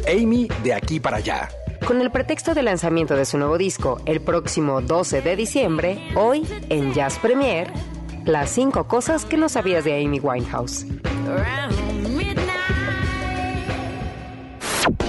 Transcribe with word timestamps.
Amy 0.08 0.48
de 0.62 0.74
aquí 0.74 0.98
para 0.98 1.18
allá. 1.18 1.48
Con 1.86 2.00
el 2.00 2.10
pretexto 2.10 2.54
del 2.54 2.64
lanzamiento 2.64 3.14
de 3.16 3.26
su 3.26 3.38
nuevo 3.38 3.58
disco 3.58 4.00
el 4.06 4.20
próximo 4.20 4.80
12 4.80 5.22
de 5.22 5.36
diciembre, 5.36 6.08
hoy 6.16 6.46
en 6.70 6.94
Jazz 6.94 7.18
Premier, 7.18 7.72
las 8.24 8.50
cinco 8.50 8.88
cosas 8.88 9.24
que 9.24 9.36
no 9.36 9.48
sabías 9.48 9.84
de 9.84 10.02
Amy 10.02 10.20
Winehouse. 10.20 10.86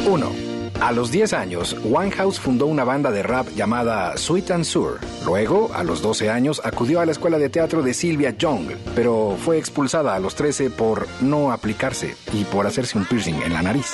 1. 0.07 0.44
A 0.81 0.91
los 0.91 1.09
10 1.09 1.33
años, 1.33 1.75
Winehouse 1.83 2.39
fundó 2.39 2.67
una 2.67 2.83
banda 2.83 3.09
de 3.09 3.23
rap 3.23 3.47
llamada 3.55 4.17
Sweet 4.17 4.51
and 4.51 4.65
Sour. 4.65 4.99
Luego, 5.25 5.71
a 5.73 5.83
los 5.83 6.01
12 6.01 6.29
años, 6.29 6.61
acudió 6.63 6.99
a 6.99 7.05
la 7.05 7.11
escuela 7.13 7.37
de 7.37 7.49
teatro 7.49 7.81
de 7.81 7.93
Sylvia 7.93 8.35
Young, 8.37 8.71
pero 8.93 9.37
fue 9.43 9.57
expulsada 9.57 10.15
a 10.15 10.19
los 10.19 10.35
13 10.35 10.69
por 10.69 11.07
no 11.21 11.51
aplicarse 11.51 12.15
y 12.33 12.43
por 12.43 12.67
hacerse 12.67 12.97
un 12.97 13.05
piercing 13.05 13.41
en 13.41 13.53
la 13.53 13.61
nariz. 13.61 13.93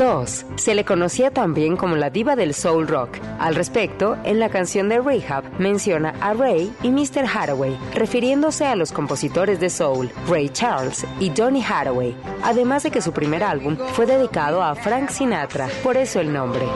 2. 0.00 0.46
Se 0.56 0.74
le 0.74 0.86
conocía 0.86 1.30
también 1.30 1.76
como 1.76 1.94
la 1.94 2.08
diva 2.08 2.34
del 2.34 2.54
soul 2.54 2.88
rock. 2.88 3.18
Al 3.38 3.54
respecto, 3.54 4.16
en 4.24 4.40
la 4.40 4.48
canción 4.48 4.88
de 4.88 4.98
Rehab 4.98 5.44
menciona 5.58 6.14
a 6.22 6.32
Ray 6.32 6.72
y 6.82 6.90
Mr. 6.90 7.26
Hathaway, 7.26 7.76
refiriéndose 7.94 8.64
a 8.64 8.76
los 8.76 8.92
compositores 8.92 9.60
de 9.60 9.68
soul, 9.68 10.10
Ray 10.26 10.48
Charles 10.48 11.04
y 11.18 11.30
Johnny 11.36 11.62
Hathaway, 11.62 12.16
además 12.42 12.82
de 12.82 12.90
que 12.90 13.02
su 13.02 13.12
primer 13.12 13.44
álbum 13.44 13.76
fue 13.92 14.06
dedicado 14.06 14.62
a 14.62 14.74
Frank 14.74 15.10
Sinatra, 15.10 15.68
por 15.82 15.98
eso 15.98 16.18
el 16.18 16.32
nombre. 16.32 16.66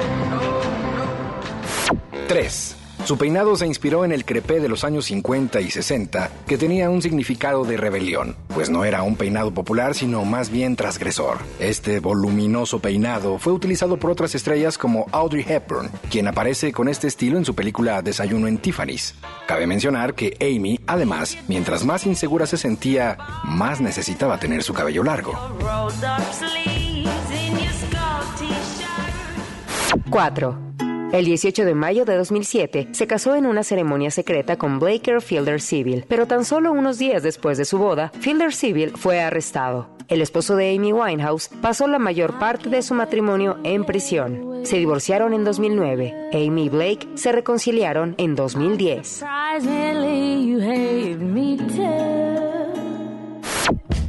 3. 2.28 2.83
Su 3.04 3.18
peinado 3.18 3.54
se 3.54 3.66
inspiró 3.66 4.06
en 4.06 4.12
el 4.12 4.24
crepé 4.24 4.60
de 4.60 4.68
los 4.68 4.82
años 4.82 5.04
50 5.04 5.60
y 5.60 5.70
60, 5.70 6.30
que 6.46 6.56
tenía 6.56 6.88
un 6.88 7.02
significado 7.02 7.66
de 7.66 7.76
rebelión, 7.76 8.34
pues 8.54 8.70
no 8.70 8.82
era 8.82 9.02
un 9.02 9.16
peinado 9.16 9.52
popular, 9.52 9.94
sino 9.94 10.24
más 10.24 10.48
bien 10.48 10.74
transgresor. 10.74 11.36
Este 11.60 12.00
voluminoso 12.00 12.78
peinado 12.78 13.38
fue 13.38 13.52
utilizado 13.52 13.98
por 13.98 14.10
otras 14.10 14.34
estrellas 14.34 14.78
como 14.78 15.04
Audrey 15.12 15.44
Hepburn, 15.46 15.90
quien 16.10 16.28
aparece 16.28 16.72
con 16.72 16.88
este 16.88 17.06
estilo 17.06 17.36
en 17.36 17.44
su 17.44 17.54
película 17.54 18.00
Desayuno 18.00 18.48
en 18.48 18.56
Tiffany's. 18.56 19.14
Cabe 19.46 19.66
mencionar 19.66 20.14
que 20.14 20.38
Amy, 20.40 20.80
además, 20.86 21.36
mientras 21.46 21.84
más 21.84 22.06
insegura 22.06 22.46
se 22.46 22.56
sentía, 22.56 23.18
más 23.44 23.82
necesitaba 23.82 24.38
tener 24.38 24.62
su 24.62 24.72
cabello 24.72 25.04
largo. 25.04 25.38
4. 30.08 30.73
El 31.14 31.26
18 31.26 31.64
de 31.64 31.76
mayo 31.76 32.04
de 32.04 32.16
2007 32.16 32.88
se 32.90 33.06
casó 33.06 33.36
en 33.36 33.46
una 33.46 33.62
ceremonia 33.62 34.10
secreta 34.10 34.56
con 34.56 34.80
Blaker 34.80 35.22
Fielder 35.22 35.60
Civil, 35.60 36.04
pero 36.08 36.26
tan 36.26 36.44
solo 36.44 36.72
unos 36.72 36.98
días 36.98 37.22
después 37.22 37.56
de 37.56 37.64
su 37.64 37.78
boda, 37.78 38.10
Fielder 38.18 38.52
Civil 38.52 38.90
fue 38.96 39.20
arrestado. 39.20 39.88
El 40.08 40.20
esposo 40.20 40.56
de 40.56 40.74
Amy 40.74 40.92
Winehouse 40.92 41.50
pasó 41.62 41.86
la 41.86 42.00
mayor 42.00 42.40
parte 42.40 42.68
de 42.68 42.82
su 42.82 42.94
matrimonio 42.94 43.58
en 43.62 43.84
prisión. 43.84 44.66
Se 44.66 44.76
divorciaron 44.78 45.34
en 45.34 45.44
2009. 45.44 46.30
Amy 46.32 46.64
y 46.64 46.68
Blake 46.68 47.08
se 47.14 47.30
reconciliaron 47.30 48.16
en 48.18 48.34
2010. 48.34 49.22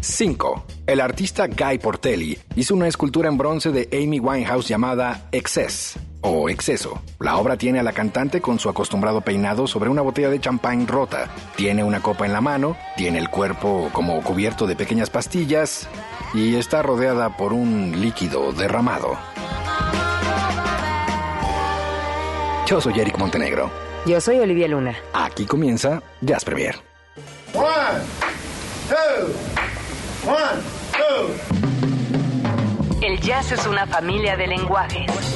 5. 0.01 0.65
El 0.87 1.01
artista 1.01 1.45
Guy 1.45 1.77
Portelli 1.77 2.39
hizo 2.55 2.73
una 2.73 2.87
escultura 2.87 3.29
en 3.29 3.37
bronce 3.37 3.71
de 3.71 3.89
Amy 3.93 4.19
Winehouse 4.19 4.67
llamada 4.67 5.29
Excess 5.31 5.99
o 6.25 6.49
exceso. 6.49 7.01
La 7.19 7.37
obra 7.37 7.55
tiene 7.57 7.79
a 7.79 7.83
la 7.83 7.93
cantante 7.93 8.41
con 8.41 8.57
su 8.59 8.67
acostumbrado 8.69 9.21
peinado 9.21 9.67
sobre 9.67 9.89
una 9.89 10.01
botella 10.01 10.29
de 10.29 10.39
champán 10.39 10.87
rota. 10.87 11.27
Tiene 11.55 11.83
una 11.83 12.01
copa 12.01 12.25
en 12.25 12.33
la 12.33 12.41
mano, 12.41 12.75
tiene 12.97 13.19
el 13.19 13.29
cuerpo 13.29 13.89
como 13.93 14.21
cubierto 14.21 14.65
de 14.67 14.75
pequeñas 14.75 15.09
pastillas 15.09 15.87
y 16.33 16.55
está 16.55 16.81
rodeada 16.81 17.37
por 17.37 17.53
un 17.53 18.01
líquido 18.01 18.51
derramado. 18.51 19.17
Yo 22.65 22.81
soy 22.81 22.99
Eric 22.99 23.17
Montenegro. 23.19 23.69
Yo 24.07 24.19
soy 24.19 24.39
Olivia 24.39 24.67
Luna. 24.67 24.95
Aquí 25.13 25.45
comienza 25.45 26.01
Jazz 26.21 26.43
Premier. 26.43 26.75
One, 27.53 28.01
two, 28.89 29.31
one, 30.27 30.61
two. 30.91 31.29
El 33.01 33.19
jazz 33.21 33.51
es 33.51 33.67
una 33.67 33.85
familia 33.85 34.35
de 34.35 34.47
lenguajes 34.47 35.35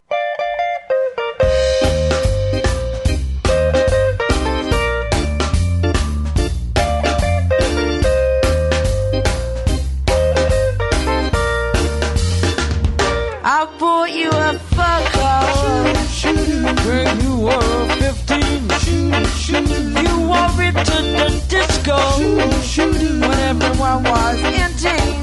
when 22.89 23.39
everyone 23.51 24.03
was 24.03 24.39
in 24.43 24.71
tears. 24.81 25.21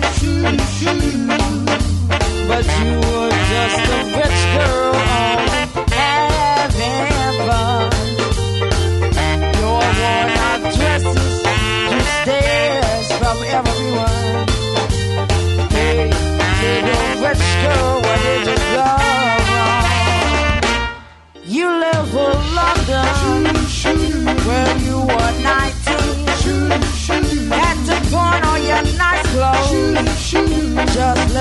But 2.48 2.64
you 2.80 3.07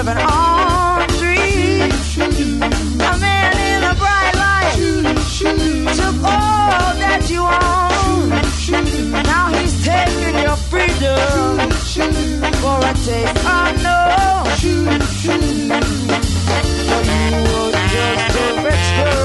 of 0.08 0.16
an 0.16 0.24
orange 0.24 1.18
tree. 1.20 1.82
A 2.20 3.18
man 3.20 3.54
in 3.72 3.84
a 3.84 3.94
bright 3.96 4.36
light 4.36 4.76
took 5.96 6.16
all 6.24 6.94
that 7.04 7.30
you 7.30 7.42
own. 7.42 8.30
Now 9.24 9.46
he's 9.56 9.76
taking 9.84 10.38
your 10.44 10.58
freedom 10.72 11.70
for 12.62 12.80
a 12.80 12.94
taste 13.06 13.38
unknown. 13.46 14.46
So 14.58 14.68
you 17.08 17.44
were 17.52 17.72
just 17.94 18.36
a 18.36 18.48
rich, 18.64 19.17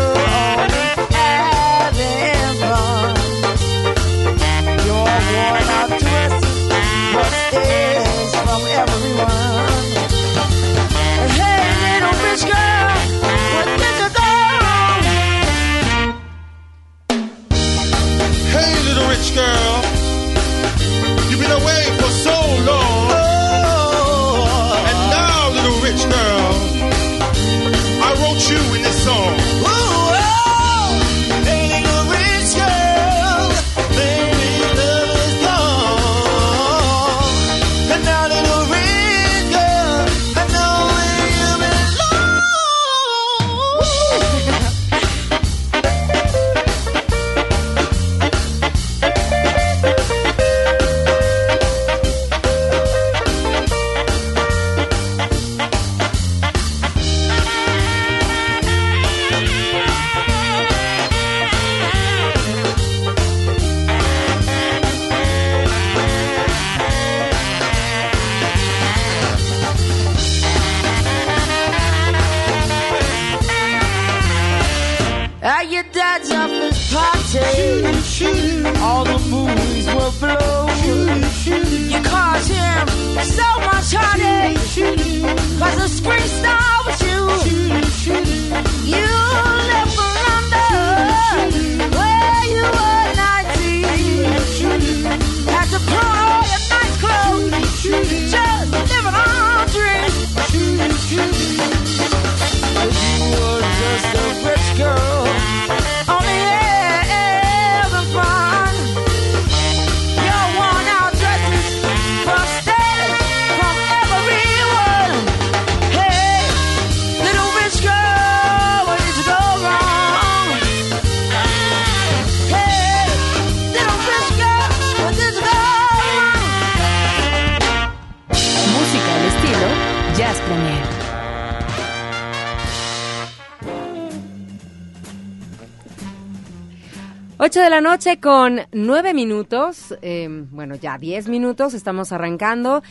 noche 138.04 138.18
con 138.18 138.60
9 138.72 139.14
minutos, 139.14 139.96
eh, 140.02 140.26
bueno, 140.50 140.74
ya 140.74 140.98
10 140.98 141.28
minutos, 141.28 141.72
estamos 141.72 142.10
arrancando 142.10 142.82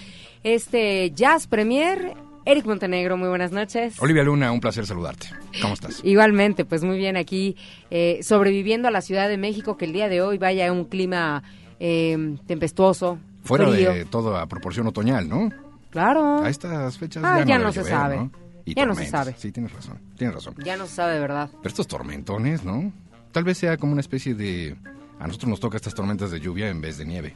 este 0.42 1.12
Jazz 1.12 1.48
Premier. 1.48 2.16
Eric 2.46 2.66
Montenegro, 2.66 3.18
muy 3.18 3.28
buenas 3.28 3.52
noches. 3.52 4.02
Olivia 4.02 4.24
Luna, 4.24 4.54
un 4.54 4.62
placer 4.62 4.86
saludarte. 4.86 5.28
¿Cómo 5.62 5.74
estás? 5.74 6.00
Igualmente, 6.06 6.64
pues 6.64 6.86
muy 6.86 6.98
bien 6.98 7.18
aquí, 7.18 7.58
eh, 7.90 8.20
sobreviviendo 8.24 8.88
a 8.88 8.92
la 8.92 9.02
Ciudad 9.02 9.28
de 9.28 9.36
México, 9.36 9.76
que 9.76 9.84
el 9.84 9.92
día 9.92 10.08
de 10.08 10.22
hoy 10.22 10.38
vaya 10.38 10.72
un 10.72 10.86
clima 10.86 11.44
eh, 11.82 12.38
tempestuoso. 12.48 13.20
Fuera 13.44 13.70
de 13.70 14.06
todo 14.06 14.38
a 14.38 14.48
proporción 14.48 14.88
otoñal, 14.88 15.28
¿no? 15.28 15.50
Claro. 15.90 16.42
A 16.42 16.50
estas 16.50 16.98
fechas 16.98 17.22
ah, 17.26 17.44
ya, 17.46 17.60
no, 17.60 17.74
se 17.74 17.84
sabe. 17.84 18.30
ya 18.66 18.86
no 18.86 18.96
se 18.96 19.08
sabe. 19.08 19.36
Sí, 19.38 19.52
tienes 19.52 19.74
razón, 19.74 20.00
tienes 20.16 20.36
razón. 20.36 20.56
Ya 20.64 20.78
no 20.78 20.86
se 20.86 20.96
sabe 20.96 21.16
de 21.16 21.20
verdad. 21.20 21.50
Pero 21.52 21.68
estos 21.68 21.88
tormentones, 21.88 22.64
¿no? 22.64 22.94
Tal 23.34 23.44
vez 23.44 23.58
sea 23.58 23.76
como 23.76 23.92
una 23.92 24.02
especie 24.02 24.36
de... 24.36 24.78
A 25.22 25.28
nosotros 25.28 25.50
nos 25.50 25.60
toca 25.60 25.78
estas 25.78 25.94
tormentas 25.94 26.32
de 26.32 26.40
lluvia 26.40 26.70
en 26.70 26.82
vez 26.82 26.98
de 26.98 27.06
nieve. 27.06 27.34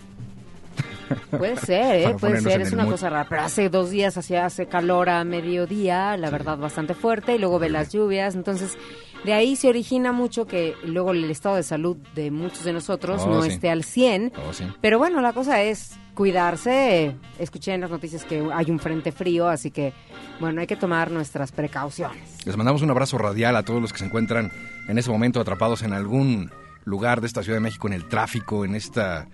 Puede 1.29 1.55
ser, 1.57 1.95
¿eh? 2.09 2.15
puede 2.19 2.41
ser, 2.41 2.61
es 2.61 2.73
una 2.73 2.85
cosa 2.87 3.09
rara. 3.09 3.27
Pero 3.29 3.41
hace 3.43 3.69
dos 3.69 3.91
días 3.91 4.17
hacía 4.17 4.45
hace 4.45 4.65
calor 4.65 5.07
a 5.09 5.23
mediodía, 5.23 6.17
la 6.17 6.31
verdad 6.31 6.57
bastante 6.57 6.95
fuerte, 6.95 7.35
y 7.35 7.37
luego 7.37 7.59
ve 7.59 7.69
las 7.69 7.93
lluvias. 7.93 8.33
Entonces, 8.33 8.75
de 9.23 9.33
ahí 9.33 9.55
se 9.55 9.69
origina 9.69 10.11
mucho 10.11 10.47
que 10.47 10.73
luego 10.83 11.11
el 11.11 11.29
estado 11.29 11.57
de 11.57 11.63
salud 11.63 11.97
de 12.15 12.31
muchos 12.31 12.63
de 12.63 12.73
nosotros 12.73 13.21
Oh, 13.23 13.29
no 13.29 13.43
sí. 13.43 13.49
esté 13.49 13.69
al 13.69 13.83
100. 13.83 14.33
Oh, 14.49 14.51
sí. 14.51 14.65
Pero 14.81 14.97
bueno, 14.97 15.21
la 15.21 15.33
cosa 15.33 15.61
es 15.61 15.91
cuidarse. 16.15 17.15
Escuché 17.37 17.75
en 17.75 17.81
las 17.81 17.91
noticias 17.91 18.25
que 18.25 18.43
hay 18.51 18.71
un 18.71 18.79
frente 18.79 19.11
frío, 19.11 19.47
así 19.47 19.69
que, 19.69 19.93
bueno, 20.39 20.59
hay 20.59 20.67
que 20.67 20.75
tomar 20.75 21.11
nuestras 21.11 21.51
precauciones. 21.51 22.45
Les 22.47 22.57
mandamos 22.57 22.81
un 22.81 22.89
abrazo 22.89 23.19
radial 23.19 23.55
a 23.55 23.61
todos 23.63 23.79
los 23.79 23.93
que 23.93 23.99
se 23.99 24.05
encuentran 24.05 24.51
en 24.87 24.97
ese 24.97 25.11
momento 25.11 25.39
atrapados 25.39 25.83
en 25.83 25.93
algún 25.93 26.49
lugar 26.85 27.21
de 27.21 27.27
esta 27.27 27.43
Ciudad 27.43 27.57
de 27.57 27.63
México, 27.63 27.87
en 27.87 27.93
el 27.93 28.07
tráfico, 28.07 28.63
en 28.63 28.75
esta 28.75 29.27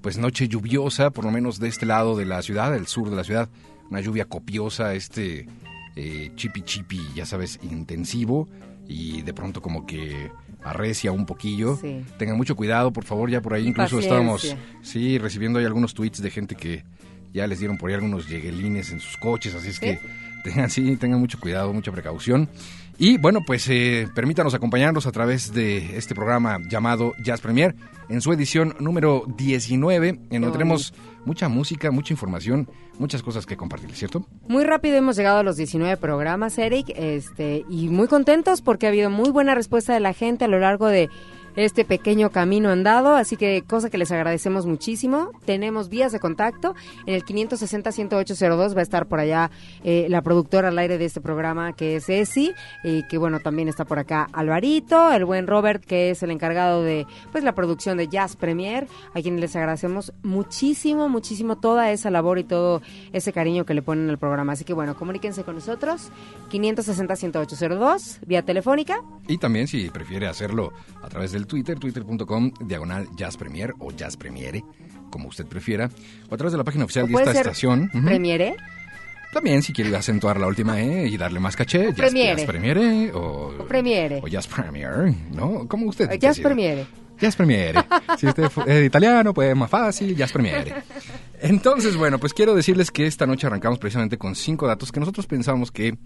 pues 0.00 0.18
noche 0.18 0.48
lluviosa, 0.48 1.10
por 1.10 1.24
lo 1.24 1.30
menos 1.30 1.60
de 1.60 1.68
este 1.68 1.86
lado 1.86 2.16
de 2.16 2.26
la 2.26 2.42
ciudad, 2.42 2.72
del 2.72 2.86
sur 2.86 3.08
de 3.08 3.16
la 3.16 3.24
ciudad, 3.24 3.48
una 3.90 4.00
lluvia 4.00 4.26
copiosa, 4.26 4.94
este 4.94 5.46
eh, 5.96 6.32
chipi 6.34 6.62
chipi, 6.62 7.00
ya 7.14 7.24
sabes, 7.24 7.58
intensivo 7.62 8.48
y 8.86 9.22
de 9.22 9.32
pronto 9.32 9.62
como 9.62 9.86
que 9.86 10.30
arrecia 10.62 11.12
un 11.12 11.24
poquillo. 11.26 11.76
Sí. 11.76 12.04
Tengan 12.18 12.36
mucho 12.36 12.56
cuidado, 12.56 12.92
por 12.92 13.04
favor, 13.04 13.30
ya 13.30 13.40
por 13.40 13.54
ahí 13.54 13.66
incluso 13.66 13.96
Paciencia. 13.96 14.08
estábamos, 14.08 14.56
sí, 14.82 15.18
recibiendo 15.18 15.58
ahí 15.58 15.64
algunos 15.64 15.94
tweets 15.94 16.20
de 16.20 16.30
gente 16.30 16.54
que 16.54 16.84
ya 17.32 17.46
les 17.46 17.58
dieron 17.58 17.78
por 17.78 17.90
ahí 17.90 17.94
algunos 17.94 18.28
lleguelines 18.28 18.90
en 18.92 19.00
sus 19.00 19.16
coches, 19.16 19.54
así 19.54 19.68
es 19.68 19.76
¿Sí? 19.76 19.80
que 19.80 20.00
tengan, 20.44 20.70
sí, 20.70 20.96
tengan 20.96 21.20
mucho 21.20 21.38
cuidado, 21.40 21.72
mucha 21.72 21.92
precaución. 21.92 22.48
Y 22.98 23.18
bueno, 23.18 23.40
pues 23.44 23.68
eh, 23.68 24.08
permítanos 24.14 24.54
acompañarnos 24.54 25.06
a 25.06 25.12
través 25.12 25.52
de 25.52 25.96
este 25.96 26.14
programa 26.14 26.58
llamado 26.70 27.12
Jazz 27.24 27.40
Premier 27.40 27.74
en 28.08 28.20
su 28.20 28.32
edición 28.32 28.76
número 28.78 29.24
19, 29.36 30.08
en 30.30 30.42
donde 30.42 30.56
tenemos 30.56 30.94
mucha 31.24 31.48
música, 31.48 31.90
mucha 31.90 32.12
información, 32.12 32.68
muchas 32.98 33.22
cosas 33.22 33.46
que 33.46 33.56
compartir, 33.56 33.90
¿cierto? 33.94 34.26
Muy 34.46 34.64
rápido 34.64 34.96
hemos 34.96 35.16
llegado 35.16 35.38
a 35.38 35.42
los 35.42 35.56
19 35.56 35.96
programas, 35.96 36.56
Eric, 36.58 36.92
este, 36.94 37.64
y 37.68 37.88
muy 37.88 38.06
contentos 38.06 38.62
porque 38.62 38.86
ha 38.86 38.90
habido 38.90 39.10
muy 39.10 39.30
buena 39.30 39.54
respuesta 39.54 39.92
de 39.92 40.00
la 40.00 40.12
gente 40.12 40.44
a 40.44 40.48
lo 40.48 40.60
largo 40.60 40.86
de 40.86 41.10
este 41.56 41.84
pequeño 41.84 42.30
camino 42.30 42.70
andado, 42.70 43.14
así 43.14 43.36
que 43.36 43.62
cosa 43.62 43.90
que 43.90 43.98
les 43.98 44.10
agradecemos 44.10 44.66
muchísimo. 44.66 45.30
Tenemos 45.44 45.88
vías 45.88 46.12
de 46.12 46.20
contacto. 46.20 46.74
En 47.06 47.14
el 47.14 47.24
560-10802 47.24 48.76
va 48.76 48.80
a 48.80 48.82
estar 48.82 49.06
por 49.06 49.20
allá 49.20 49.50
eh, 49.82 50.06
la 50.08 50.22
productora 50.22 50.68
al 50.68 50.78
aire 50.78 50.98
de 50.98 51.04
este 51.04 51.20
programa, 51.20 51.72
que 51.72 51.96
es 51.96 52.08
Esi, 52.08 52.52
y 52.82 53.06
que 53.08 53.18
bueno, 53.18 53.40
también 53.40 53.68
está 53.68 53.84
por 53.84 53.98
acá 53.98 54.28
Alvarito, 54.32 55.12
el 55.12 55.24
buen 55.24 55.46
Robert, 55.46 55.84
que 55.84 56.10
es 56.10 56.22
el 56.22 56.30
encargado 56.30 56.82
de 56.82 57.06
pues 57.32 57.44
la 57.44 57.54
producción 57.54 57.96
de 57.96 58.08
Jazz 58.08 58.36
Premier, 58.36 58.86
a 59.14 59.20
quienes 59.20 59.40
les 59.40 59.56
agradecemos 59.56 60.12
muchísimo, 60.22 61.08
muchísimo 61.08 61.56
toda 61.56 61.90
esa 61.90 62.10
labor 62.10 62.38
y 62.38 62.44
todo 62.44 62.82
ese 63.12 63.32
cariño 63.32 63.64
que 63.64 63.74
le 63.74 63.82
ponen 63.82 64.10
al 64.10 64.18
programa. 64.18 64.52
Así 64.54 64.64
que 64.64 64.72
bueno, 64.72 64.96
comuníquense 64.96 65.44
con 65.44 65.54
nosotros, 65.54 66.10
560-10802, 66.50 68.18
vía 68.26 68.42
telefónica, 68.42 69.02
Y 69.26 69.38
también 69.38 69.66
si 69.66 69.88
prefiere 69.90 70.26
hacerlo 70.26 70.72
a 71.02 71.08
través 71.08 71.32
del 71.32 71.43
Twitter, 71.46 71.78
twitter.com, 71.78 72.52
diagonal 72.60 73.08
Jazz 73.16 73.36
Premier 73.36 73.72
o 73.78 73.90
Jazz 73.92 74.16
Premiere, 74.16 74.64
como 75.10 75.28
usted 75.28 75.46
prefiera, 75.46 75.90
o 76.30 76.34
a 76.34 76.36
través 76.36 76.52
de 76.52 76.58
la 76.58 76.64
página 76.64 76.84
oficial 76.84 77.06
de 77.06 77.14
esta 77.14 77.32
estación. 77.32 77.90
Ujú. 77.94 78.04
Premiere, 78.04 78.56
También 79.32 79.62
si 79.62 79.72
quiere 79.72 79.94
acentuar 79.96 80.38
la 80.38 80.46
última 80.46 80.80
E 80.80 81.08
y 81.08 81.16
darle 81.16 81.40
más 81.40 81.56
caché, 81.56 81.86
Jazz 81.86 81.94
Premiere. 81.96 82.36
Jazz 82.36 82.46
Premiere 82.46 83.12
o, 83.12 83.54
O 83.58 83.66
Premiere. 83.66 84.20
o 84.22 84.28
Jazz 84.28 84.46
Premier, 84.46 85.12
¿no? 85.32 85.66
Como 85.66 85.86
usted 85.86 86.08
Jazz 86.18 86.36
decida. 86.36 86.48
Premiere. 86.48 86.86
Jazz 87.20 87.36
Premiere. 87.36 87.80
Si 88.18 88.26
usted 88.26 88.50
es 88.66 88.84
italiano, 88.86 89.32
pues 89.32 89.54
más 89.56 89.70
fácil, 89.70 90.14
Jazz 90.16 90.32
Premiere. 90.32 90.74
Entonces, 91.40 91.96
bueno, 91.96 92.18
pues 92.18 92.32
quiero 92.34 92.54
decirles 92.54 92.90
que 92.90 93.06
esta 93.06 93.26
noche 93.26 93.46
arrancamos 93.46 93.78
precisamente 93.78 94.18
con 94.18 94.34
cinco 94.34 94.66
datos 94.66 94.90
que 94.90 94.98
nosotros 95.00 95.26
pensamos 95.26 95.70
que 95.70 95.96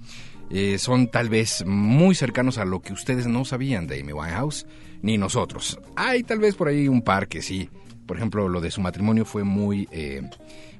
eh, 0.50 0.78
son 0.78 1.08
tal 1.08 1.28
vez 1.28 1.64
muy 1.66 2.14
cercanos 2.14 2.58
a 2.58 2.64
lo 2.64 2.80
que 2.80 2.92
ustedes 2.92 3.26
no 3.26 3.44
sabían 3.44 3.86
de 3.86 4.00
Amy 4.00 4.12
Winehouse, 4.12 4.66
ni 5.02 5.18
nosotros. 5.18 5.78
Hay 5.96 6.22
tal 6.22 6.38
vez 6.40 6.54
por 6.54 6.68
ahí 6.68 6.88
un 6.88 7.02
par 7.02 7.28
que 7.28 7.42
sí. 7.42 7.68
Por 8.06 8.16
ejemplo, 8.16 8.48
lo 8.48 8.60
de 8.60 8.70
su 8.70 8.80
matrimonio 8.80 9.24
fue 9.26 9.44
muy, 9.44 9.86
eh, 9.92 10.22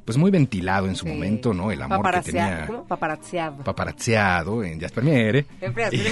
pues 0.07 0.17
muy 0.17 0.31
ventilado 0.31 0.87
en 0.89 0.97
su 0.97 1.05
Sí. 1.05 1.13
momento, 1.13 1.53
¿no? 1.53 1.71
El 1.71 1.83
amor 1.83 2.11
que 2.11 2.23
tenía 2.23 2.67
¿cómo? 2.67 2.87
Paparazziado. 2.87 3.63
paparazziado 3.63 4.65
en 4.65 4.81
Jazz 4.81 4.93
Premiere. 4.93 5.45
Así. 5.85 6.03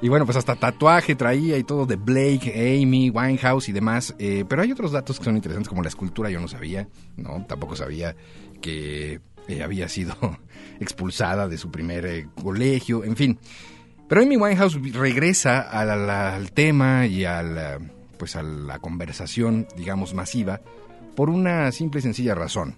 Y 0.00 0.08
bueno, 0.08 0.24
pues 0.24 0.36
hasta 0.36 0.54
tatuaje 0.54 1.16
traía 1.16 1.58
y 1.58 1.64
todo 1.64 1.86
de 1.86 1.96
Blake, 1.96 2.52
Amy, 2.80 3.10
Winehouse 3.10 3.68
y 3.68 3.72
demás. 3.72 4.14
Eh, 4.20 4.44
pero 4.48 4.62
hay 4.62 4.70
otros 4.70 4.92
datos 4.92 5.18
que 5.18 5.24
son 5.24 5.34
interesantes, 5.34 5.68
como 5.68 5.82
la 5.82 5.88
escultura, 5.88 6.30
yo 6.30 6.40
no 6.40 6.46
sabía, 6.46 6.86
¿no? 7.16 7.44
Tampoco 7.48 7.74
sabía 7.74 8.14
que 8.60 9.20
eh, 9.48 9.62
había 9.64 9.88
sido 9.88 10.14
expulsada 10.80 11.48
de 11.48 11.58
su 11.58 11.70
primer 11.70 12.06
eh, 12.06 12.28
colegio, 12.42 13.04
en 13.04 13.16
fin. 13.16 13.38
Pero 14.08 14.22
Amy 14.22 14.36
Winehouse 14.36 14.78
regresa 14.92 15.60
a 15.60 15.84
la- 15.84 15.96
la- 15.96 16.34
al 16.36 16.52
tema 16.52 17.06
y 17.06 17.24
a 17.24 17.42
la, 17.42 17.78
pues 18.18 18.36
a 18.36 18.42
la 18.42 18.78
conversación, 18.78 19.66
digamos, 19.76 20.14
masiva, 20.14 20.60
por 21.16 21.28
una 21.30 21.72
simple 21.72 22.00
y 22.00 22.02
sencilla 22.02 22.34
razón. 22.34 22.74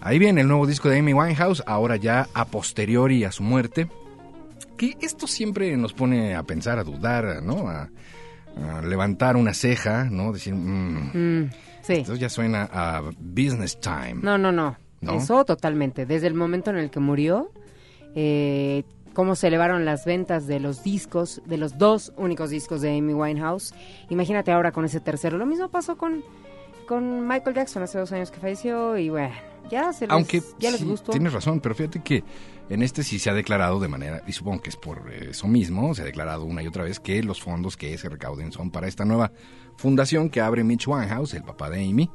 Ahí 0.00 0.18
viene 0.18 0.40
el 0.40 0.48
nuevo 0.48 0.66
disco 0.66 0.88
de 0.88 0.98
Amy 0.98 1.12
Winehouse, 1.12 1.62
ahora 1.66 1.96
ya 1.96 2.26
a 2.32 2.46
posteriori 2.46 3.24
a 3.24 3.32
su 3.32 3.42
muerte. 3.42 3.88
Que 4.78 4.96
esto 5.02 5.26
siempre 5.26 5.76
nos 5.76 5.92
pone 5.92 6.34
a 6.34 6.42
pensar, 6.42 6.78
a 6.78 6.84
dudar, 6.84 7.42
¿no? 7.42 7.68
A, 7.68 7.90
a 8.56 8.80
levantar 8.82 9.36
una 9.36 9.52
ceja, 9.52 10.04
¿no? 10.10 10.32
Decir, 10.32 10.54
mm, 10.54 11.10
Mm, 11.12 11.50
sí. 11.82 11.92
entonces 11.96 12.18
ya 12.18 12.30
suena 12.30 12.66
a 12.72 13.02
business 13.18 13.78
time. 13.78 14.20
No, 14.22 14.38
no, 14.38 14.50
no, 14.50 14.74
¿No? 15.00 15.14
Eso 15.14 15.44
totalmente. 15.44 16.06
Desde 16.06 16.26
el 16.26 16.34
momento 16.34 16.70
en 16.70 16.76
el 16.76 16.90
que 16.90 17.00
murió, 17.00 17.50
eh, 18.14 18.84
cómo 19.14 19.34
se 19.34 19.48
elevaron 19.48 19.84
las 19.84 20.04
ventas 20.04 20.46
de 20.46 20.60
los 20.60 20.82
discos, 20.82 21.42
de 21.46 21.56
los 21.56 21.78
dos 21.78 22.12
únicos 22.16 22.50
discos 22.50 22.80
de 22.80 22.96
Amy 22.96 23.14
Winehouse. 23.14 23.74
Imagínate 24.08 24.52
ahora 24.52 24.72
con 24.72 24.84
ese 24.84 25.00
tercero. 25.00 25.38
Lo 25.38 25.46
mismo 25.46 25.68
pasó 25.68 25.96
con, 25.96 26.22
con 26.86 27.26
Michael 27.26 27.56
Jackson 27.56 27.82
hace 27.82 27.98
dos 27.98 28.12
años 28.12 28.30
que 28.30 28.40
falleció 28.40 28.96
y 28.98 29.08
bueno, 29.10 29.34
ya 29.70 29.92
se 29.92 30.06
les, 30.06 30.12
Aunque 30.12 30.42
ya 30.58 30.70
les 30.70 30.80
sí, 30.80 30.86
gustó. 30.86 31.12
tienes 31.12 31.32
razón, 31.32 31.60
pero 31.60 31.74
fíjate 31.74 32.02
que 32.02 32.22
en 32.68 32.82
este 32.82 33.02
sí 33.02 33.18
se 33.18 33.30
ha 33.30 33.34
declarado 33.34 33.80
de 33.80 33.88
manera, 33.88 34.22
y 34.26 34.32
supongo 34.32 34.62
que 34.62 34.70
es 34.70 34.76
por 34.76 35.12
eso 35.12 35.48
mismo, 35.48 35.92
se 35.94 36.02
ha 36.02 36.04
declarado 36.04 36.44
una 36.44 36.62
y 36.62 36.68
otra 36.68 36.84
vez 36.84 37.00
que 37.00 37.22
los 37.22 37.40
fondos 37.40 37.76
que 37.76 37.96
se 37.98 38.08
recauden 38.08 38.52
son 38.52 38.70
para 38.70 38.86
esta 38.86 39.04
nueva 39.04 39.32
fundación 39.76 40.30
que 40.30 40.40
abre 40.40 40.62
Mitch 40.62 40.86
Winehouse, 40.86 41.34
el 41.34 41.42
papá 41.42 41.68
de 41.68 41.84
Amy, 41.84 42.10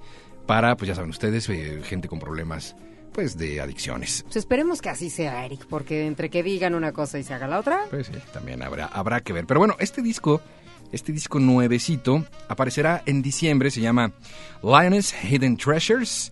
para, 0.46 0.76
pues 0.78 0.88
ya 0.90 0.96
saben 0.96 1.10
ustedes, 1.10 1.50
eh, 1.50 1.82
gente 1.84 2.08
con 2.08 2.20
problemas 2.20 2.76
pues 3.14 3.38
de 3.38 3.62
adicciones. 3.62 4.24
Pues 4.24 4.36
esperemos 4.36 4.82
que 4.82 4.90
así 4.90 5.10
sea, 5.10 5.46
Eric, 5.46 5.66
porque 5.70 6.06
entre 6.06 6.30
que 6.30 6.44
digan 6.44 6.76
una 6.76 6.92
cosa 6.92 7.18
y 7.18 7.24
se 7.24 7.34
haga 7.34 7.48
la 7.48 7.60
otra, 7.60 7.86
Pues 7.90 8.08
sí, 8.08 8.14
también 8.34 8.62
habrá, 8.62 8.88
habrá 8.88 9.22
que 9.22 9.32
ver. 9.32 9.46
Pero 9.46 9.60
bueno, 9.60 9.76
este 9.80 10.02
disco 10.02 10.42
Este 10.92 11.12
disco 11.12 11.40
nuevecito 11.40 12.24
aparecerá 12.48 13.02
en 13.06 13.22
diciembre, 13.22 13.72
se 13.72 13.82
llama 13.82 14.12
Lioness 14.62 15.14
Hidden 15.24 15.58
Treasures. 15.58 16.32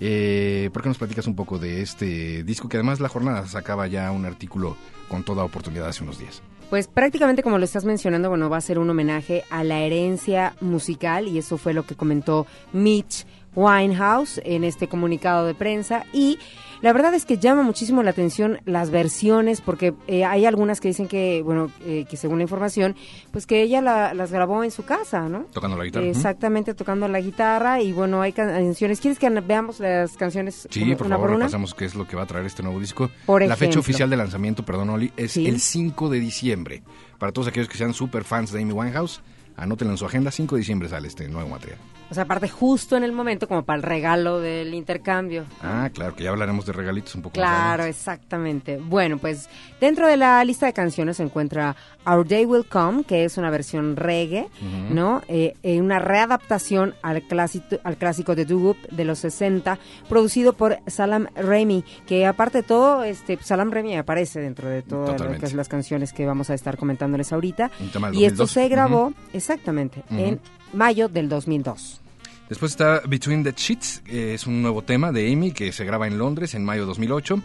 Eh, 0.00 0.70
¿Por 0.72 0.82
qué 0.82 0.88
nos 0.88 0.98
platicas 0.98 1.26
un 1.28 1.36
poco 1.36 1.58
de 1.58 1.82
este 1.82 2.42
disco? 2.42 2.68
Que 2.68 2.78
además 2.78 2.98
la 2.98 3.08
jornada 3.08 3.46
sacaba 3.46 3.86
ya 3.86 4.10
un 4.10 4.24
artículo 4.26 4.76
con 5.08 5.22
toda 5.22 5.44
oportunidad 5.44 5.86
hace 5.88 6.02
unos 6.02 6.18
días. 6.18 6.42
Pues 6.70 6.88
prácticamente 6.88 7.42
como 7.42 7.58
lo 7.58 7.64
estás 7.64 7.84
mencionando, 7.84 8.28
bueno, 8.30 8.48
va 8.50 8.56
a 8.56 8.60
ser 8.62 8.78
un 8.78 8.88
homenaje 8.90 9.44
a 9.50 9.62
la 9.62 9.80
herencia 9.80 10.56
musical 10.60 11.28
y 11.28 11.38
eso 11.38 11.56
fue 11.58 11.74
lo 11.74 11.84
que 11.84 11.94
comentó 11.94 12.46
Mitch 12.72 13.26
Winehouse 13.54 14.40
en 14.44 14.64
este 14.64 14.88
comunicado 14.88 15.46
de 15.46 15.54
prensa 15.54 16.04
y 16.12 16.38
la 16.80 16.92
verdad 16.92 17.14
es 17.14 17.24
que 17.24 17.38
llama 17.38 17.62
muchísimo 17.62 18.02
la 18.02 18.10
atención 18.10 18.58
las 18.64 18.90
versiones 18.90 19.60
porque 19.60 19.94
eh, 20.08 20.24
hay 20.24 20.46
algunas 20.46 20.80
que 20.80 20.88
dicen 20.88 21.06
que, 21.06 21.40
bueno, 21.44 21.70
eh, 21.84 22.06
que 22.10 22.16
según 22.16 22.38
la 22.38 22.42
información, 22.42 22.96
pues 23.30 23.46
que 23.46 23.62
ella 23.62 23.80
las 23.80 24.32
grabó 24.32 24.64
en 24.64 24.72
su 24.72 24.82
casa, 24.84 25.28
¿no? 25.28 25.44
Tocando 25.52 25.76
la 25.76 25.84
guitarra. 25.84 26.06
Exactamente, 26.06 26.74
tocando 26.74 27.06
la 27.06 27.20
guitarra 27.20 27.80
y 27.80 27.92
bueno, 27.92 28.20
hay 28.20 28.32
canciones. 28.32 29.00
¿Quieres 29.00 29.20
que 29.20 29.30
veamos 29.30 29.78
las 29.78 30.16
canciones 30.16 30.66
sí, 30.72 30.82
una, 30.82 30.96
por 30.96 31.06
una 31.06 31.14
favor, 31.16 31.28
por 31.28 31.36
una? 31.36 31.44
repasamos 31.44 31.72
qué 31.74 31.84
es 31.84 31.94
lo 31.94 32.08
que 32.08 32.16
va 32.16 32.22
a 32.24 32.26
traer 32.26 32.46
este 32.46 32.64
nuevo 32.64 32.80
disco. 32.80 33.10
Por 33.26 33.42
la 33.42 33.54
fecha 33.54 33.64
ejemplo. 33.66 33.80
oficial 33.82 34.10
de 34.10 34.16
lanzamiento, 34.16 34.64
perdón, 34.64 34.90
Oli, 34.90 35.12
es 35.16 35.30
Sí. 35.32 35.46
el 35.46 35.60
5 35.60 36.08
de 36.08 36.18
diciembre. 36.18 36.82
Para 37.18 37.30
todos 37.30 37.46
aquellos 37.46 37.68
que 37.68 37.78
sean 37.78 37.94
super 37.94 38.24
fans 38.24 38.50
de 38.50 38.60
Amy 38.60 38.72
Winehouse, 38.72 39.20
anótenlo 39.56 39.92
en 39.94 39.98
su 39.98 40.06
agenda, 40.06 40.32
5 40.32 40.56
de 40.56 40.58
diciembre 40.58 40.88
sale 40.88 41.06
este 41.06 41.28
nuevo 41.28 41.48
material. 41.48 41.78
O 42.12 42.14
sea, 42.14 42.24
aparte 42.24 42.46
justo 42.46 42.94
en 42.94 43.04
el 43.04 43.12
momento 43.12 43.48
como 43.48 43.64
para 43.64 43.78
el 43.78 43.82
regalo 43.82 44.38
del 44.38 44.74
intercambio. 44.74 45.46
Ah, 45.62 45.88
claro, 45.94 46.14
que 46.14 46.24
ya 46.24 46.28
hablaremos 46.28 46.66
de 46.66 46.72
regalitos 46.74 47.14
un 47.14 47.22
poco 47.22 47.40
más 47.40 47.48
Claro, 47.48 47.84
exactamente. 47.84 48.76
Bueno, 48.76 49.16
pues 49.16 49.48
dentro 49.80 50.06
de 50.06 50.18
la 50.18 50.44
lista 50.44 50.66
de 50.66 50.74
canciones 50.74 51.16
se 51.16 51.22
encuentra 51.22 51.74
Our 52.04 52.28
Day 52.28 52.44
Will 52.44 52.66
Come, 52.66 53.04
que 53.04 53.24
es 53.24 53.38
una 53.38 53.48
versión 53.48 53.96
reggae, 53.96 54.50
¿no? 54.90 55.22
Eh, 55.26 55.56
eh, 55.62 55.80
una 55.80 56.00
readaptación 56.00 56.94
al 57.00 57.22
clásico, 57.22 57.78
al 57.82 57.96
clásico 57.96 58.34
de 58.34 58.44
Doo 58.44 58.76
de 58.90 59.06
los 59.06 59.20
60, 59.20 59.78
producido 60.06 60.52
por 60.52 60.80
Salam 60.88 61.28
Remy, 61.34 61.82
que 62.06 62.26
aparte 62.26 62.58
de 62.58 62.64
todo, 62.64 63.04
este 63.04 63.38
Salam 63.42 63.70
Remy 63.70 63.96
aparece 63.96 64.38
dentro 64.38 64.68
de 64.68 64.82
todas 64.82 65.54
las 65.54 65.68
canciones 65.70 66.12
que 66.12 66.26
vamos 66.26 66.50
a 66.50 66.54
estar 66.54 66.76
comentándoles 66.76 67.32
ahorita. 67.32 67.70
Y 68.12 68.26
esto 68.26 68.42
2002. 68.42 68.50
se 68.50 68.68
grabó, 68.68 69.14
exactamente, 69.32 70.02
en 70.10 70.40
mayo 70.74 71.08
del 71.08 71.30
2002. 71.30 72.01
Después 72.48 72.72
está 72.72 73.00
Between 73.06 73.44
the 73.44 73.52
Sheets, 73.52 74.02
que 74.04 74.34
es 74.34 74.46
un 74.46 74.62
nuevo 74.62 74.82
tema 74.82 75.12
de 75.12 75.32
Amy 75.32 75.52
que 75.52 75.72
se 75.72 75.84
graba 75.84 76.06
en 76.06 76.18
Londres 76.18 76.54
en 76.54 76.64
mayo 76.64 76.82
de 76.82 76.86
2008 76.88 77.40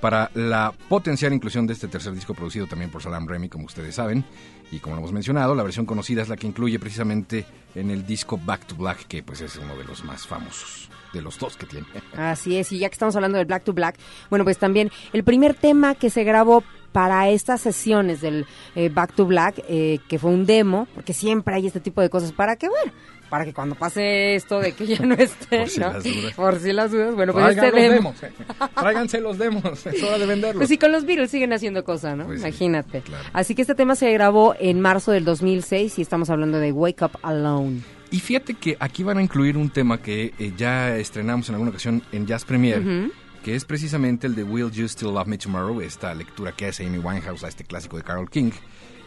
para 0.00 0.30
la 0.34 0.72
potencial 0.88 1.32
inclusión 1.32 1.66
de 1.66 1.72
este 1.72 1.88
tercer 1.88 2.12
disco 2.12 2.34
producido 2.34 2.66
también 2.66 2.90
por 2.90 3.02
Salam 3.02 3.26
Remy, 3.26 3.48
como 3.48 3.64
ustedes 3.64 3.94
saben. 3.94 4.24
Y 4.70 4.78
como 4.80 4.96
lo 4.96 5.00
hemos 5.00 5.12
mencionado, 5.12 5.54
la 5.54 5.62
versión 5.62 5.86
conocida 5.86 6.22
es 6.22 6.28
la 6.28 6.36
que 6.36 6.46
incluye 6.46 6.78
precisamente 6.78 7.46
en 7.74 7.90
el 7.90 8.06
disco 8.06 8.38
Back 8.38 8.66
to 8.66 8.76
Black, 8.76 9.06
que 9.06 9.22
pues 9.22 9.40
es 9.40 9.56
uno 9.56 9.76
de 9.76 9.84
los 9.84 10.04
más 10.04 10.26
famosos 10.26 10.90
de 11.14 11.22
los 11.22 11.38
dos 11.38 11.56
que 11.56 11.64
tiene. 11.66 11.86
Así 12.16 12.58
es, 12.58 12.70
y 12.72 12.78
ya 12.78 12.88
que 12.90 12.94
estamos 12.94 13.16
hablando 13.16 13.38
de 13.38 13.44
Black 13.44 13.64
to 13.64 13.72
Black, 13.72 13.96
bueno, 14.28 14.44
pues 14.44 14.58
también 14.58 14.90
el 15.14 15.24
primer 15.24 15.54
tema 15.54 15.94
que 15.94 16.10
se 16.10 16.24
grabó 16.24 16.62
para 16.92 17.28
estas 17.30 17.60
sesiones 17.60 18.20
del 18.20 18.46
eh, 18.76 18.88
Back 18.88 19.14
to 19.14 19.26
Black, 19.26 19.62
eh, 19.68 19.98
que 20.08 20.18
fue 20.18 20.30
un 20.30 20.46
demo, 20.46 20.86
porque 20.94 21.12
siempre 21.12 21.54
hay 21.56 21.66
este 21.66 21.80
tipo 21.80 22.00
de 22.00 22.08
cosas 22.10 22.30
para 22.32 22.54
que, 22.54 22.68
bueno, 22.68 22.92
para 23.28 23.44
que 23.44 23.52
cuando 23.52 23.74
pase 23.74 24.36
esto 24.36 24.60
de 24.60 24.72
que 24.74 24.86
ya 24.86 25.04
no 25.04 25.14
esté, 25.16 25.58
Por 25.58 25.68
si 25.68 25.80
¿no? 25.80 25.92
las 25.92 26.04
dudas. 26.04 26.34
Por 26.34 26.60
si 26.60 26.72
las 26.72 26.90
dudas, 26.92 27.14
bueno, 27.16 27.32
pues 27.32 27.56
Traigan 27.56 27.64
este 27.64 27.80
los 27.80 27.90
demo. 27.90 28.12
demos, 28.12 28.22
eh. 28.22 28.32
Tráiganse 28.76 29.20
los 29.20 29.38
demos, 29.38 29.86
es 29.86 30.02
hora 30.04 30.18
de 30.18 30.26
venderlos. 30.26 30.56
Pues 30.58 30.68
sí, 30.68 30.78
con 30.78 30.92
los 30.92 31.04
Beatles 31.04 31.32
siguen 31.32 31.52
haciendo 31.52 31.82
cosas, 31.82 32.16
¿no? 32.16 32.26
Pues 32.26 32.40
sí, 32.42 32.46
Imagínate. 32.46 33.00
claro. 33.00 33.24
Así 33.32 33.56
que 33.56 33.62
este 33.62 33.74
tema 33.74 33.96
se 33.96 34.12
grabó 34.12 34.54
en 34.60 34.80
marzo 34.80 35.10
del 35.10 35.24
2006 35.24 35.98
y 35.98 36.02
estamos 36.02 36.30
hablando 36.30 36.58
de 36.60 36.70
Wake 36.70 37.04
Up 37.04 37.18
Alone. 37.22 37.80
Y 38.14 38.20
fíjate 38.20 38.54
que 38.54 38.76
aquí 38.78 39.02
van 39.02 39.18
a 39.18 39.22
incluir 39.22 39.56
un 39.56 39.70
tema 39.70 40.00
que 40.00 40.32
eh, 40.38 40.52
ya 40.56 40.96
estrenamos 40.96 41.48
en 41.48 41.56
alguna 41.56 41.72
ocasión 41.72 42.00
en 42.12 42.28
Jazz 42.28 42.44
Premier, 42.44 43.10
que 43.42 43.56
es 43.56 43.64
precisamente 43.64 44.28
el 44.28 44.36
de 44.36 44.44
Will 44.44 44.70
You 44.70 44.86
Still 44.86 45.12
Love 45.12 45.26
Me 45.26 45.36
Tomorrow, 45.36 45.80
esta 45.80 46.14
lectura 46.14 46.52
que 46.52 46.66
hace 46.66 46.86
Amy 46.86 46.98
Winehouse 46.98 47.42
a 47.42 47.48
este 47.48 47.64
clásico 47.64 47.96
de 47.96 48.04
Carol 48.04 48.30
King, 48.30 48.52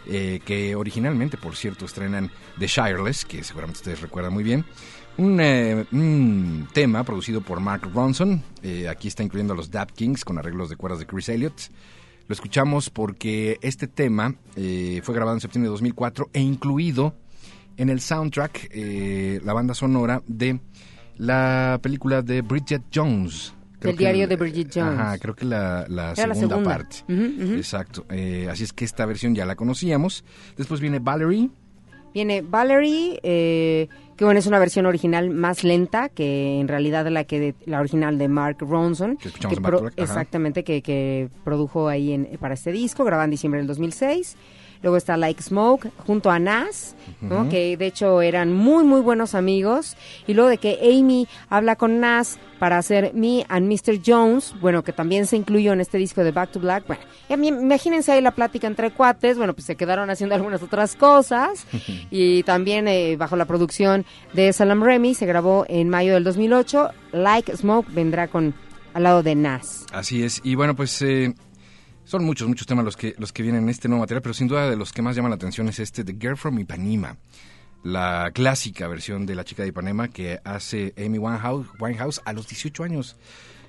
eh, 0.07 0.41
que 0.43 0.75
originalmente, 0.75 1.37
por 1.37 1.55
cierto, 1.55 1.85
estrenan 1.85 2.29
The 2.59 2.67
Shireless, 2.67 3.23
que 3.23 3.45
seguramente 3.45 3.77
ustedes 3.77 4.01
recuerdan 4.01 4.33
muy 4.33 4.43
bien. 4.43 4.65
Un, 5.15 5.39
eh, 5.39 5.85
un 5.93 6.67
tema 6.73 7.05
producido 7.05 7.39
por 7.39 7.61
Mark 7.61 7.89
Ronson, 7.93 8.43
eh, 8.61 8.89
aquí 8.89 9.07
está 9.07 9.23
incluyendo 9.23 9.53
a 9.53 9.55
los 9.55 9.71
Dap 9.71 9.89
Kings 9.91 10.25
con 10.25 10.37
arreglos 10.37 10.69
de 10.69 10.75
cuerdas 10.75 10.99
de 10.99 11.05
Chris 11.05 11.29
Elliott. 11.29 11.71
Lo 12.27 12.33
escuchamos 12.33 12.89
porque 12.89 13.57
este 13.61 13.87
tema 13.87 14.35
eh, 14.57 14.99
fue 15.01 15.15
grabado 15.15 15.37
en 15.37 15.39
septiembre 15.39 15.67
de 15.67 15.71
2004 15.71 16.29
e 16.33 16.41
incluido 16.41 17.15
en 17.77 17.89
el 17.89 17.99
soundtrack, 18.01 18.69
eh, 18.71 19.39
la 19.45 19.53
banda 19.53 19.73
sonora 19.73 20.21
de 20.27 20.59
la 21.17 21.79
película 21.81 22.21
de 22.21 22.41
Bridget 22.41 22.83
Jones. 22.93 23.53
Del 23.79 23.91
que 23.91 23.97
diario 23.99 24.23
el- 24.23 24.29
de 24.29 24.35
Bridget 24.35 24.71
Jones. 24.73 24.99
Ajá, 24.99 25.17
creo 25.19 25.35
que 25.35 25.45
la, 25.45 25.85
la 25.87 26.13
Era 26.13 26.27
la 26.27 26.35
segunda, 26.35 26.55
segunda. 26.57 26.63
parte. 26.77 26.97
Ujú, 27.07 27.43
ujú. 27.43 27.53
Exacto. 27.53 28.05
Eh, 28.09 28.47
así 28.51 28.63
es 28.63 28.73
que 28.73 28.85
esta 28.85 29.05
versión 29.05 29.35
ya 29.35 29.45
la 29.45 29.55
conocíamos. 29.55 30.23
Después 30.57 30.81
viene 30.81 30.97
Valerie. 30.99 31.49
Viene 32.13 32.41
Valerie, 32.41 33.19
eh, 33.21 33.87
que 34.15 34.25
bueno, 34.25 34.39
es 34.39 34.47
una 34.47 34.57
versión 34.57 34.87
original 34.87 35.29
más 35.29 35.63
lenta 35.63 36.09
que 36.09 36.59
en 36.59 36.67
realidad 36.67 37.05
la 37.09 37.25
que 37.25 37.39
de- 37.39 37.55
la 37.67 37.79
original 37.79 38.17
de 38.17 38.27
Mark 38.27 38.57
Ronson. 38.61 39.17
Que 39.17 39.27
escuchamos 39.27 39.57
en 39.57 39.63
to 39.63 39.69
Black, 39.81 39.93
ajá. 39.93 40.03
exactamente, 40.03 40.63
que, 40.63 40.81
que 40.81 41.29
produjo 41.43 41.87
ahí 41.87 42.13
en, 42.13 42.25
para 42.39 42.55
este 42.55 42.71
disco, 42.71 43.03
grabado 43.03 43.25
en 43.25 43.31
diciembre 43.31 43.59
del 43.59 43.67
2006. 43.67 44.35
Luego 44.81 44.97
está 44.97 45.17
Like 45.17 45.41
Smoke 45.41 45.89
junto 46.05 46.29
a 46.29 46.39
Nas, 46.39 46.95
que 47.49 47.77
de 47.77 47.85
hecho 47.85 48.21
eran 48.21 48.53
muy, 48.53 48.83
muy 48.83 49.01
buenos 49.01 49.35
amigos. 49.35 49.95
Y 50.27 50.33
luego 50.33 50.49
de 50.49 50.57
que 50.57 50.79
Amy 50.81 51.27
habla 51.49 51.75
con 51.75 51.99
Nas 51.99 52.39
para 52.59 52.77
hacer 52.77 53.11
Me 53.13 53.45
and 53.49 53.71
Mr. 53.71 53.99
Jones, 54.05 54.55
bueno, 54.59 54.83
que 54.83 54.93
también 54.93 55.25
se 55.25 55.37
incluyó 55.37 55.73
en 55.73 55.81
este 55.81 55.97
disco 55.97 56.23
de 56.23 56.31
Back 56.31 56.51
to 56.51 56.59
Black. 56.59 56.85
Bueno, 56.87 57.01
imagínense 57.29 58.11
ahí 58.11 58.21
la 58.21 58.31
plática 58.31 58.67
entre 58.67 58.91
cuates, 58.91 59.37
bueno, 59.37 59.53
pues 59.53 59.65
se 59.65 59.75
quedaron 59.75 60.09
haciendo 60.09 60.35
algunas 60.35 60.61
otras 60.63 60.95
cosas. 60.95 61.65
y 62.11 62.43
también 62.43 62.87
eh, 62.87 63.15
bajo 63.17 63.35
la 63.35 63.45
producción 63.45 64.05
de 64.33 64.53
Salam 64.53 64.83
Remy 64.83 65.13
se 65.13 65.25
grabó 65.25 65.65
en 65.67 65.89
mayo 65.89 66.13
del 66.13 66.23
2008. 66.23 66.89
Like 67.13 67.55
Smoke 67.55 67.87
vendrá 67.93 68.27
con 68.27 68.53
al 68.93 69.03
lado 69.03 69.21
de 69.21 69.35
Nas. 69.35 69.85
Así 69.93 70.23
es. 70.23 70.41
Y 70.43 70.55
bueno, 70.55 70.75
pues 70.75 70.99
eh, 71.03 71.35
son 72.07 72.23
muchos, 72.25 72.47
muchos 72.47 72.65
temas 72.65 72.85
los 72.85 72.95
que, 72.97 73.13
los 73.17 73.31
que 73.33 73.43
vienen 73.43 73.63
en 73.63 73.69
este 73.69 73.87
nuevo 73.87 74.01
material, 74.01 74.21
pero 74.21 74.33
sin 74.33 74.47
duda 74.47 74.69
de 74.69 74.75
los 74.75 74.91
que 74.93 75.01
más 75.01 75.15
llaman 75.15 75.31
la 75.31 75.35
atención 75.35 75.67
es 75.69 75.79
este 75.79 76.03
The 76.03 76.13
Girl 76.19 76.37
from 76.37 76.57
Ipanema. 76.59 77.17
La 77.83 78.31
clásica 78.33 78.87
versión 78.87 79.25
de 79.25 79.35
La 79.35 79.43
chica 79.43 79.61
de 79.63 79.69
Ipanema 79.69 80.07
que 80.07 80.39
hace 80.43 80.93
Amy 80.97 81.19
Winehouse, 81.19 81.67
Winehouse 81.79 82.21
a 82.25 82.33
los 82.33 82.47
18 82.47 82.83
años. 82.83 83.15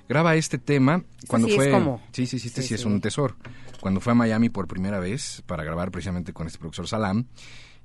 Graba 0.09 0.35
este 0.35 0.57
tema 0.57 1.03
cuando 1.27 1.47
sí 1.47 1.53
es 1.53 1.57
fue... 1.59 1.71
como- 1.71 2.01
Sí, 2.11 2.25
sí, 2.25 2.39
sí, 2.39 2.47
este 2.47 2.61
Sí, 2.63 2.69
sí, 2.69 2.73
es 2.75 2.81
sí. 2.81 2.87
un 2.87 2.99
tesoro. 2.99 3.35
Cuando 3.79 3.99
fue 4.01 4.11
a 4.11 4.15
Miami 4.15 4.49
por 4.49 4.67
primera 4.67 4.99
vez 4.99 5.43
para 5.45 5.63
grabar 5.63 5.91
precisamente 5.91 6.33
con 6.33 6.47
este 6.47 6.57
productor 6.59 6.87
Salam. 6.87 7.25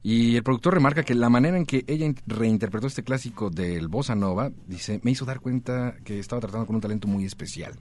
Y 0.06 0.36
el 0.36 0.42
productor 0.42 0.74
remarca 0.74 1.02
que 1.02 1.14
la 1.14 1.30
manera 1.30 1.56
en 1.56 1.64
que 1.64 1.82
ella 1.86 2.04
in- 2.04 2.14
reinterpretó 2.26 2.86
este 2.86 3.02
clásico 3.02 3.48
del 3.48 3.88
bossa 3.88 4.14
nova, 4.14 4.52
dice, 4.66 5.00
me 5.02 5.10
hizo 5.10 5.24
dar 5.24 5.40
cuenta 5.40 5.94
que 6.04 6.18
estaba 6.18 6.40
tratando 6.42 6.66
con 6.66 6.76
un 6.76 6.82
talento 6.82 7.08
muy 7.08 7.24
especial. 7.24 7.72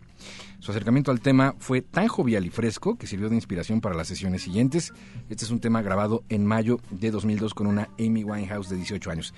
Su 0.60 0.72
acercamiento 0.72 1.12
al 1.12 1.20
tema 1.20 1.54
fue 1.60 1.82
tan 1.82 2.08
jovial 2.08 2.46
y 2.46 2.50
fresco 2.50 2.96
que 2.98 3.08
sirvió 3.08 3.28
de 3.28 3.36
inspiración 3.36 3.82
para 3.82 3.94
las 3.96 4.08
sesiones 4.08 4.42
siguientes. 4.42 4.94
Este 5.30 5.44
es 5.44 5.52
un 5.52 5.60
tema 5.60 5.82
grabado 5.82 6.24
en 6.30 6.46
mayo 6.46 6.80
de 6.92 7.12
2002 7.12 7.54
con 7.54 7.68
una 7.68 7.90
Amy 8.00 8.24
Winehouse 8.24 8.70
de 8.70 8.78
18 8.78 9.12
años. 9.12 9.34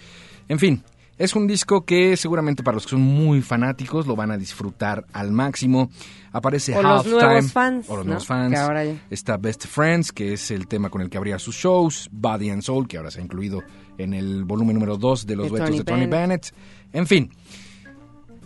En 0.48 0.60
fin, 0.60 0.84
es 1.18 1.36
un 1.36 1.48
disco 1.48 1.86
que 1.86 2.18
seguramente 2.18 2.62
para 2.64 2.76
los 2.76 2.84
que 2.86 2.92
son 2.92 3.02
muy 3.02 3.42
fanáticos 3.42 4.06
lo 4.08 4.16
van 4.16 4.32
a 4.32 4.38
disfrutar 4.38 5.06
al 5.14 5.32
máximo. 5.32 5.90
Aparece 6.32 6.76
O 6.76 6.82
los 6.82 6.92
Halftime, 7.06 7.22
nuevos 7.24 7.52
fans, 7.54 7.86
o 7.90 7.96
los 7.96 8.06
¿no? 8.06 8.10
nuevos 8.12 8.28
fans. 8.28 8.58
Ahora 8.58 8.84
ya- 8.86 8.96
Está 9.10 9.38
Best 9.38 9.66
Friends, 9.68 10.12
que 10.12 10.34
es 10.34 10.52
el 10.52 10.68
tema 10.68 10.90
con 10.90 11.02
el 11.02 11.10
que 11.10 11.18
abría 11.18 11.40
sus 11.40 11.56
shows. 11.56 12.10
Body 12.12 12.50
and 12.50 12.62
Soul, 12.62 12.88
que 12.88 12.98
ahora 12.98 13.12
se 13.12 13.20
ha 13.22 13.24
incluido 13.24 13.64
en 13.98 14.14
el 14.14 14.44
volumen 14.44 14.74
número 14.76 14.98
2 14.98 15.26
de 15.26 15.36
los 15.38 15.50
duetos 15.50 15.78
de 15.78 15.84
Tony 15.86 16.02
Bennett. 16.08 16.12
Bennett. 16.52 16.54
En 16.92 17.08
fin, 17.08 17.32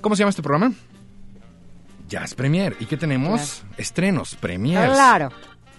¿cómo 0.01 0.15
se 0.15 0.19
llama 0.21 0.29
este 0.29 0.43
programa? 0.43 0.71
Jazz 2.07 2.33
Premier. 2.33 2.75
¿Y 2.79 2.85
qué 2.85 2.97
tenemos? 2.97 3.63
Estrenos, 3.77 4.35
premiers. 4.35 4.91
Claro. 4.93 5.29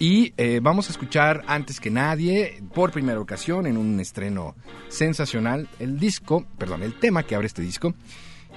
Y 0.01 0.33
eh, 0.35 0.59
vamos 0.63 0.87
a 0.87 0.93
escuchar 0.93 1.43
antes 1.45 1.79
que 1.79 1.91
nadie, 1.91 2.63
por 2.73 2.91
primera 2.91 3.19
ocasión, 3.19 3.67
en 3.67 3.77
un 3.77 3.99
estreno 3.99 4.55
sensacional, 4.89 5.69
el 5.77 5.99
disco, 5.99 6.43
perdón, 6.57 6.81
el 6.81 6.97
tema 6.97 7.21
que 7.21 7.35
abre 7.35 7.45
este 7.45 7.61
disco, 7.61 7.93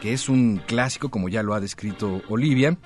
que 0.01 0.15
es 0.15 0.31
un 0.31 0.63
clásico, 0.67 1.11
como 1.11 1.29
ya 1.29 1.43
lo 1.43 1.53
ha 1.53 1.61
descrito 1.61 2.23
Olivia, 2.31 2.79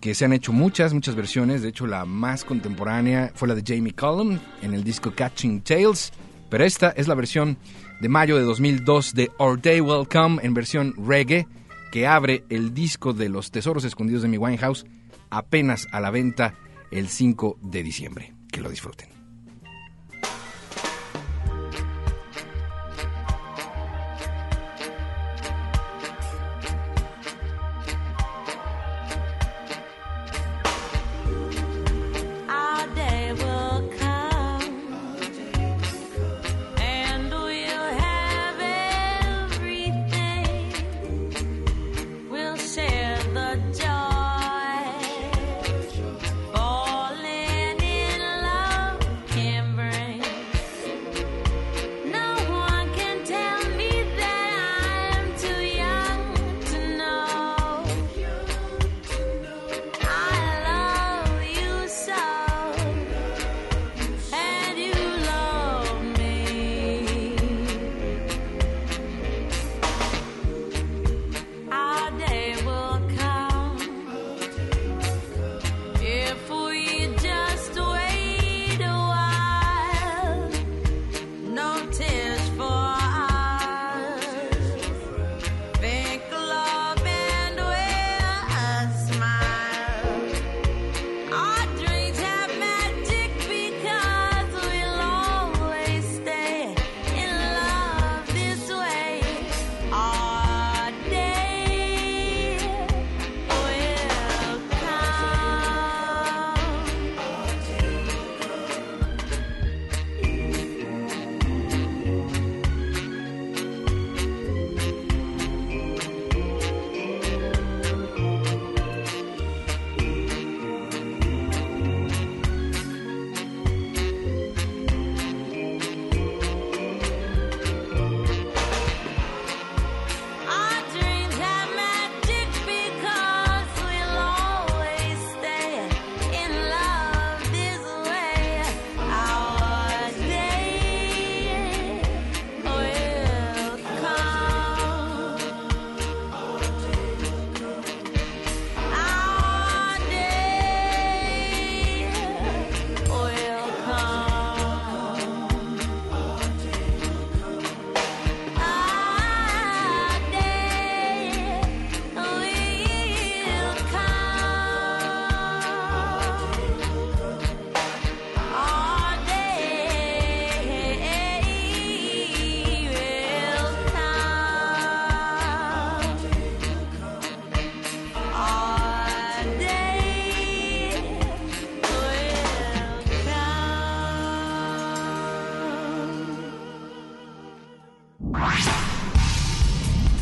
que 0.00 0.14
se 0.14 0.24
han 0.24 0.32
hecho 0.32 0.54
muchas, 0.54 0.94
muchas 0.94 1.16
versiones. 1.16 1.60
De 1.60 1.68
hecho, 1.68 1.86
la 1.86 2.06
más 2.06 2.46
contemporánea 2.46 3.30
fue 3.34 3.46
la 3.46 3.54
de 3.54 3.62
Jamie 3.62 3.92
Cullum 3.92 4.38
en 4.62 4.72
el 4.72 4.84
disco 4.84 5.12
Catching 5.14 5.60
Tales. 5.60 6.10
Pero 6.48 6.64
esta 6.64 6.88
es 6.88 7.08
la 7.08 7.14
versión 7.14 7.58
de 8.00 8.08
mayo 8.08 8.38
de 8.38 8.44
2002 8.44 9.12
de 9.12 9.30
Our 9.38 9.60
Day 9.60 9.82
Will 9.82 10.08
Come 10.08 10.40
en 10.42 10.54
versión 10.54 10.94
reggae, 10.96 11.46
que 11.92 12.06
abre 12.06 12.42
el 12.48 12.72
disco 12.72 13.12
de 13.12 13.28
los 13.28 13.50
tesoros 13.50 13.84
escondidos 13.84 14.22
de 14.22 14.28
mi 14.28 14.38
Winehouse 14.38 14.86
apenas 15.28 15.86
a 15.92 16.00
la 16.00 16.10
venta 16.10 16.54
el 16.90 17.08
5 17.08 17.58
de 17.62 17.82
diciembre. 17.82 18.34
Que 18.50 18.60
lo 18.60 18.70
disfruten. 18.70 19.17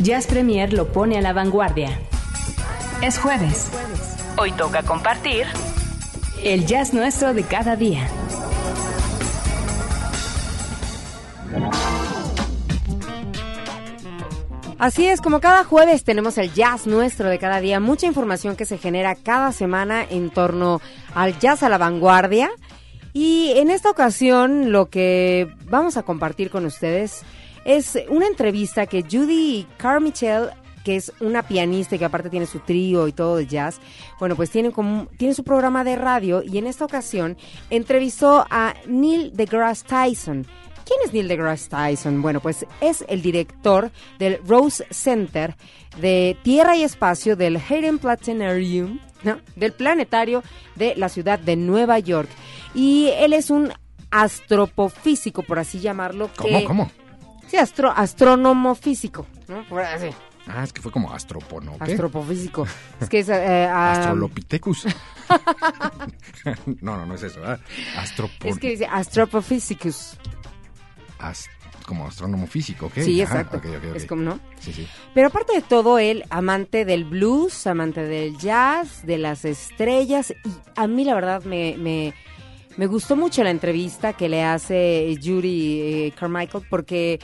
Jazz 0.06 0.28
Premier 0.28 0.72
lo 0.72 0.86
pone 0.92 1.18
a 1.18 1.20
la 1.20 1.32
vanguardia. 1.32 1.98
Es 3.02 3.18
jueves. 3.18 3.72
Hoy 4.38 4.52
toca 4.52 4.84
compartir 4.84 5.48
el 6.44 6.64
jazz 6.64 6.94
nuestro 6.94 7.34
de 7.34 7.42
cada 7.42 7.74
día. 7.74 8.06
Así 14.78 15.06
es, 15.06 15.20
como 15.20 15.40
cada 15.40 15.64
jueves 15.64 16.04
tenemos 16.04 16.38
el 16.38 16.54
jazz 16.54 16.86
nuestro 16.86 17.28
de 17.28 17.40
cada 17.40 17.58
día, 17.60 17.80
mucha 17.80 18.06
información 18.06 18.54
que 18.54 18.64
se 18.64 18.78
genera 18.78 19.16
cada 19.16 19.50
semana 19.50 20.06
en 20.08 20.30
torno 20.30 20.80
al 21.16 21.36
jazz 21.40 21.64
a 21.64 21.68
la 21.68 21.78
vanguardia. 21.78 22.48
Y 23.12 23.54
en 23.56 23.70
esta 23.72 23.90
ocasión 23.90 24.70
lo 24.70 24.88
que 24.88 25.52
vamos 25.64 25.96
a 25.96 26.04
compartir 26.04 26.48
con 26.50 26.64
ustedes 26.64 27.24
es 27.66 27.98
una 28.09 28.29
entrevista 28.29 28.87
que 28.87 29.02
Judy 29.02 29.66
Carmichael 29.76 30.50
que 30.85 30.94
es 30.94 31.12
una 31.18 31.42
pianista 31.42 31.96
y 31.96 31.98
que 31.98 32.05
aparte 32.05 32.31
tiene 32.31 32.46
su 32.46 32.61
trío 32.61 33.09
y 33.09 33.12
todo 33.12 33.35
de 33.35 33.48
jazz, 33.48 33.81
bueno, 34.20 34.37
pues 34.37 34.50
tiene, 34.50 34.70
como, 34.70 35.07
tiene 35.16 35.35
su 35.35 35.42
programa 35.42 35.83
de 35.83 35.96
radio 35.96 36.44
y 36.44 36.59
en 36.59 36.68
esta 36.68 36.85
ocasión 36.85 37.37
entrevistó 37.70 38.46
a 38.50 38.72
Neil 38.87 39.33
deGrasse 39.35 39.85
Tyson. 39.85 40.46
¿Quién 40.85 41.00
es 41.05 41.12
Neil 41.12 41.26
deGrasse 41.26 41.68
Tyson? 41.68 42.22
Bueno, 42.22 42.38
pues 42.38 42.64
es 42.81 43.05
el 43.09 43.20
director 43.20 43.90
del 44.20 44.38
Rose 44.46 44.87
Center 44.92 45.57
de 46.00 46.37
Tierra 46.44 46.76
y 46.76 46.85
Espacio 46.85 47.35
del 47.35 47.57
Hayden 47.57 47.98
Planetarium, 47.98 49.00
¿no? 49.24 49.40
del 49.57 49.72
planetario 49.72 50.44
de 50.76 50.94
la 50.94 51.09
ciudad 51.09 51.40
de 51.40 51.57
Nueva 51.57 51.98
York. 51.98 52.29
Y 52.76 53.09
él 53.18 53.33
es 53.33 53.50
un 53.50 53.72
astropofísico, 54.12 55.42
por 55.42 55.59
así 55.59 55.81
llamarlo. 55.81 56.31
¿Cómo? 56.37 56.64
¿Cómo? 56.64 56.90
Sí, 57.48 57.56
astro, 57.56 57.90
astrónomo 57.90 58.74
físico, 58.74 59.26
¿no? 59.48 59.64
Por 59.68 59.82
así. 59.82 60.09
Ah, 60.48 60.62
es 60.62 60.72
que 60.72 60.80
fue 60.80 60.92
como 60.92 61.12
astropono. 61.12 61.76
Astropofísico. 61.80 62.66
es 63.00 63.09
que 63.09 63.18
es... 63.20 63.28
eh, 63.28 63.66
ah, 63.68 63.92
Astrolopithecus. 63.92 64.87
no, 66.80 66.96
no, 66.96 67.06
no 67.06 67.14
es 67.14 67.22
eso. 67.24 67.40
¿verdad? 67.40 67.61
Astropon... 67.96 68.48
es 68.48 68.59
que 68.59 68.70
dice 68.70 68.87
astropofísicus. 68.87 70.16
ast- 71.18 71.48
como 71.87 72.06
astrónomo 72.06 72.46
físico, 72.48 72.87
¿ok? 72.87 72.94
Sí, 72.96 73.22
Ajá, 73.22 73.40
exacto. 73.42 73.61
Es 73.94 74.06
como, 74.06 74.22
¿no? 74.22 74.40
Sí, 74.61 74.72
sí. 74.72 74.88
Pero 75.14 75.28
aparte 75.28 75.54
de 75.54 75.62
todo, 75.62 75.98
él, 76.00 76.24
amante 76.30 76.85
del 76.85 77.04
blues, 77.04 77.66
amante 77.66 78.02
del 78.02 78.37
jazz, 78.38 79.06
de 79.06 79.18
las 79.18 79.44
estrellas, 79.44 80.32
y 80.44 80.50
a 80.74 80.87
mí 80.88 81.04
la 81.04 81.14
verdad 81.14 81.44
me, 81.44 81.76
me, 81.78 82.12
me 82.76 82.86
gustó 82.86 83.16
mucho 83.16 83.42
la 83.42 83.50
entrevista 83.50 84.12
que 84.12 84.28
le 84.28 84.42
hace 84.42 85.16
Judy 85.22 85.80
eh, 85.80 86.12
Carmichael 86.18 86.64
porque 86.68 87.18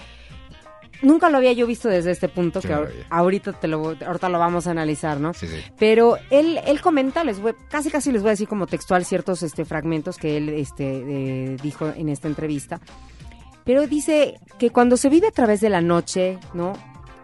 nunca 1.02 1.28
lo 1.28 1.38
había 1.38 1.52
yo 1.52 1.66
visto 1.66 1.88
desde 1.88 2.12
este 2.12 2.28
punto, 2.28 2.60
que 2.60 2.74
ahorita, 3.10 3.52
te 3.52 3.68
lo, 3.68 3.96
ahorita 4.04 4.28
lo 4.28 4.38
vamos 4.38 4.66
a 4.66 4.70
analizar, 4.70 5.20
¿no? 5.20 5.34
Sí, 5.34 5.46
sí. 5.46 5.56
Pero 5.78 6.16
él, 6.30 6.58
él 6.66 6.80
comenta, 6.80 7.24
les 7.24 7.40
voy, 7.40 7.54
casi 7.68 7.90
casi 7.90 8.12
les 8.12 8.22
voy 8.22 8.30
a 8.30 8.32
decir 8.32 8.48
como 8.48 8.66
textual 8.66 9.04
ciertos 9.04 9.42
este, 9.42 9.64
fragmentos 9.64 10.16
que 10.16 10.36
él 10.36 10.48
este, 10.50 10.84
eh, 10.84 11.56
dijo 11.62 11.92
en 11.94 12.08
esta 12.08 12.28
entrevista. 12.28 12.80
Pero 13.64 13.86
dice 13.86 14.40
que 14.58 14.70
cuando 14.70 14.96
se 14.96 15.08
vive 15.08 15.28
a 15.28 15.32
través 15.32 15.60
de 15.60 15.68
la 15.68 15.80
noche, 15.80 16.38
¿no? 16.54 16.72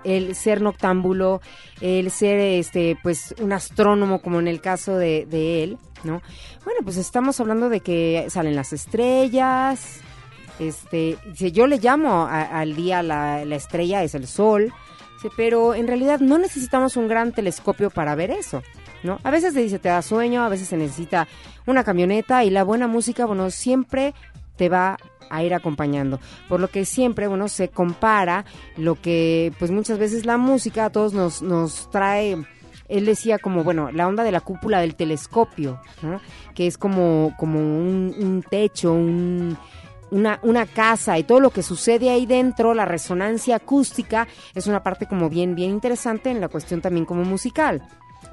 El 0.05 0.37
ser 0.37 0.61
noctámbulo, 0.61 1.41
el 1.81 2.11
ser 2.11 2.39
este, 2.39 2.97
pues, 3.03 3.35
un 3.41 3.53
astrónomo, 3.53 4.23
como 4.23 4.39
en 4.39 4.47
el 4.47 4.61
caso 4.61 4.97
de, 4.97 5.27
de 5.27 5.65
él, 5.65 5.79
¿no? 6.05 6.23
Bueno, 6.65 6.81
pues 6.85 6.97
estamos 6.97 7.41
hablando 7.41 7.69
de 7.69 7.81
que 7.81 8.27
salen 8.31 8.57
las 8.57 8.73
estrellas. 8.73 10.01
Este, 10.59 11.19
dice, 11.27 11.53
yo 11.53 11.67
le 11.67 11.79
llamo 11.79 12.27
al 12.27 12.75
día 12.75 13.03
la, 13.03 13.45
la 13.45 13.57
estrella, 13.57 14.03
es 14.03 14.15
el 14.15 14.27
sol. 14.27 14.73
Pero 15.37 15.75
en 15.75 15.89
realidad 15.89 16.21
no 16.21 16.39
necesitamos 16.39 16.97
un 16.97 17.09
gran 17.09 17.33
telescopio 17.33 17.91
para 17.91 18.15
ver 18.15 18.31
eso, 18.31 18.63
¿no? 19.03 19.19
A 19.25 19.31
veces 19.33 19.53
te 19.53 19.61
dice, 19.61 19.81
te 19.81 19.89
da 19.89 20.01
sueño, 20.01 20.45
a 20.45 20.49
veces 20.49 20.69
se 20.69 20.77
necesita 20.77 21.27
una 21.67 21.83
camioneta 21.83 22.45
y 22.45 22.51
la 22.51 22.63
buena 22.63 22.87
música, 22.87 23.27
bueno, 23.27 23.51
siempre 23.51 24.15
te 24.57 24.69
va 24.69 24.97
a 25.31 25.43
ir 25.43 25.55
acompañando. 25.55 26.21
Por 26.49 26.61
lo 26.61 26.69
que 26.69 26.85
siempre, 26.85 27.29
bueno, 27.29 27.49
se 27.49 27.69
compara 27.69 28.45
lo 28.77 28.95
que, 28.95 29.53
pues 29.59 29.71
muchas 29.71 29.99
veces 29.99 30.25
la 30.25 30.37
música 30.37 30.87
a 30.87 30.91
todos 30.91 31.13
nos, 31.13 31.43
nos 31.43 31.91
trae, 31.91 32.37
él 32.89 33.05
decía 33.05 33.39
como, 33.39 33.65
bueno, 33.65 33.91
la 33.93 34.09
onda 34.09 34.25
de 34.25 34.33
la 34.33 34.41
cúpula 34.41 34.81
del 34.81 34.95
telescopio. 34.95 35.81
Que 36.55 36.67
es 36.67 36.79
como, 36.79 37.35
como 37.39 37.59
un, 37.61 38.15
un 38.19 38.43
techo, 38.43 38.93
un, 38.93 39.57
una, 40.11 40.41
una 40.43 40.67
casa 40.67 41.19
y 41.19 41.25
todo 41.25 41.41
lo 41.41 41.51
que 41.51 41.63
sucede 41.63 42.11
ahí 42.11 42.27
dentro, 42.27 42.75
la 42.75 42.85
resonancia 42.85 43.57
acústica, 43.57 44.27
es 44.55 44.67
una 44.67 44.83
parte 44.83 45.07
como 45.07 45.29
bien, 45.29 45.55
bien 45.55 45.71
interesante 45.71 46.31
en 46.31 46.41
la 46.41 46.49
cuestión 46.49 46.81
también 46.81 47.05
como 47.05 47.25
musical. 47.25 47.83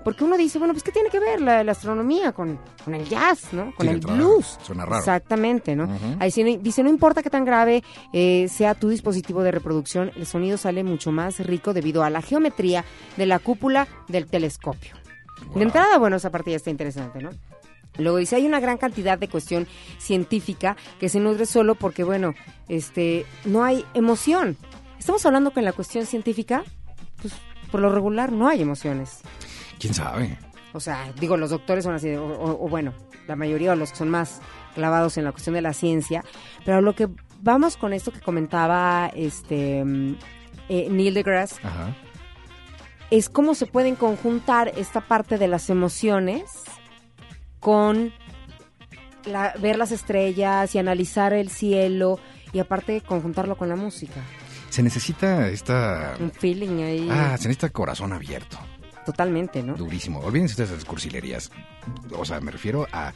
Porque 0.06 0.24
uno 0.24 0.38
dice, 0.38 0.58
bueno, 0.60 0.74
pues 0.74 0.84
¿qué 0.84 0.92
tiene 0.94 1.10
que 1.10 1.20
ver 1.20 1.42
la, 1.42 1.64
la 1.64 1.72
astronomía 1.74 2.32
con, 2.32 2.58
con 2.86 2.94
el 2.96 3.10
jazz, 3.10 3.52
¿no? 3.52 3.74
Con 3.76 3.88
Sí, 3.88 3.90
el 3.90 3.96
entrada, 3.96 4.18
blues. 4.18 4.58
suena 4.64 4.86
raro. 4.86 5.00
Exactamente, 5.00 5.76
¿no? 5.76 5.90
Ahí 6.20 6.32
no- 6.38 6.58
dice, 6.62 6.84
no 6.84 6.90
importa 6.90 7.24
qué 7.24 7.30
tan 7.32 7.44
grave 7.44 7.84
eh, 8.14 8.48
sea 8.48 8.76
tu 8.76 8.88
dispositivo 8.90 9.42
de 9.44 9.50
reproducción, 9.52 10.12
el 10.16 10.26
sonido 10.28 10.58
sale 10.58 10.84
mucho 10.84 11.12
más 11.12 11.40
rico 11.40 11.74
debido 11.74 12.04
a 12.04 12.10
la 12.12 12.22
geometría 12.22 12.86
de 13.18 13.26
la 13.26 13.40
cúpula 13.40 13.88
del 14.08 14.28
telescopio. 14.28 14.94
Wow. 15.48 15.58
De 15.58 15.64
entrada, 15.64 15.98
bueno, 15.98 16.18
esa 16.18 16.30
parte 16.30 16.52
ya 16.52 16.58
está 16.58 16.70
interesante, 16.70 17.22
¿no? 17.22 17.32
Luego 17.98 18.18
dice, 18.18 18.36
hay 18.36 18.46
una 18.46 18.60
gran 18.60 18.78
cantidad 18.78 19.18
de 19.18 19.28
cuestión 19.28 19.68
científica 19.98 20.78
que 21.00 21.10
se 21.10 21.20
nutre 21.20 21.46
solo 21.48 21.76
porque, 21.76 22.04
bueno, 22.04 22.36
este, 22.68 23.26
no 23.46 23.64
hay 23.64 23.84
emoción. 23.96 24.56
Estamos 25.00 25.26
hablando 25.26 25.52
que 25.52 25.60
en 25.62 25.66
la 25.66 25.74
cuestión 25.74 26.06
científica, 26.06 26.64
pues, 27.22 27.34
por 27.72 27.82
lo 27.82 27.90
regular 27.90 28.32
no 28.32 28.48
hay 28.48 28.62
emociones. 28.62 29.22
¿Quién 29.80 29.94
sabe? 29.94 30.38
O 30.74 30.80
sea, 30.80 31.12
digo, 31.20 31.38
los 31.38 31.50
doctores 31.52 31.84
son 31.84 31.96
así, 31.96 32.10
o, 32.16 32.26
o- 32.26 32.66
o 32.66 32.70
bueno, 32.70 32.94
la 33.28 33.36
mayoría 33.36 33.72
de 33.72 33.76
los 33.78 33.92
que 33.92 33.98
son 33.98 34.10
más 34.10 34.42
clavados 34.74 35.18
en 35.18 35.24
la 35.24 35.32
cuestión 35.32 35.56
de 35.56 35.62
la 35.62 35.74
ciencia, 35.74 36.24
pero 36.66 36.82
lo 36.82 36.94
que 36.96 37.08
vamos 37.42 37.78
con 37.78 37.94
esto 37.94 38.12
que 38.12 38.20
comentaba 38.20 39.10
este 39.16 39.80
eh, 40.70 40.88
Neil 40.90 41.14
deGrasse 41.14 41.60
Ajá. 41.64 41.96
es 43.10 43.30
cómo 43.30 43.56
se 43.56 43.68
pueden 43.68 43.96
conjuntar 43.96 44.72
esta 44.76 45.02
parte 45.02 45.38
de 45.38 45.48
las 45.48 45.70
emociones 45.70 46.44
con 47.60 48.12
la- 49.26 49.54
ver 49.60 49.78
las 49.78 49.92
estrellas 49.92 50.76
y 50.76 50.78
analizar 50.80 51.34
el 51.34 51.50
cielo 51.50 52.20
y 52.52 52.60
aparte 52.60 53.02
conjuntarlo 53.02 53.56
con 53.58 53.70
la 53.70 53.76
música. 53.76 54.22
Se 54.70 54.84
necesita 54.84 55.48
esta... 55.50 56.16
Un 56.20 56.32
feeling 56.32 56.84
ahí 56.84 57.08
Ah, 57.10 57.38
se 57.38 57.48
necesita 57.48 57.70
corazón 57.70 58.12
abierto. 58.14 58.58
Totalmente, 59.06 59.64
¿no? 59.64 59.76
Durísimo. 59.76 60.20
Olvídense 60.20 60.56
de 60.56 60.64
esas 60.64 60.86
cursilerías. 60.86 61.52
O 62.18 62.26
sea, 62.26 62.40
me 62.42 62.52
refiero 62.52 62.88
a 62.92 63.14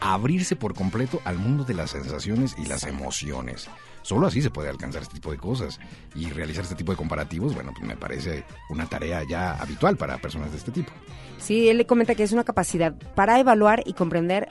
abrirse 0.00 0.56
por 0.56 0.74
completo 0.74 1.20
al 1.24 1.38
mundo 1.38 1.64
de 1.64 1.74
las 1.74 1.90
sensaciones 1.90 2.56
y 2.58 2.66
las 2.66 2.84
emociones. 2.84 3.68
Solo 4.02 4.26
así 4.26 4.40
se 4.40 4.50
puede 4.50 4.70
alcanzar 4.70 5.02
este 5.02 5.14
tipo 5.14 5.30
de 5.30 5.36
cosas. 5.36 5.78
Y 6.14 6.30
realizar 6.30 6.64
este 6.64 6.74
tipo 6.74 6.92
de 6.92 6.96
comparativos, 6.96 7.54
bueno, 7.54 7.72
pues 7.74 7.86
me 7.86 7.96
parece 7.96 8.44
una 8.70 8.86
tarea 8.86 9.22
ya 9.28 9.52
habitual 9.54 9.96
para 9.96 10.18
personas 10.18 10.50
de 10.52 10.58
este 10.58 10.70
tipo. 10.70 10.92
Sí, 11.38 11.68
él 11.68 11.78
le 11.78 11.86
comenta 11.86 12.14
que 12.14 12.22
es 12.22 12.32
una 12.32 12.44
capacidad 12.44 12.94
para 13.14 13.38
evaluar 13.38 13.82
y 13.86 13.92
comprender 13.92 14.48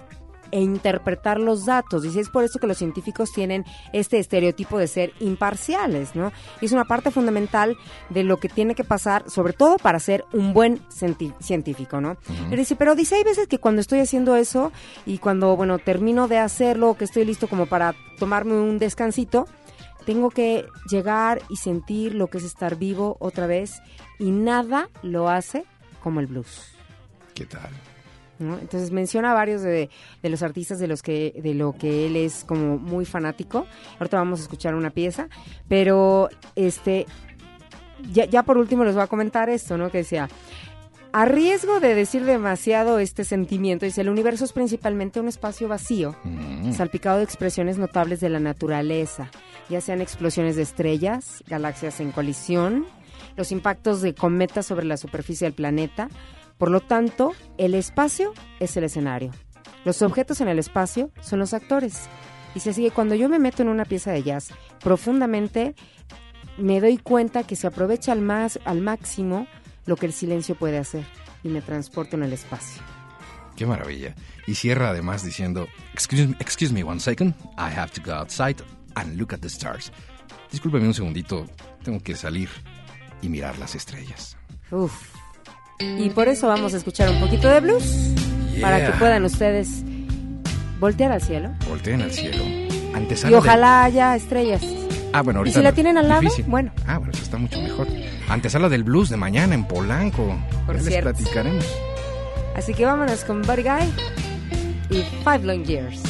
e 0.51 0.61
interpretar 0.61 1.39
los 1.39 1.65
datos. 1.65 2.03
Dice, 2.03 2.19
es 2.19 2.29
por 2.29 2.43
eso 2.43 2.59
que 2.59 2.67
los 2.67 2.77
científicos 2.77 3.31
tienen 3.31 3.65
este 3.93 4.19
estereotipo 4.19 4.77
de 4.77 4.87
ser 4.87 5.13
imparciales, 5.19 6.15
¿no? 6.15 6.31
Y 6.61 6.65
es 6.65 6.71
una 6.71 6.85
parte 6.85 7.11
fundamental 7.11 7.77
de 8.09 8.23
lo 8.23 8.37
que 8.37 8.49
tiene 8.49 8.75
que 8.75 8.83
pasar, 8.83 9.29
sobre 9.29 9.53
todo 9.53 9.77
para 9.77 9.99
ser 9.99 10.25
un 10.33 10.53
buen 10.53 10.81
científico, 10.89 12.01
¿no? 12.01 12.17
Dice, 12.49 12.75
pero 12.75 12.95
dice, 12.95 13.15
hay 13.15 13.23
veces 13.23 13.47
que 13.47 13.59
cuando 13.59 13.81
estoy 13.81 13.99
haciendo 13.99 14.35
eso 14.35 14.71
y 15.05 15.17
cuando, 15.17 15.55
bueno, 15.55 15.79
termino 15.79 16.27
de 16.27 16.37
hacerlo, 16.37 16.95
que 16.95 17.05
estoy 17.05 17.25
listo 17.25 17.47
como 17.47 17.65
para 17.65 17.95
tomarme 18.17 18.53
un 18.53 18.79
descansito, 18.79 19.45
tengo 20.05 20.29
que 20.29 20.65
llegar 20.89 21.41
y 21.49 21.57
sentir 21.57 22.15
lo 22.15 22.27
que 22.27 22.39
es 22.39 22.43
estar 22.43 22.75
vivo 22.77 23.17
otra 23.19 23.47
vez 23.47 23.81
y 24.17 24.31
nada 24.31 24.89
lo 25.03 25.29
hace 25.29 25.65
como 26.01 26.19
el 26.19 26.27
blues. 26.27 26.73
¿Qué 27.35 27.45
tal? 27.45 27.69
¿No? 28.39 28.57
Entonces 28.57 28.91
menciona 28.91 29.31
a 29.31 29.33
varios 29.33 29.61
de, 29.61 29.89
de 30.23 30.29
los 30.29 30.41
artistas 30.41 30.79
de 30.79 30.87
los 30.87 31.01
que 31.01 31.39
de 31.43 31.53
lo 31.53 31.73
que 31.73 32.07
él 32.07 32.15
es 32.15 32.43
como 32.45 32.77
muy 32.77 33.05
fanático. 33.05 33.65
Ahorita 33.99 34.17
vamos 34.17 34.39
a 34.39 34.43
escuchar 34.43 34.75
una 34.75 34.89
pieza, 34.89 35.27
pero 35.67 36.29
este 36.55 37.05
ya, 38.11 38.25
ya 38.25 38.43
por 38.43 38.57
último 38.57 38.83
les 38.83 38.95
voy 38.95 39.03
a 39.03 39.07
comentar 39.07 39.49
esto, 39.49 39.77
¿no? 39.77 39.91
Que 39.91 39.99
decía 39.99 40.29
a 41.11 41.25
riesgo 41.25 41.79
de 41.79 41.95
decir 41.95 42.23
demasiado 42.23 42.99
este 42.99 43.23
sentimiento, 43.23 43.83
dice, 43.85 44.01
el 44.01 44.09
universo 44.09 44.45
es 44.45 44.53
principalmente 44.53 45.19
un 45.19 45.27
espacio 45.27 45.67
vacío, 45.67 46.15
Mm. 46.23 46.71
salpicado 46.73 47.17
de 47.17 47.23
expresiones 47.23 47.79
notables 47.79 48.19
de 48.19 48.29
la 48.29 48.39
naturaleza, 48.39 49.31
ya 49.69 49.81
sean 49.81 50.01
explosiones 50.01 50.55
de 50.55 50.61
estrellas, 50.61 51.43
galaxias 51.47 51.99
en 51.99 52.11
colisión, 52.11 52.85
los 53.37 53.51
impactos 53.51 54.01
de 54.01 54.13
cometas 54.13 54.67
sobre 54.67 54.85
la 54.85 54.97
superficie 54.97 55.45
del 55.45 55.53
planeta. 55.53 56.09
Por 56.59 56.69
lo 56.69 56.81
tanto, 56.81 57.33
el 57.57 57.73
espacio 57.73 58.33
es 58.59 58.77
el 58.77 58.83
escenario. 58.83 59.31
Los 59.85 60.01
objetos 60.03 60.41
en 60.41 60.49
el 60.49 60.59
espacio 60.59 61.09
son 61.21 61.39
los 61.39 61.55
actores. 61.55 62.07
Y 62.53 62.59
se 62.59 62.73
sigue, 62.73 62.91
cuando 62.91 63.15
yo 63.15 63.29
me 63.29 63.39
meto 63.39 63.63
en 63.63 63.69
una 63.69 63.85
pieza 63.85 64.11
de 64.11 64.21
jazz 64.23 64.49
profundamente, 64.81 65.73
me 66.57 66.81
doy 66.81 66.97
cuenta 66.97 67.43
que 67.43 67.55
se 67.55 67.65
aprovecha 67.67 68.11
al, 68.11 68.21
más, 68.21 68.59
al 68.65 68.81
máximo 68.81 69.47
lo 69.85 69.95
que 69.95 70.05
el 70.05 70.13
silencio 70.13 70.55
puede 70.55 70.77
hacer 70.77 71.05
y 71.43 71.47
me 71.47 71.61
transporto 71.61 72.15
en 72.17 72.23
el 72.23 72.33
espacio. 72.33 72.83
Qué 73.55 73.65
maravilla. 73.65 74.13
Y 74.45 74.55
cierra 74.55 74.89
además 74.89 75.23
diciendo, 75.23 75.67
excuse, 75.93 76.27
me- 76.27 76.35
excuse 76.39 76.73
me 76.73 76.83
one 76.83 76.99
second, 76.99 77.33
I 77.57 77.71
have 77.73 77.91
to 77.93 78.01
go 78.03 78.11
outside 78.13 78.57
and 78.95 79.17
look 79.17 79.33
at 79.33 79.39
the 79.39 79.47
stars. 79.47 79.91
Discúlpeme 80.51 80.87
un 80.87 80.93
segundito, 80.93 81.45
tengo 81.83 81.99
que 82.01 82.15
salir 82.15 82.49
y 83.21 83.29
mirar 83.29 83.57
las 83.59 83.75
estrellas. 83.75 84.37
Uf. 84.71 85.13
Y 85.79 86.09
por 86.09 86.27
eso 86.27 86.47
vamos 86.47 86.73
a 86.73 86.77
escuchar 86.77 87.09
un 87.09 87.19
poquito 87.19 87.47
de 87.49 87.59
blues 87.61 88.13
para 88.61 88.85
que 88.85 88.97
puedan 88.97 89.23
ustedes 89.25 89.83
voltear 90.79 91.11
al 91.11 91.21
cielo. 91.21 91.49
Volteen 91.69 92.01
al 92.01 92.11
cielo. 92.11 92.43
Antesala 92.95 93.29
Y 93.31 93.33
del- 93.35 93.39
ojalá 93.39 93.83
haya 93.85 94.15
estrellas. 94.15 94.61
Ah, 95.13 95.21
bueno, 95.21 95.39
¿Y 95.39 95.41
ahorita 95.41 95.59
si 95.59 95.63
la 95.63 95.71
tienen 95.71 95.97
al 95.97 96.07
lado? 96.07 96.21
Difícil. 96.21 96.45
Bueno. 96.47 96.71
Ah, 96.85 96.97
bueno, 96.97 97.11
eso 97.13 97.23
está 97.23 97.37
mucho 97.37 97.59
mejor. 97.61 97.87
Antesala 98.27 98.69
del 98.69 98.83
blues 98.83 99.09
de 99.09 99.17
mañana 99.17 99.55
en 99.55 99.63
Polanco. 99.65 100.37
Por 100.65 100.75
Ya 100.75 100.81
les 100.81 100.89
cierto. 100.91 101.09
platicaremos. 101.13 101.65
Así 102.55 102.73
que 102.73 102.85
vámonos 102.85 103.23
con 103.23 103.41
Buddy 103.41 103.63
Guy 103.63 103.93
y 104.99 105.03
Five 105.23 105.39
Long 105.43 105.63
Years. 105.65 106.01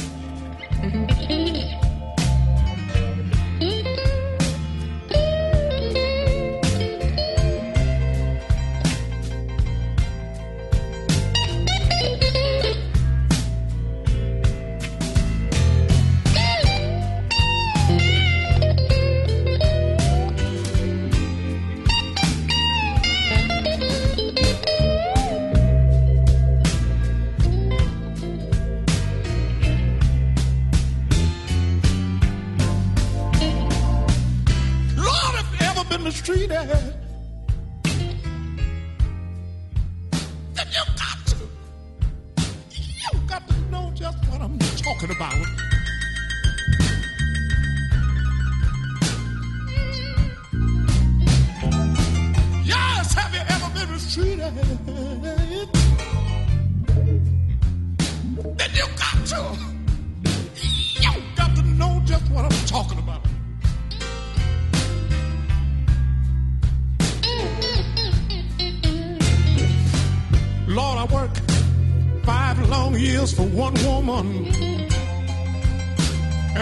Talking 45.00 45.16
about. 45.16 45.69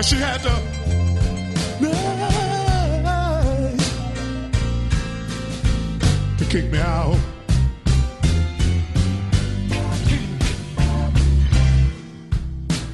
She 0.08 0.16
had 0.16 0.40
to 0.40 0.48
to 6.38 6.44
kick 6.48 6.70
me 6.72 6.78
out. 6.78 7.18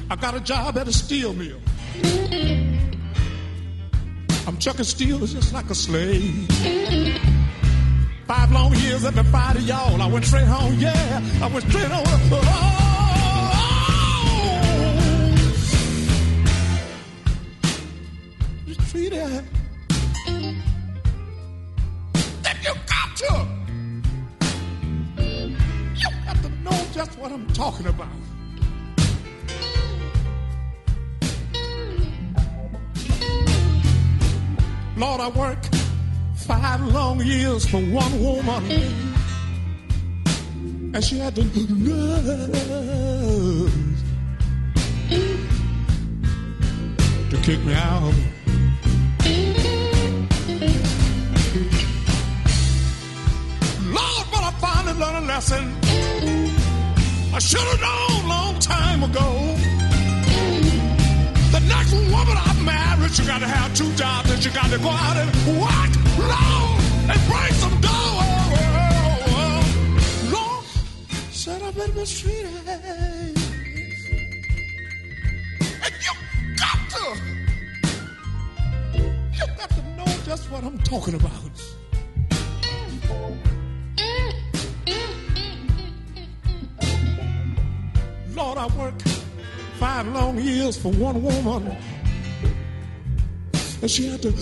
I 0.09 0.15
got 0.17 0.35
a 0.35 0.41
job 0.41 0.77
at 0.77 0.89
a 0.89 0.93
steel 0.93 1.33
mill. 1.33 1.61
I'm 4.45 4.57
chucking 4.57 4.83
steel 4.83 5.19
just 5.19 5.53
like 5.53 5.69
a 5.69 5.75
slave. 5.75 6.49
Five 8.27 8.51
long 8.51 8.75
years 8.75 9.05
at 9.05 9.15
the 9.15 9.23
of 9.55 9.61
y'all. 9.61 10.01
I 10.01 10.07
went 10.07 10.25
straight 10.25 10.47
home, 10.47 10.73
yeah. 10.79 11.21
I 11.41 11.47
went 11.47 11.65
straight 11.69 11.89
home. 11.89 12.64
For 37.75 37.81
one 37.91 38.23
woman. 38.23 38.63
And 40.93 41.03
she 41.03 41.17
had 41.17 41.35
the 41.35 41.43
nerve 41.43 42.13
to 47.31 47.37
kick 47.43 47.59
me 47.65 47.73
out. 47.73 48.13
Lord, 53.97 54.25
but 54.31 54.43
I 54.49 54.51
finally 54.61 54.99
learned 55.01 55.17
a 55.17 55.27
lesson. 55.27 55.63
I 57.33 57.39
should 57.39 57.59
have 57.59 57.81
known 57.81 58.29
long 58.29 58.59
time 58.59 59.03
ago. 59.03 59.29
The 61.51 61.59
next 61.67 61.91
woman 61.91 62.37
I 62.37 62.53
marry, 62.63 63.09
she 63.09 63.25
got 63.25 63.39
to 63.41 63.47
have 63.47 63.75
two 63.75 63.91
jobs 63.95 64.31
and 64.31 64.41
she 64.41 64.49
got 64.49 64.69
to 64.69 64.77
go 64.77 64.89
out 64.89 65.17
and 65.17 65.29
work, 65.59 65.91
Lord, 66.17 66.84
and 67.09 67.21
bring 67.29 67.53
some 67.53 67.81
dough. 67.81 68.21
Lord, 70.33 70.65
said 71.31 71.61
I've 71.61 71.75
been 71.75 71.93
mistreated. 71.95 72.67
And 75.83 75.93
you 76.05 76.13
got 76.57 76.79
to, 76.93 77.03
you 79.33 79.45
got 79.57 79.69
to 79.69 79.81
know 79.97 80.05
just 80.25 80.49
what 80.51 80.63
I'm 80.63 80.77
talking 80.79 81.13
about. 81.15 81.31
Lord, 88.33 88.57
I 88.57 88.67
worked 88.77 89.07
five 89.79 90.07
long 90.07 90.37
years 90.39 90.75
for 90.77 90.91
one 90.91 91.21
woman. 91.21 91.77
And 93.85 93.91
she 93.91 94.07
had 94.07 94.19
to 94.23 94.31
to 94.31 94.37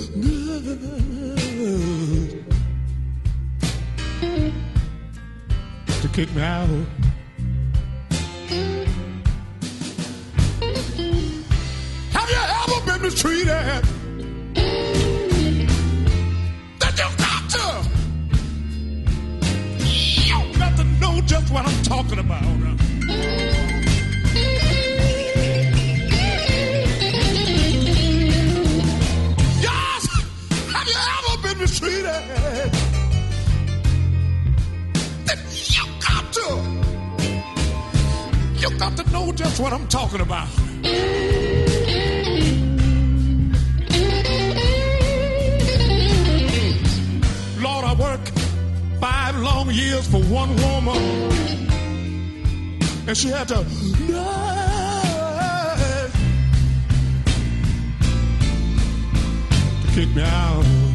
kick 6.13 6.33
me 6.33 6.41
out. 6.41 6.69
Have 12.13 12.29
you 12.29 12.37
ever 12.61 12.79
been 12.85 13.01
mistreated? 13.01 13.47
That 16.79 16.95
you 16.97 17.09
got 17.17 17.43
to. 17.49 17.65
You 20.23 20.39
got 20.57 20.73
to 20.77 20.85
know 21.01 21.19
just 21.25 21.51
what 21.51 21.67
I'm 21.67 21.83
talking 21.83 22.19
about. 22.19 22.72
Mistreated? 31.83 32.71
Then 35.25 35.39
you 35.53 35.83
got 35.99 36.33
to. 36.33 36.47
You 38.59 38.77
got 38.77 38.97
to 38.97 39.11
know 39.11 39.31
just 39.31 39.59
what 39.59 39.73
I'm 39.73 39.87
talking 39.87 40.21
about. 40.21 40.47
Lord, 47.61 47.85
I 47.85 47.93
work 47.99 48.27
five 48.99 49.35
long 49.37 49.69
years 49.71 50.07
for 50.07 50.21
one 50.23 50.55
woman. 50.57 51.31
And 53.05 53.17
she 53.17 53.27
had 53.27 53.47
to 53.49 53.55
to 59.81 59.87
kick 59.93 60.15
me 60.15 60.23
out. 60.23 60.92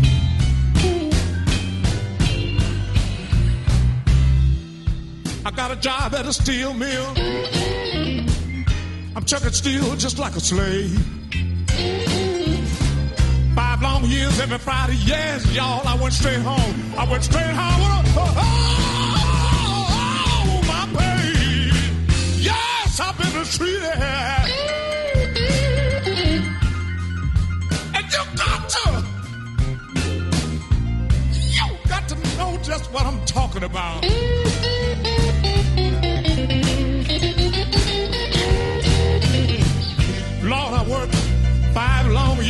Got 5.58 5.72
a 5.72 5.76
job 5.80 6.14
at 6.14 6.24
a 6.24 6.32
steel 6.32 6.72
mill. 6.72 7.12
I'm 9.16 9.24
chucking 9.24 9.50
steel 9.50 9.96
just 9.96 10.16
like 10.16 10.36
a 10.36 10.40
slave. 10.40 10.96
Five 13.56 13.82
long 13.82 14.04
years 14.04 14.38
every 14.38 14.58
Friday. 14.58 14.94
Yes, 15.04 15.52
y'all, 15.52 15.84
I 15.84 15.96
went 16.00 16.14
straight 16.14 16.38
home. 16.38 16.94
I 16.96 17.10
went 17.10 17.24
straight 17.24 17.42
home. 17.42 17.80
Oh, 18.16 18.34
oh, 18.36 18.62
oh, 20.46 20.62
my 20.68 20.86
baby. 20.96 21.72
Yes, 22.40 23.00
I've 23.00 23.18
been 23.18 23.34
mistreated. 23.36 23.82
And 27.96 28.06
you 28.14 28.22
got 28.36 28.68
to, 28.76 29.04
you 31.34 31.66
got 31.88 32.08
to 32.10 32.14
know 32.38 32.56
just 32.62 32.92
what 32.92 33.04
I'm 33.04 33.24
talking 33.24 33.64
about. 33.64 34.04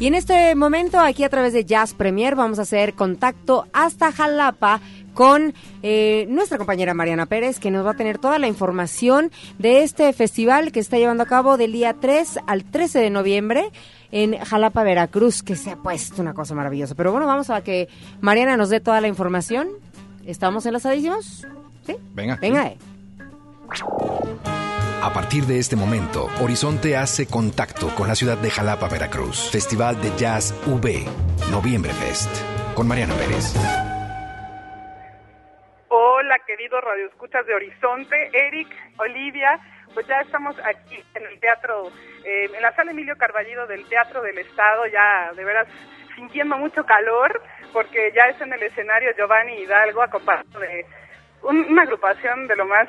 Y 0.00 0.08
en 0.08 0.14
este 0.14 0.54
momento, 0.56 0.98
aquí 0.98 1.22
a 1.22 1.28
través 1.28 1.52
de 1.52 1.64
Jazz 1.64 1.94
Premier, 1.94 2.34
vamos 2.34 2.58
a 2.58 2.62
hacer 2.62 2.94
contacto 2.94 3.66
hasta 3.72 4.10
Jalapa 4.10 4.80
con 5.14 5.54
eh, 5.82 6.26
nuestra 6.28 6.58
compañera 6.58 6.94
Mariana 6.94 7.26
Pérez, 7.26 7.60
que 7.60 7.70
nos 7.70 7.86
va 7.86 7.92
a 7.92 7.96
tener 7.96 8.18
toda 8.18 8.40
la 8.40 8.48
información 8.48 9.30
de 9.58 9.84
este 9.84 10.12
festival 10.12 10.72
que 10.72 10.80
está 10.80 10.98
llevando 10.98 11.22
a 11.22 11.26
cabo 11.26 11.56
del 11.56 11.70
día 11.72 11.94
3 11.94 12.40
al 12.46 12.64
13 12.64 12.98
de 12.98 13.10
noviembre 13.10 13.70
en 14.10 14.36
Jalapa, 14.36 14.82
Veracruz, 14.82 15.44
que 15.44 15.54
se 15.54 15.70
ha 15.70 15.76
puesto 15.76 16.20
una 16.20 16.34
cosa 16.34 16.56
maravillosa. 16.56 16.96
Pero 16.96 17.12
bueno, 17.12 17.26
vamos 17.26 17.50
a 17.50 17.62
que 17.62 17.88
Mariana 18.20 18.56
nos 18.56 18.70
dé 18.70 18.80
toda 18.80 19.00
la 19.00 19.06
información. 19.06 19.68
¿Estamos 20.26 20.66
enlazadísimos? 20.66 21.46
¿Sí? 21.86 21.94
Venga. 22.14 22.36
Venga, 22.40 22.66
eh. 22.66 22.78
A 25.04 25.12
partir 25.12 25.44
de 25.44 25.58
este 25.58 25.76
momento, 25.76 26.30
Horizonte 26.40 26.96
hace 26.96 27.26
contacto 27.28 27.94
con 27.94 28.08
la 28.08 28.14
ciudad 28.14 28.38
de 28.38 28.48
Jalapa, 28.48 28.88
Veracruz. 28.88 29.50
Festival 29.52 30.00
de 30.00 30.08
Jazz 30.16 30.54
V, 30.66 31.04
Noviembre 31.50 31.92
Fest, 31.92 32.32
con 32.74 32.88
Mariana 32.88 33.12
Pérez. 33.20 33.52
Hola, 35.88 36.36
queridos 36.46 36.82
radioescuchas 36.82 37.44
de 37.46 37.52
Horizonte, 37.54 38.16
Eric, 38.32 38.68
Olivia, 38.96 39.60
pues 39.92 40.06
ya 40.06 40.22
estamos 40.22 40.56
aquí 40.64 40.96
en 41.14 41.26
el 41.26 41.38
teatro, 41.38 41.90
eh, 42.24 42.48
en 42.54 42.62
la 42.62 42.74
sala 42.74 42.92
Emilio 42.92 43.14
Carballido 43.18 43.66
del 43.66 43.86
Teatro 43.90 44.22
del 44.22 44.38
Estado, 44.38 44.86
ya 44.86 45.30
de 45.36 45.44
veras 45.44 45.68
sintiendo 46.16 46.56
mucho 46.56 46.82
calor, 46.86 47.42
porque 47.74 48.10
ya 48.16 48.24
es 48.32 48.40
en 48.40 48.54
el 48.54 48.62
escenario 48.62 49.10
Giovanni 49.18 49.52
Hidalgo, 49.60 50.02
acompañado 50.02 50.60
de 50.60 50.86
un- 51.42 51.66
una 51.70 51.82
agrupación 51.82 52.46
de 52.48 52.56
lo 52.56 52.64
más 52.64 52.88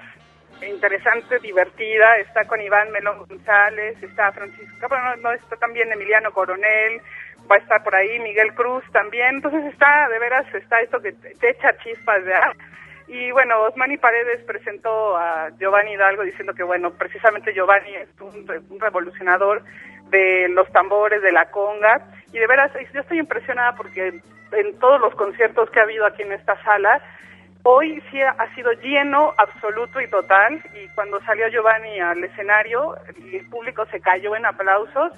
interesante, 0.61 1.39
divertida, 1.39 2.17
está 2.17 2.45
con 2.45 2.61
Iván 2.61 2.91
Melón 2.91 3.25
González, 3.27 4.01
está 4.01 4.31
Francisco, 4.31 4.87
bueno, 4.87 5.15
no, 5.17 5.31
está 5.31 5.55
también 5.57 5.91
Emiliano 5.91 6.31
Coronel, 6.31 7.01
va 7.49 7.55
a 7.55 7.59
estar 7.59 7.83
por 7.83 7.95
ahí 7.95 8.19
Miguel 8.19 8.53
Cruz 8.53 8.83
también, 8.91 9.35
entonces 9.35 9.65
está, 9.65 10.07
de 10.09 10.19
veras, 10.19 10.45
está 10.53 10.81
esto 10.81 11.01
que 11.01 11.11
te 11.13 11.49
echa 11.49 11.77
chispas 11.77 12.23
de 12.23 12.33
ah. 12.33 12.53
Y 13.07 13.31
bueno, 13.31 13.61
Osmani 13.61 13.97
Paredes 13.97 14.43
presentó 14.45 15.15
a 15.15 15.49
Giovanni 15.59 15.93
Hidalgo 15.93 16.23
diciendo 16.23 16.55
que, 16.55 16.63
bueno, 16.63 16.91
precisamente 16.91 17.53
Giovanni 17.53 17.95
es 17.95 18.09
un, 18.19 18.49
un 18.69 18.79
revolucionador 18.79 19.61
de 20.09 20.47
los 20.49 20.67
tambores, 20.71 21.21
de 21.21 21.31
la 21.31 21.51
conga. 21.51 22.01
Y 22.33 22.39
de 22.39 22.47
veras, 22.47 22.71
yo 22.93 23.01
estoy 23.01 23.19
impresionada 23.19 23.75
porque 23.75 24.21
en 24.51 24.79
todos 24.79 24.99
los 24.99 25.13
conciertos 25.15 25.69
que 25.69 25.79
ha 25.79 25.83
habido 25.83 26.05
aquí 26.05 26.23
en 26.23 26.31
esta 26.31 26.61
sala, 26.63 27.01
hoy 27.67 28.01
sí 28.11 28.21
ha 28.21 28.53
sido 28.53 28.71
lleno, 28.73 29.33
absoluto 29.37 29.99
y 29.99 30.07
total. 30.07 30.61
Y 30.75 30.87
cuando 30.89 31.19
salió 31.21 31.47
Giovanni 31.47 31.99
al 31.99 32.23
escenario, 32.23 32.95
el 33.33 33.49
público 33.49 33.85
se 33.87 33.99
cayó 33.99 34.35
en 34.35 34.45
aplausos. 34.45 35.11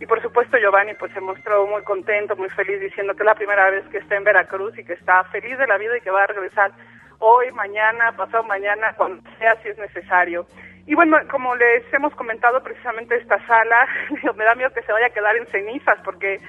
Y 0.00 0.06
por 0.06 0.22
supuesto 0.22 0.56
Giovanni 0.56 0.94
pues 0.94 1.12
se 1.12 1.20
mostró 1.20 1.66
muy 1.66 1.82
contento, 1.82 2.34
muy 2.36 2.48
feliz, 2.50 2.80
diciendo 2.80 3.14
que 3.14 3.22
es 3.22 3.26
la 3.26 3.34
primera 3.34 3.70
vez 3.70 3.86
que 3.88 3.98
está 3.98 4.16
en 4.16 4.24
Veracruz 4.24 4.76
y 4.78 4.84
que 4.84 4.94
está 4.94 5.24
feliz 5.24 5.58
de 5.58 5.66
la 5.66 5.76
vida 5.76 5.98
y 5.98 6.00
que 6.00 6.10
va 6.10 6.24
a 6.24 6.26
regresar 6.26 6.72
hoy, 7.18 7.52
mañana, 7.52 8.16
pasado 8.16 8.44
mañana, 8.44 8.94
cuando 8.96 9.22
sea 9.38 9.56
si 9.62 9.68
es 9.68 9.76
necesario. 9.76 10.46
Y 10.86 10.94
bueno, 10.94 11.18
como 11.30 11.54
les 11.54 11.84
hemos 11.92 12.14
comentado 12.14 12.62
precisamente 12.62 13.14
esta 13.14 13.38
sala, 13.46 13.86
me 14.36 14.44
da 14.44 14.54
miedo 14.54 14.72
que 14.72 14.82
se 14.82 14.92
vaya 14.92 15.08
a 15.08 15.10
quedar 15.10 15.36
en 15.36 15.46
cenizas 15.48 15.98
porque 16.02 16.40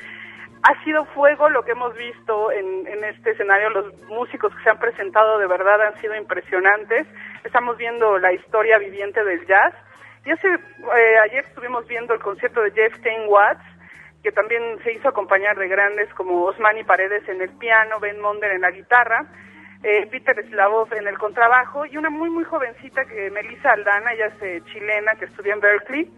ha 0.63 0.83
sido 0.83 1.05
fuego 1.05 1.49
lo 1.49 1.63
que 1.63 1.71
hemos 1.71 1.95
visto 1.95 2.51
en, 2.51 2.87
en 2.87 3.03
este 3.03 3.31
escenario. 3.31 3.69
Los 3.69 3.93
músicos 4.03 4.53
que 4.55 4.63
se 4.63 4.69
han 4.69 4.79
presentado 4.79 5.39
de 5.39 5.47
verdad 5.47 5.81
han 5.81 5.99
sido 6.01 6.15
impresionantes. 6.15 7.07
Estamos 7.43 7.77
viendo 7.77 8.17
la 8.19 8.31
historia 8.33 8.77
viviente 8.77 9.23
del 9.23 9.45
jazz. 9.47 9.73
Y 10.23 10.31
hace, 10.31 10.47
eh, 10.47 11.17
ayer 11.23 11.45
estuvimos 11.45 11.87
viendo 11.87 12.13
el 12.13 12.19
concierto 12.19 12.61
de 12.61 12.71
Jeff 12.71 12.93
Ten 13.01 13.27
Watts, 13.27 13.63
que 14.21 14.31
también 14.31 14.77
se 14.83 14.93
hizo 14.93 15.09
acompañar 15.09 15.57
de 15.57 15.67
grandes 15.67 16.13
como 16.13 16.43
Osmani 16.43 16.83
Paredes 16.83 17.27
en 17.27 17.41
el 17.41 17.49
piano, 17.57 17.99
Ben 17.99 18.21
Monder 18.21 18.51
en 18.51 18.61
la 18.61 18.69
guitarra, 18.69 19.25
eh, 19.81 20.05
Peter 20.11 20.35
Slavov 20.47 20.93
en 20.93 21.07
el 21.07 21.17
contrabajo 21.17 21.87
y 21.87 21.97
una 21.97 22.11
muy, 22.11 22.29
muy 22.29 22.43
jovencita 22.43 23.03
que 23.05 23.31
Melissa 23.31 23.71
Aldana, 23.71 24.13
ella 24.13 24.27
es 24.27 24.41
eh, 24.43 24.61
chilena, 24.65 25.15
que 25.15 25.25
estudió 25.25 25.53
en 25.53 25.59
Berkeley. 25.59 26.11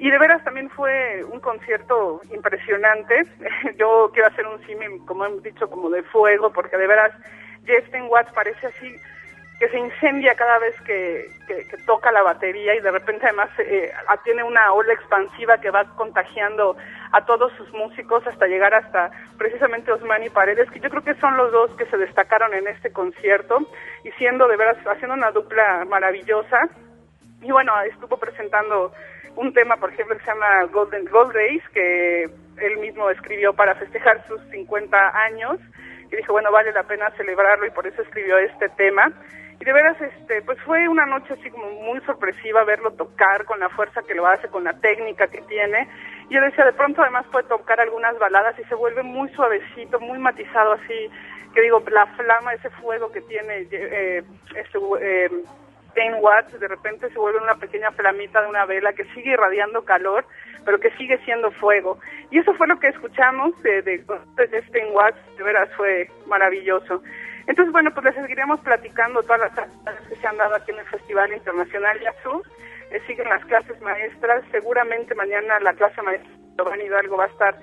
Y 0.00 0.10
de 0.10 0.18
veras 0.18 0.42
también 0.42 0.70
fue 0.70 1.22
un 1.24 1.40
concierto 1.40 2.22
impresionante. 2.32 3.22
Yo 3.76 4.10
quiero 4.12 4.28
hacer 4.28 4.46
un 4.46 4.64
símil, 4.66 5.04
como 5.06 5.26
hemos 5.26 5.42
dicho, 5.42 5.68
como 5.68 5.90
de 5.90 6.02
fuego, 6.04 6.50
porque 6.52 6.76
de 6.76 6.86
veras 6.86 7.12
Ten 7.90 8.06
Watts 8.08 8.32
parece 8.32 8.66
así 8.66 8.96
que 9.60 9.68
se 9.68 9.78
incendia 9.78 10.34
cada 10.34 10.58
vez 10.58 10.74
que, 10.86 11.28
toca 11.84 12.10
la 12.12 12.22
batería 12.22 12.74
y 12.74 12.80
de 12.80 12.90
repente 12.90 13.26
además 13.26 13.50
eh, 13.58 13.92
tiene 14.24 14.42
una 14.42 14.72
ola 14.72 14.92
expansiva 14.92 15.58
que 15.58 15.70
va 15.70 15.84
contagiando 15.96 16.76
a 17.12 17.24
todos 17.26 17.52
sus 17.54 17.70
músicos 17.72 18.26
hasta 18.26 18.46
llegar 18.46 18.72
hasta 18.72 19.10
precisamente 19.36 19.92
Osmani 19.92 20.30
Paredes, 20.30 20.70
que 20.70 20.80
yo 20.80 20.88
creo 20.88 21.02
que 21.02 21.14
son 21.16 21.36
los 21.36 21.52
dos 21.52 21.70
que 21.76 21.84
se 21.86 21.98
destacaron 21.98 22.54
en 22.54 22.68
este 22.68 22.92
concierto 22.92 23.58
y 24.04 24.10
siendo 24.12 24.48
de 24.48 24.56
veras, 24.56 24.78
haciendo 24.86 25.14
una 25.14 25.30
dupla 25.32 25.84
maravillosa. 25.86 26.58
Y 27.42 27.50
bueno, 27.50 27.72
estuvo 27.82 28.16
presentando 28.18 28.92
un 29.36 29.52
tema, 29.52 29.76
por 29.76 29.92
ejemplo, 29.92 30.16
que 30.16 30.24
se 30.24 30.30
llama 30.30 30.64
Golden 30.72 31.04
Gold 31.06 31.32
Race, 31.32 31.64
que 31.72 32.24
él 32.24 32.78
mismo 32.78 33.08
escribió 33.10 33.54
para 33.54 33.74
festejar 33.74 34.26
sus 34.26 34.40
50 34.50 34.96
años. 35.26 35.58
Y 36.12 36.16
dijo, 36.16 36.32
bueno, 36.32 36.50
vale 36.50 36.72
la 36.72 36.82
pena 36.82 37.10
celebrarlo 37.16 37.66
y 37.66 37.70
por 37.70 37.86
eso 37.86 38.02
escribió 38.02 38.36
este 38.38 38.68
tema. 38.70 39.12
Y 39.60 39.64
de 39.64 39.72
veras, 39.74 40.00
este, 40.00 40.40
pues 40.42 40.58
fue 40.62 40.88
una 40.88 41.04
noche 41.04 41.34
así 41.34 41.50
como 41.50 41.70
muy 41.82 42.00
sorpresiva 42.00 42.64
verlo 42.64 42.92
tocar 42.92 43.44
con 43.44 43.60
la 43.60 43.68
fuerza 43.68 44.02
que 44.02 44.14
lo 44.14 44.26
hace, 44.26 44.48
con 44.48 44.64
la 44.64 44.72
técnica 44.80 45.28
que 45.28 45.42
tiene. 45.42 45.86
Y 46.30 46.34
yo 46.34 46.40
decía, 46.40 46.64
de 46.64 46.72
pronto 46.72 47.02
además 47.02 47.26
puede 47.30 47.46
tocar 47.46 47.78
algunas 47.78 48.18
baladas 48.18 48.58
y 48.58 48.64
se 48.64 48.74
vuelve 48.74 49.02
muy 49.02 49.28
suavecito, 49.30 50.00
muy 50.00 50.18
matizado 50.18 50.72
así, 50.72 51.10
que 51.54 51.60
digo, 51.60 51.82
la 51.90 52.06
flama, 52.06 52.54
ese 52.54 52.70
fuego 52.70 53.12
que 53.12 53.20
tiene 53.20 53.66
eh, 53.70 54.22
este, 54.56 54.78
eh, 55.02 55.30
10 55.94 56.14
watts, 56.20 56.58
de 56.60 56.68
repente 56.68 57.08
se 57.10 57.18
vuelve 57.18 57.38
una 57.40 57.54
pequeña 57.56 57.90
flamita 57.92 58.42
de 58.42 58.48
una 58.48 58.64
vela 58.66 58.92
que 58.92 59.04
sigue 59.14 59.32
irradiando 59.32 59.84
calor, 59.84 60.24
pero 60.64 60.78
que 60.78 60.90
sigue 60.92 61.18
siendo 61.24 61.50
fuego. 61.52 61.98
Y 62.30 62.38
eso 62.38 62.54
fue 62.54 62.66
lo 62.68 62.78
que 62.78 62.88
escuchamos 62.88 63.60
de, 63.62 63.82
de, 63.82 63.98
de 64.36 64.46
10 64.46 64.64
watts, 64.92 65.18
de 65.36 65.42
veras 65.44 65.68
fue 65.76 66.08
maravilloso. 66.26 67.02
Entonces, 67.46 67.72
bueno, 67.72 67.90
pues 67.92 68.04
les 68.04 68.14
seguiremos 68.14 68.60
platicando 68.60 69.22
todas 69.22 69.40
las 69.40 69.58
actividades 69.58 70.08
que 70.08 70.16
se 70.16 70.26
han 70.26 70.36
dado 70.36 70.54
aquí 70.54 70.70
en 70.70 70.78
el 70.78 70.86
Festival 70.86 71.32
Internacional 71.32 71.98
Yazoo. 72.00 72.42
Eh, 72.90 73.00
siguen 73.06 73.28
las 73.28 73.44
clases 73.46 73.80
maestras, 73.80 74.42
seguramente 74.50 75.14
mañana 75.14 75.58
la 75.60 75.72
clase 75.74 76.02
maestra 76.02 76.30
Giovanni 76.56 76.84
Hidalgo 76.84 77.16
va 77.16 77.24
a 77.24 77.28
estar 77.28 77.54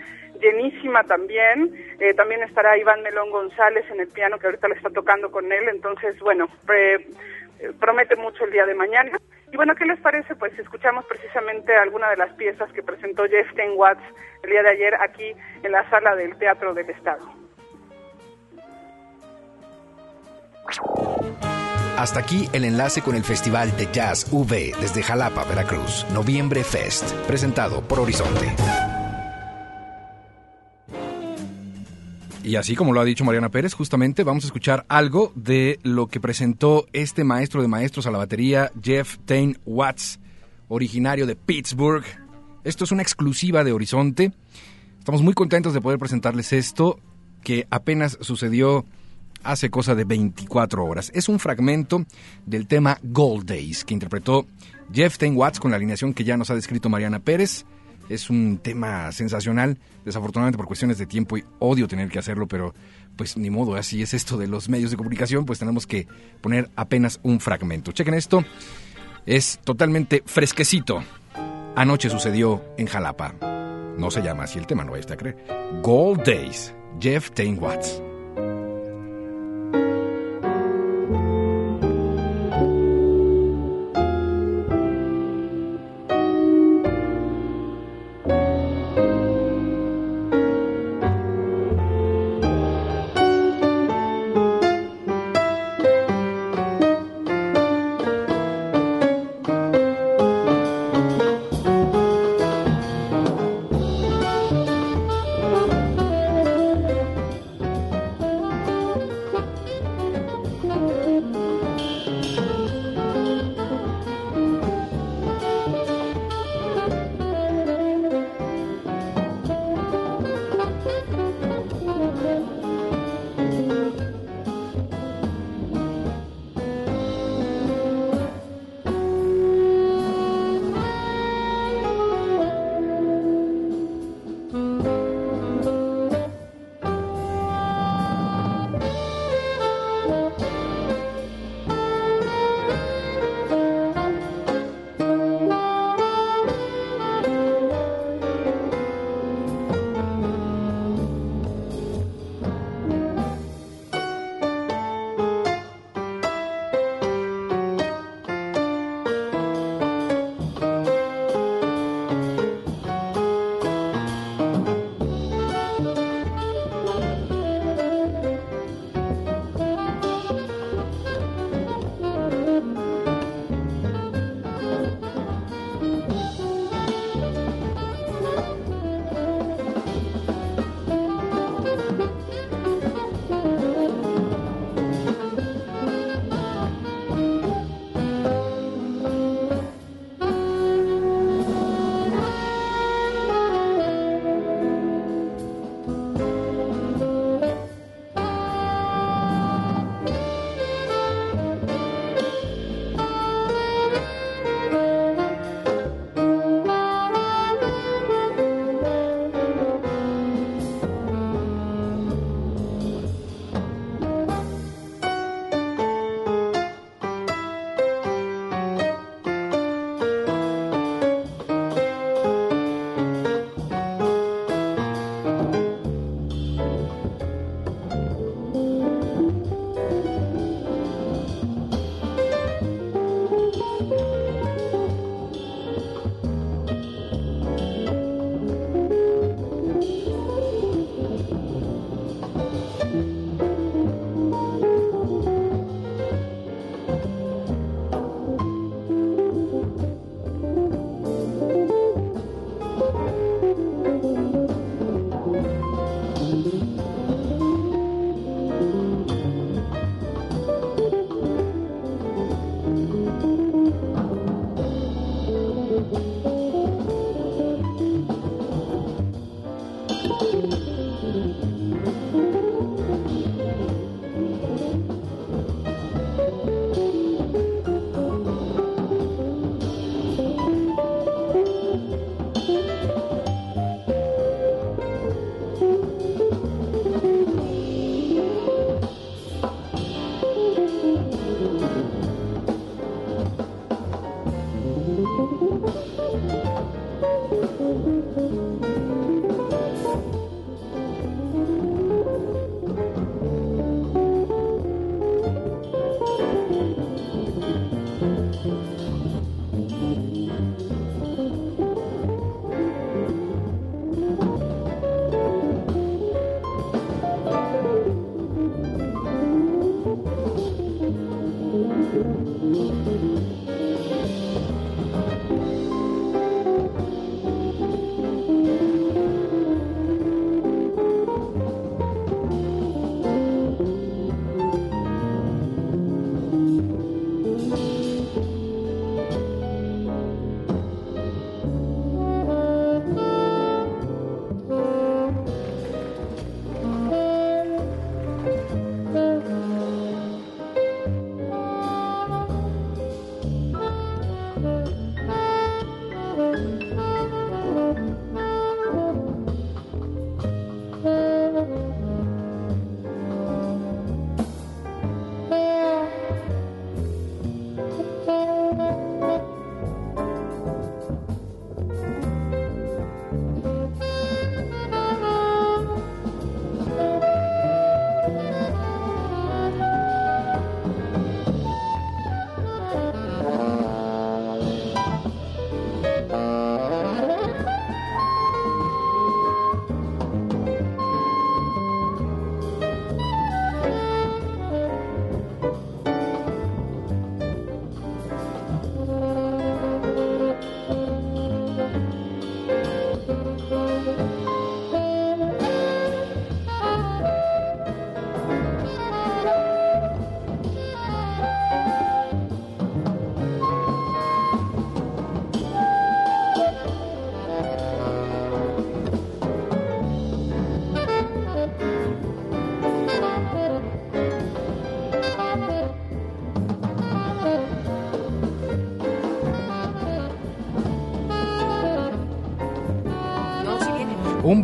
llenísima 0.41 1.03
también. 1.03 1.73
Eh, 1.99 2.13
también 2.15 2.41
estará 2.43 2.77
Iván 2.77 3.01
Melón 3.03 3.29
González 3.31 3.85
en 3.91 3.99
el 3.99 4.07
piano 4.07 4.39
que 4.39 4.47
ahorita 4.47 4.67
le 4.67 4.75
está 4.75 4.89
tocando 4.89 5.29
con 5.31 5.51
él. 5.51 5.67
Entonces, 5.69 6.17
bueno, 6.19 6.47
pre- 6.65 6.95
eh, 6.95 7.07
promete 7.79 8.15
mucho 8.15 8.45
el 8.45 8.51
día 8.51 8.65
de 8.65 8.75
mañana. 8.75 9.17
Y 9.51 9.55
bueno, 9.55 9.75
¿qué 9.75 9.85
les 9.85 9.99
parece? 9.99 10.35
Pues 10.35 10.57
escuchamos 10.59 11.05
precisamente 11.05 11.75
alguna 11.75 12.09
de 12.09 12.17
las 12.17 12.33
piezas 12.33 12.71
que 12.73 12.83
presentó 12.83 13.25
Jeff 13.25 13.53
Ten 13.55 13.71
Watts 13.75 14.03
el 14.43 14.49
día 14.49 14.63
de 14.63 14.69
ayer 14.69 14.95
aquí 14.95 15.33
en 15.63 15.71
la 15.71 15.89
sala 15.89 16.15
del 16.15 16.37
Teatro 16.37 16.73
del 16.73 16.89
Estado. 16.89 17.25
Hasta 21.97 22.19
aquí 22.19 22.47
el 22.53 22.65
enlace 22.65 23.01
con 23.01 23.15
el 23.15 23.23
Festival 23.23 23.75
de 23.75 23.87
Jazz 23.91 24.31
V 24.31 24.73
desde 24.79 25.01
Jalapa, 25.01 25.45
Veracruz, 25.45 26.05
Noviembre 26.13 26.63
Fest, 26.63 27.11
presentado 27.25 27.81
por 27.81 27.99
Horizonte. 27.99 28.96
Y 32.47 32.55
así 32.55 32.77
como 32.77 32.93
lo 32.93 33.01
ha 33.01 33.03
dicho 33.03 33.25
Mariana 33.25 33.49
Pérez, 33.49 33.73
justamente 33.73 34.23
vamos 34.23 34.45
a 34.45 34.47
escuchar 34.47 34.85
algo 34.87 35.33
de 35.35 35.81
lo 35.83 36.07
que 36.07 36.21
presentó 36.21 36.87
este 36.93 37.25
maestro 37.25 37.61
de 37.61 37.67
maestros 37.67 38.07
a 38.07 38.11
la 38.11 38.19
batería, 38.19 38.71
Jeff 38.81 39.17
Tain 39.25 39.59
Watts, 39.65 40.21
originario 40.69 41.27
de 41.27 41.35
Pittsburgh. 41.35 42.05
Esto 42.63 42.85
es 42.85 42.93
una 42.93 43.01
exclusiva 43.01 43.65
de 43.65 43.73
Horizonte. 43.73 44.31
Estamos 44.97 45.23
muy 45.23 45.33
contentos 45.33 45.73
de 45.73 45.81
poder 45.81 45.99
presentarles 45.99 46.53
esto, 46.53 47.01
que 47.43 47.67
apenas 47.69 48.17
sucedió 48.21 48.85
hace 49.43 49.69
cosa 49.69 49.93
de 49.93 50.05
24 50.05 50.85
horas. 50.85 51.11
Es 51.13 51.27
un 51.27 51.39
fragmento 51.39 52.05
del 52.45 52.65
tema 52.65 52.97
Gold 53.03 53.45
Days, 53.45 53.83
que 53.83 53.93
interpretó 53.93 54.47
Jeff 54.93 55.17
Tain 55.17 55.35
Watts 55.35 55.59
con 55.59 55.71
la 55.71 55.75
alineación 55.75 56.13
que 56.13 56.23
ya 56.23 56.37
nos 56.37 56.49
ha 56.49 56.55
descrito 56.55 56.87
Mariana 56.87 57.19
Pérez. 57.19 57.65
Es 58.09 58.29
un 58.29 58.59
tema 58.59 59.11
sensacional, 59.11 59.77
desafortunadamente 60.05 60.57
por 60.57 60.67
cuestiones 60.67 60.97
de 60.97 61.05
tiempo 61.05 61.37
y 61.37 61.43
odio 61.59 61.87
tener 61.87 62.09
que 62.09 62.19
hacerlo, 62.19 62.47
pero 62.47 62.73
pues 63.15 63.35
ni 63.35 63.49
modo, 63.49 63.75
así 63.75 64.01
es 64.01 64.13
esto 64.13 64.37
de 64.37 64.47
los 64.47 64.69
medios 64.69 64.91
de 64.91 64.97
comunicación, 64.97 65.45
pues 65.45 65.59
tenemos 65.59 65.85
que 65.87 66.07
poner 66.41 66.69
apenas 66.75 67.19
un 67.23 67.39
fragmento. 67.39 67.91
Chequen 67.91 68.13
esto, 68.13 68.45
es 69.25 69.59
totalmente 69.63 70.23
fresquecito. 70.25 71.03
Anoche 71.75 72.09
sucedió 72.09 72.63
en 72.77 72.87
Jalapa. 72.87 73.35
No 73.97 74.09
se 74.11 74.21
llama 74.21 74.43
así 74.43 74.57
el 74.59 74.67
tema, 74.67 74.83
no 74.83 74.91
vayas 74.91 75.11
a 75.11 75.17
creer. 75.17 75.37
Gold 75.81 76.23
Days, 76.23 76.73
Jeff 76.99 77.31
Tain 77.31 77.61
Watts. 77.61 78.01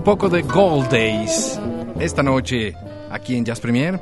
Poco 0.04 0.28
de 0.28 0.42
Gold 0.42 0.90
Days. 0.90 1.58
Esta 1.98 2.22
noche, 2.22 2.74
aquí 3.10 3.38
en 3.38 3.46
Jazz 3.46 3.62
Premier, 3.62 4.02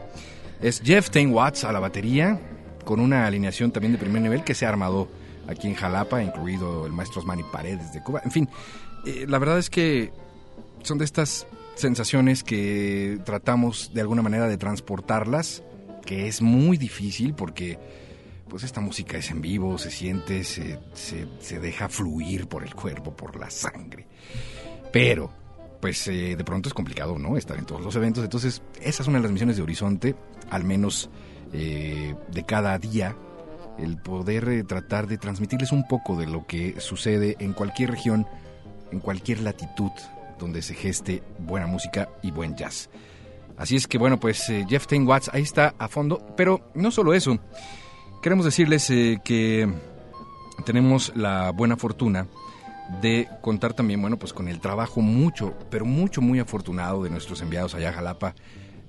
es 0.59 0.81
Jeff 0.81 1.11
Tain 1.11 1.31
Watts 1.31 1.63
a 1.63 1.71
la 1.71 1.79
batería, 1.79 2.39
con 2.83 2.99
una 2.99 3.27
alineación 3.27 3.71
también 3.71 3.93
de 3.93 3.99
primer 3.99 4.23
nivel 4.23 4.43
que 4.43 4.55
se 4.55 4.65
ha 4.65 4.69
armado 4.69 5.09
aquí 5.47 5.67
en 5.67 5.75
Jalapa, 5.75 6.23
incluido 6.23 6.87
el 6.87 6.91
maestro 6.91 7.21
Osmani 7.21 7.43
Paredes 7.43 7.93
de 7.93 8.01
Cuba. 8.01 8.19
En 8.25 8.31
fin, 8.31 8.49
eh, 9.05 9.25
la 9.27 9.37
verdad 9.37 9.59
es 9.59 9.69
que 9.69 10.11
son 10.81 10.97
de 10.97 11.05
estas 11.05 11.45
sensaciones 11.75 12.43
que 12.43 13.19
tratamos 13.23 13.91
de 13.93 14.01
alguna 14.01 14.23
manera 14.23 14.47
de 14.47 14.57
transportarlas, 14.57 15.61
que 16.03 16.27
es 16.27 16.41
muy 16.41 16.77
difícil 16.77 17.35
porque 17.35 17.77
pues 18.49 18.63
esta 18.63 18.81
música 18.81 19.19
es 19.19 19.29
en 19.29 19.39
vivo, 19.39 19.77
se 19.77 19.91
siente, 19.91 20.43
se, 20.45 20.79
se, 20.93 21.27
se 21.39 21.59
deja 21.59 21.89
fluir 21.89 22.47
por 22.47 22.63
el 22.63 22.73
cuerpo, 22.73 23.15
por 23.15 23.39
la 23.39 23.51
sangre. 23.51 24.07
Pero, 24.91 25.40
pues 25.81 26.07
eh, 26.07 26.35
de 26.35 26.43
pronto 26.43 26.69
es 26.69 26.73
complicado, 26.73 27.17
¿no? 27.17 27.37
Estar 27.37 27.57
en 27.57 27.65
todos 27.65 27.81
los 27.81 27.95
eventos. 27.95 28.23
Entonces, 28.23 28.61
esa 28.81 29.03
es 29.03 29.07
una 29.07 29.17
de 29.17 29.23
las 29.23 29.31
misiones 29.31 29.57
de 29.57 29.63
Horizonte, 29.63 30.15
al 30.49 30.63
menos 30.63 31.09
eh, 31.53 32.15
de 32.31 32.43
cada 32.43 32.77
día, 32.77 33.15
el 33.77 33.97
poder 33.97 34.47
eh, 34.49 34.63
tratar 34.63 35.07
de 35.07 35.17
transmitirles 35.17 35.71
un 35.71 35.87
poco 35.87 36.15
de 36.15 36.27
lo 36.27 36.45
que 36.45 36.79
sucede 36.79 37.35
en 37.39 37.53
cualquier 37.53 37.91
región, 37.91 38.27
en 38.91 38.99
cualquier 38.99 39.41
latitud 39.41 39.91
donde 40.39 40.61
se 40.61 40.73
geste 40.73 41.23
buena 41.39 41.67
música 41.67 42.09
y 42.21 42.31
buen 42.31 42.55
jazz. 42.55 42.89
Así 43.57 43.75
es 43.75 43.87
que 43.87 43.97
bueno, 43.97 44.19
pues 44.19 44.49
eh, 44.49 44.65
Jeff 44.67 44.87
Tain 44.87 45.07
Watts 45.07 45.29
ahí 45.33 45.43
está 45.43 45.75
a 45.77 45.87
fondo, 45.87 46.25
pero 46.35 46.71
no 46.73 46.91
solo 46.91 47.13
eso. 47.13 47.37
Queremos 48.21 48.45
decirles 48.45 48.89
eh, 48.89 49.19
que 49.23 49.71
tenemos 50.65 51.11
la 51.15 51.51
buena 51.51 51.77
fortuna 51.77 52.27
de 52.99 53.27
contar 53.41 53.73
también, 53.73 54.01
bueno, 54.01 54.17
pues 54.17 54.33
con 54.33 54.47
el 54.47 54.59
trabajo 54.59 55.01
mucho, 55.01 55.53
pero 55.69 55.85
mucho, 55.85 56.21
muy 56.21 56.39
afortunado 56.39 57.03
de 57.03 57.09
nuestros 57.09 57.41
enviados 57.41 57.75
allá 57.75 57.89
a 57.89 57.93
Jalapa, 57.93 58.35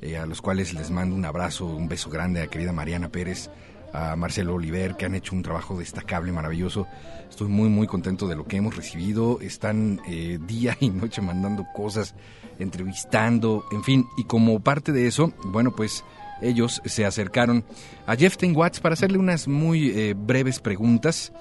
eh, 0.00 0.16
a 0.16 0.26
los 0.26 0.42
cuales 0.42 0.74
les 0.74 0.90
mando 0.90 1.14
un 1.14 1.24
abrazo, 1.24 1.66
un 1.66 1.88
beso 1.88 2.10
grande 2.10 2.42
a 2.42 2.48
querida 2.48 2.72
Mariana 2.72 3.10
Pérez, 3.10 3.50
a 3.92 4.16
Marcelo 4.16 4.54
Oliver, 4.54 4.96
que 4.96 5.04
han 5.04 5.14
hecho 5.14 5.36
un 5.36 5.42
trabajo 5.42 5.78
destacable, 5.78 6.32
maravilloso. 6.32 6.86
Estoy 7.28 7.48
muy, 7.48 7.68
muy 7.68 7.86
contento 7.86 8.26
de 8.26 8.36
lo 8.36 8.46
que 8.46 8.56
hemos 8.56 8.76
recibido. 8.76 9.38
Están 9.40 10.00
eh, 10.08 10.38
día 10.46 10.76
y 10.80 10.90
noche 10.90 11.20
mandando 11.20 11.66
cosas, 11.74 12.14
entrevistando, 12.58 13.64
en 13.70 13.84
fin. 13.84 14.06
Y 14.16 14.24
como 14.24 14.60
parte 14.60 14.92
de 14.92 15.06
eso, 15.06 15.32
bueno, 15.44 15.72
pues 15.76 16.04
ellos 16.40 16.82
se 16.84 17.04
acercaron 17.04 17.64
a 18.06 18.16
Jeff 18.16 18.36
Ten 18.36 18.56
Watts 18.56 18.80
para 18.80 18.94
hacerle 18.94 19.18
unas 19.18 19.46
muy 19.46 19.90
eh, 19.90 20.14
breves 20.16 20.58
preguntas. 20.58 21.32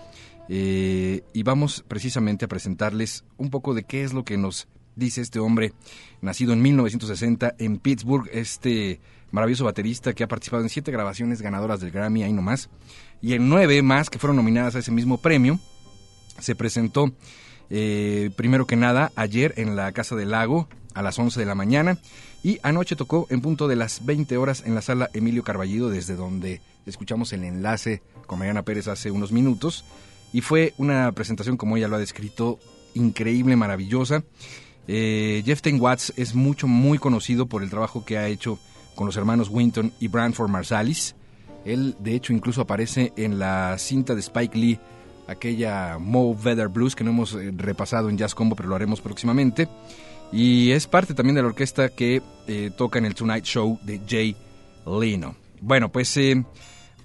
Eh, 0.50 1.24
y 1.34 1.44
vamos 1.44 1.84
precisamente 1.88 2.46
a 2.46 2.48
presentarles 2.48 3.24
un 3.38 3.50
poco 3.50 3.74
de 3.74 3.84
qué 3.84 4.04
es 4.04 4.14
lo 4.14 4.24
que 4.24 4.38
nos 4.38 4.68
dice 4.96 5.22
este 5.22 5.40
hombre, 5.40 5.74
nacido 6.22 6.54
en 6.54 6.62
1960 6.62 7.56
en 7.58 7.78
Pittsburgh, 7.78 8.30
este 8.34 9.00
maravilloso 9.32 9.64
baterista 9.64 10.14
que 10.14 10.24
ha 10.24 10.28
participado 10.28 10.64
en 10.64 10.70
siete 10.70 10.92
grabaciones 10.92 11.42
ganadoras 11.42 11.80
del 11.80 11.92
Grammy, 11.92 12.24
ahí 12.24 12.34
nomás, 12.34 12.70
y 13.22 13.34
en 13.34 13.48
nueve 13.48 13.82
más 13.82 14.10
que 14.10 14.20
fueron 14.20 14.36
nominadas 14.36 14.76
a 14.76 14.80
ese 14.80 14.92
mismo 14.92 15.18
premio. 15.18 15.60
Se 16.40 16.56
presentó 16.56 17.14
eh, 17.70 18.32
primero 18.36 18.68
que 18.68 18.76
nada 18.76 19.12
ayer 19.16 19.54
en 19.58 19.76
la 19.76 19.92
Casa 19.94 20.16
del 20.16 20.32
Lago 20.32 20.68
a 20.94 21.02
las 21.02 21.18
11 21.18 21.40
de 21.40 21.46
la 21.46 21.56
mañana 21.56 21.98
y 22.44 22.60
anoche 22.64 22.96
tocó 22.96 23.28
en 23.30 23.42
punto 23.42 23.68
de 23.68 23.76
las 23.76 24.06
20 24.06 24.36
horas 24.38 24.64
en 24.66 24.76
la 24.76 24.82
sala 24.82 25.10
Emilio 25.14 25.44
Carballido, 25.44 25.90
desde 25.90 26.16
donde 26.16 26.62
escuchamos 26.86 27.32
el 27.34 27.44
enlace 27.44 28.02
con 28.28 28.40
Mariana 28.40 28.64
Pérez 28.64 28.88
hace 28.88 29.12
unos 29.12 29.32
minutos. 29.32 29.86
Y 30.34 30.42
fue 30.42 30.74
una 30.78 31.12
presentación, 31.12 31.58
como 31.58 31.78
ella 31.78 31.88
lo 31.88 31.96
ha 31.96 32.00
descrito, 32.00 32.60
increíble, 32.94 33.56
maravillosa. 33.56 34.24
Eh, 34.88 35.44
Jeff 35.46 35.62
Ten 35.62 35.80
Watts 35.80 36.14
es 36.16 36.36
mucho, 36.36 36.68
muy 36.68 36.98
conocido 36.98 37.46
por 37.46 37.64
el 37.64 37.70
trabajo 37.70 38.04
que 38.06 38.18
ha 38.18 38.28
hecho 38.28 38.60
con 38.96 39.06
los 39.06 39.18
hermanos 39.18 39.50
Winton 39.50 39.92
y 40.00 40.08
Branford 40.08 40.50
Marsalis. 40.50 41.16
Él, 41.66 41.96
de 42.00 42.16
hecho, 42.16 42.34
incluso 42.34 42.62
aparece 42.62 43.14
en 43.16 43.40
la 43.40 43.78
cinta 43.78 44.16
de 44.16 44.22
Spike 44.22 44.58
Lee, 44.58 44.80
aquella 45.28 45.98
Mo 46.00 46.32
Weather 46.32 46.68
Blues, 46.68 46.96
que 46.96 47.04
no 47.04 47.12
hemos 47.12 47.34
eh, 47.34 47.52
repasado 47.56 48.10
en 48.10 48.18
Jazz 48.18 48.36
Combo, 48.36 48.56
pero 48.56 48.70
lo 48.70 48.76
haremos 48.76 49.02
próximamente. 49.02 49.68
Y 50.32 50.72
es 50.72 50.88
parte 50.88 51.14
también 51.14 51.36
de 51.36 51.42
la 51.42 51.50
orquesta 51.50 51.90
que 51.90 52.22
eh, 52.48 52.72
toca 52.76 53.00
en 53.00 53.06
el 53.06 53.16
Tonight 53.16 53.44
Show 53.44 53.80
de 53.84 54.00
Jay 54.08 54.36
Leno. 54.86 55.36
Bueno, 55.60 55.92
pues 55.92 56.16
eh, 56.18 56.44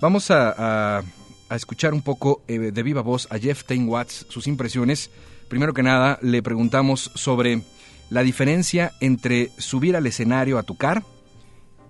vamos 0.00 0.30
a, 0.30 0.98
a, 0.98 1.02
a, 1.48 1.56
escuchar 1.56 1.94
un 1.94 2.02
poco 2.02 2.42
eh, 2.48 2.58
de 2.58 2.82
viva 2.82 3.02
voz 3.02 3.28
a 3.30 3.38
Jeff 3.38 3.64
Tain 3.64 3.88
Watts, 3.88 4.26
sus 4.28 4.46
impresiones. 4.46 5.10
Primero 5.48 5.74
que 5.74 5.82
nada, 5.82 6.18
le 6.22 6.42
preguntamos 6.42 7.10
sobre 7.14 7.62
la 8.10 8.22
diferencia 8.22 8.92
entre 9.00 9.50
subir 9.58 9.96
al 9.96 10.06
escenario 10.06 10.58
a 10.58 10.62
tocar 10.62 11.02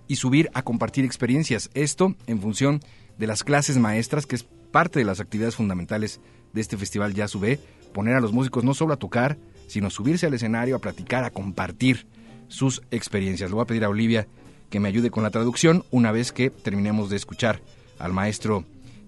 y 0.08 0.16
subir 0.16 0.50
a 0.54 0.62
compartir 0.62 1.04
experiencias. 1.04 1.70
Esto 1.74 2.14
en 2.26 2.40
función 2.40 2.80
de 3.18 3.26
las 3.26 3.44
clases 3.44 3.78
maestras, 3.78 4.26
que 4.26 4.36
es 4.36 4.44
parte 4.44 4.98
de 4.98 5.04
las 5.04 5.20
actividades 5.20 5.56
fundamentales 5.56 6.20
de 6.52 6.60
este 6.60 6.76
festival 6.76 7.14
Jazz 7.14 7.34
UV, 7.34 7.58
poner 7.92 8.14
a 8.14 8.20
los 8.20 8.32
músicos 8.32 8.64
no 8.64 8.74
solo 8.74 8.94
a 8.94 8.98
tocar, 8.98 9.38
sino 9.68 9.90
subirse 9.90 10.26
al 10.26 10.34
escenario 10.34 10.76
a 10.76 10.80
platicar, 10.80 11.24
a 11.24 11.30
compartir 11.30 12.06
sus 12.48 12.82
experiencias. 12.90 13.50
Le 13.50 13.54
voy 13.54 13.62
a 13.62 13.66
pedir 13.66 13.84
a 13.84 13.88
Olivia 13.88 14.26
que 14.70 14.80
me 14.80 14.88
ayude 14.88 15.10
con 15.10 15.22
la 15.22 15.30
traducción 15.30 15.84
una 15.90 16.12
vez 16.12 16.32
que 16.32 16.50
terminemos 16.50 17.10
de 17.10 17.16
escuchar 17.16 17.60
al 17.98 18.12
maestro 18.12 18.64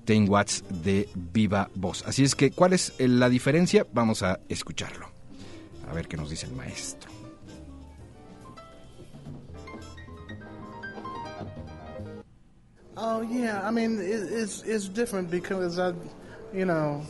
Tain 0.09 0.27
Watts 0.27 0.65
de 0.71 1.07
Viva 1.15 1.69
Voz. 1.75 2.03
Así 2.07 2.25
es 2.25 2.35
que, 2.35 2.51
¿cuál 2.51 2.73
es 2.73 2.95
eh, 2.99 3.07
la 3.07 3.29
diferencia? 3.29 3.87
Vamos 3.93 4.23
a 4.23 4.41
escucharlo. 4.49 5.07
A 5.87 5.93
ver 5.93 6.09
qué 6.09 6.17
nos 6.17 6.31
dice 6.31 6.47
el 6.47 6.53
maestro. 6.53 7.11
Oh 12.97 13.21
yeah, 13.21 13.61
I 13.63 13.71
mean 13.71 14.01
it, 14.01 14.33
it's 14.33 14.63
it's 14.65 14.89
different 14.89 15.31
because 15.31 15.79
I, 15.79 15.93
you 16.55 16.65
know, 16.65 17.03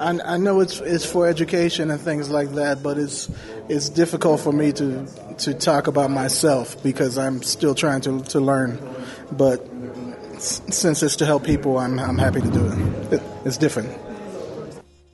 I, 0.00 0.18
I 0.24 0.38
know 0.38 0.60
it's 0.60 0.80
it's 0.80 1.04
for 1.04 1.28
education 1.28 1.90
and 1.90 2.00
things 2.00 2.30
like 2.30 2.54
that, 2.54 2.82
but 2.82 2.96
it's 2.96 3.30
it's 3.68 3.90
difficult 3.90 4.40
for 4.40 4.52
me 4.52 4.72
to 4.72 5.06
to 5.38 5.52
talk 5.52 5.86
about 5.86 6.10
myself 6.10 6.82
because 6.82 7.18
I'm 7.18 7.42
still 7.42 7.74
trying 7.74 8.00
to 8.02 8.22
to 8.32 8.40
learn. 8.40 8.78
But 9.30 9.75
since 10.38 11.04
it's 11.04 11.16
to 11.16 11.24
help 11.24 11.44
people, 11.44 11.78
I'm 11.78 11.98
I'm 11.98 12.18
happy 12.18 12.40
to 12.40 12.48
do 12.48 12.66
it. 12.66 13.12
it 13.14 13.22
it's 13.44 13.58
different. 13.58 13.90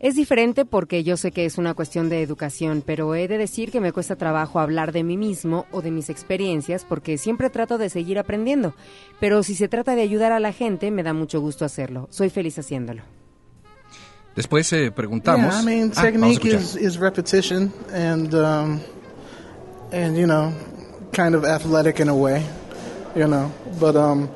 Es 0.03 0.17
diferente 0.17 0.65
porque 0.65 1.05
yo 1.05 1.17
sé 1.17 1.31
que 1.31 1.47
es 1.47 1.59
una 1.59 1.75
cuestión 1.75 2.09
de 2.09 2.23
educación, 2.23 2.83
pero 2.85 3.15
he 3.15 3.29
de 3.29 3.39
decir 3.39 3.71
que 3.71 3.81
me 3.81 3.93
cuesta 3.93 4.17
trabajo 4.17 4.59
hablar 4.59 4.91
de 4.91 5.05
mí 5.05 5.17
mismo 5.17 5.65
o 5.71 5.81
de 5.81 5.93
mis 5.93 6.11
experiencias 6.11 6.85
porque 6.85 7.19
siempre 7.19 7.51
trato 7.51 7.79
de 7.79 7.89
seguir 7.89 8.19
aprendiendo. 8.19 8.75
Pero 9.21 9.45
si 9.45 9.55
se 9.55 9.69
trata 9.69 9.95
de 9.95 10.03
ayudar 10.03 10.33
a 10.33 10.41
la 10.41 10.53
gente, 10.53 10.91
me 10.91 11.05
da 11.05 11.13
mucho 11.13 11.41
gusto 11.41 11.65
hacerlo. 11.65 12.09
Soy 12.11 12.31
feliz 12.31 12.59
haciéndolo. 12.59 13.03
Después 14.35 14.73
eh, 14.73 14.91
preguntamos. 14.91 15.53
Yeah, 15.55 15.63
I 15.63 15.65
mean, 15.65 15.93
Ah, 15.95 16.03
technique 16.03 16.47
is, 16.49 16.75
is 16.75 16.99
repetition 16.99 17.73
and 17.95 18.35
um, 18.35 18.81
and 19.93 20.17
you 20.17 20.27
know, 20.27 20.53
kind 21.13 21.37
of 21.37 21.45
athletic 21.45 22.01
in 22.01 22.09
a 22.09 22.15
way, 22.15 22.43
you 23.15 23.27
know. 23.29 23.53
But 23.79 23.95
um, 23.95 24.29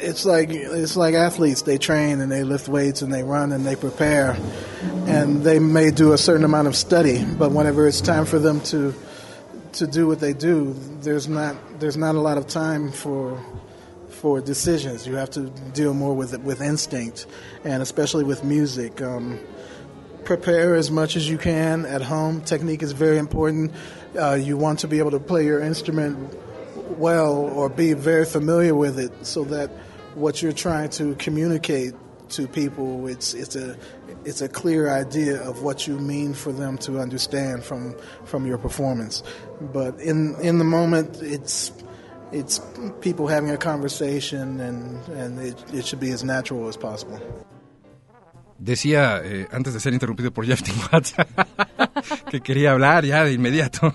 it's 0.00 0.24
like 0.24 0.50
it's 0.50 0.96
like 0.96 1.14
athletes. 1.14 1.62
They 1.62 1.78
train 1.78 2.20
and 2.20 2.30
they 2.30 2.44
lift 2.44 2.68
weights 2.68 3.02
and 3.02 3.12
they 3.12 3.22
run 3.22 3.52
and 3.52 3.64
they 3.64 3.76
prepare, 3.76 4.36
and 5.06 5.42
they 5.42 5.58
may 5.58 5.90
do 5.90 6.12
a 6.12 6.18
certain 6.18 6.44
amount 6.44 6.68
of 6.68 6.76
study. 6.76 7.24
But 7.24 7.52
whenever 7.52 7.86
it's 7.86 8.00
time 8.00 8.24
for 8.24 8.38
them 8.38 8.60
to 8.62 8.94
to 9.72 9.86
do 9.86 10.06
what 10.06 10.20
they 10.20 10.32
do, 10.32 10.74
there's 11.00 11.28
not 11.28 11.56
there's 11.80 11.96
not 11.96 12.14
a 12.14 12.20
lot 12.20 12.38
of 12.38 12.46
time 12.46 12.90
for 12.90 13.42
for 14.08 14.40
decisions. 14.40 15.06
You 15.06 15.16
have 15.16 15.30
to 15.30 15.50
deal 15.72 15.94
more 15.94 16.14
with 16.14 16.38
with 16.40 16.60
instinct, 16.60 17.26
and 17.64 17.82
especially 17.82 18.24
with 18.24 18.44
music. 18.44 19.00
Um, 19.00 19.38
prepare 20.24 20.74
as 20.74 20.90
much 20.90 21.16
as 21.16 21.26
you 21.26 21.38
can 21.38 21.86
at 21.86 22.02
home. 22.02 22.42
Technique 22.42 22.82
is 22.82 22.92
very 22.92 23.16
important. 23.16 23.72
Uh, 24.18 24.34
you 24.34 24.58
want 24.58 24.80
to 24.80 24.88
be 24.88 24.98
able 24.98 25.12
to 25.12 25.18
play 25.18 25.44
your 25.46 25.60
instrument 25.60 26.18
well 26.98 27.34
or 27.34 27.70
be 27.70 27.94
very 27.94 28.26
familiar 28.26 28.74
with 28.74 28.98
it, 28.98 29.12
so 29.24 29.44
that 29.44 29.70
what 30.18 30.42
you're 30.42 30.52
trying 30.52 30.90
to 30.90 31.14
communicate 31.16 31.94
to 32.28 32.46
people 32.46 33.06
it's 33.08 33.32
it's 33.34 33.56
a 33.56 33.76
it's 34.24 34.42
a 34.42 34.48
clear 34.48 34.90
idea 34.90 35.40
of 35.42 35.62
what 35.62 35.86
you 35.86 35.98
mean 35.98 36.34
for 36.34 36.52
them 36.52 36.76
to 36.78 36.98
understand 36.98 37.64
from 37.64 37.94
from 38.24 38.46
your 38.46 38.58
performance. 38.58 39.22
But 39.72 39.98
in 40.00 40.36
in 40.42 40.58
the 40.58 40.64
moment, 40.64 41.22
it's 41.22 41.72
it's 42.32 42.60
people 43.00 43.26
having 43.26 43.50
a 43.50 43.56
conversation, 43.56 44.60
and 44.60 45.08
and 45.08 45.38
it, 45.38 45.56
it 45.72 45.86
should 45.86 46.00
be 46.00 46.10
as 46.10 46.22
natural 46.22 46.68
as 46.68 46.76
possible. 46.76 47.20
Decía, 48.60 49.22
eh, 49.24 49.46
antes 49.52 49.72
de 49.72 49.78
ser 49.78 49.92
interrumpido 49.92 50.32
por 50.32 50.44
Jeff 50.44 50.62
Watts, 50.92 51.14
que 52.28 52.40
quería 52.40 52.72
hablar 52.72 53.04
ya 53.04 53.24
de 53.24 53.32
inmediato. 53.32 53.94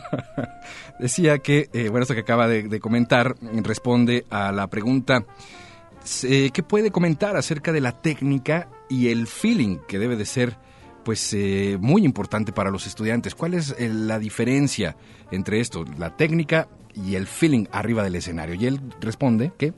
Decía 0.99 1.39
que, 1.39 1.69
eh, 1.73 1.89
bueno, 1.89 2.03
esto 2.03 2.13
que 2.13 2.21
acaba 2.21 2.47
de, 2.47 2.69
de, 2.69 2.79
comentar 2.79 3.35
responde 3.41 4.25
a 4.29 4.53
la 4.53 4.67
pregunta, 4.67 5.25
eh, 6.23 6.51
¿qué 6.53 6.63
puede 6.63 6.91
comentar 6.91 7.35
acerca 7.35 7.71
de 7.71 7.81
la 7.81 8.01
técnica 8.01 8.69
y 8.89 9.09
el 9.09 9.27
feeling 9.27 9.77
que 9.87 9.99
debe 9.99 10.15
de 10.15 10.25
ser 10.25 10.57
pues 11.03 11.33
eh, 11.33 11.77
muy 11.79 12.05
importante 12.05 12.51
para 12.51 12.71
los 12.71 12.87
estudiantes. 12.87 13.35
¿Cuál 13.35 13.53
es 13.53 13.75
eh, 13.77 13.89
la 13.89 14.19
diferencia 14.19 14.95
entre 15.31 15.59
esto, 15.59 15.85
la 15.97 16.15
técnica 16.15 16.67
y 16.93 17.15
el 17.15 17.27
feeling 17.27 17.65
arriba 17.71 18.03
del 18.03 18.15
escenario? 18.15 18.55
Y 18.55 18.65
él 18.65 18.79
responde 18.99 19.51
que 19.57 19.73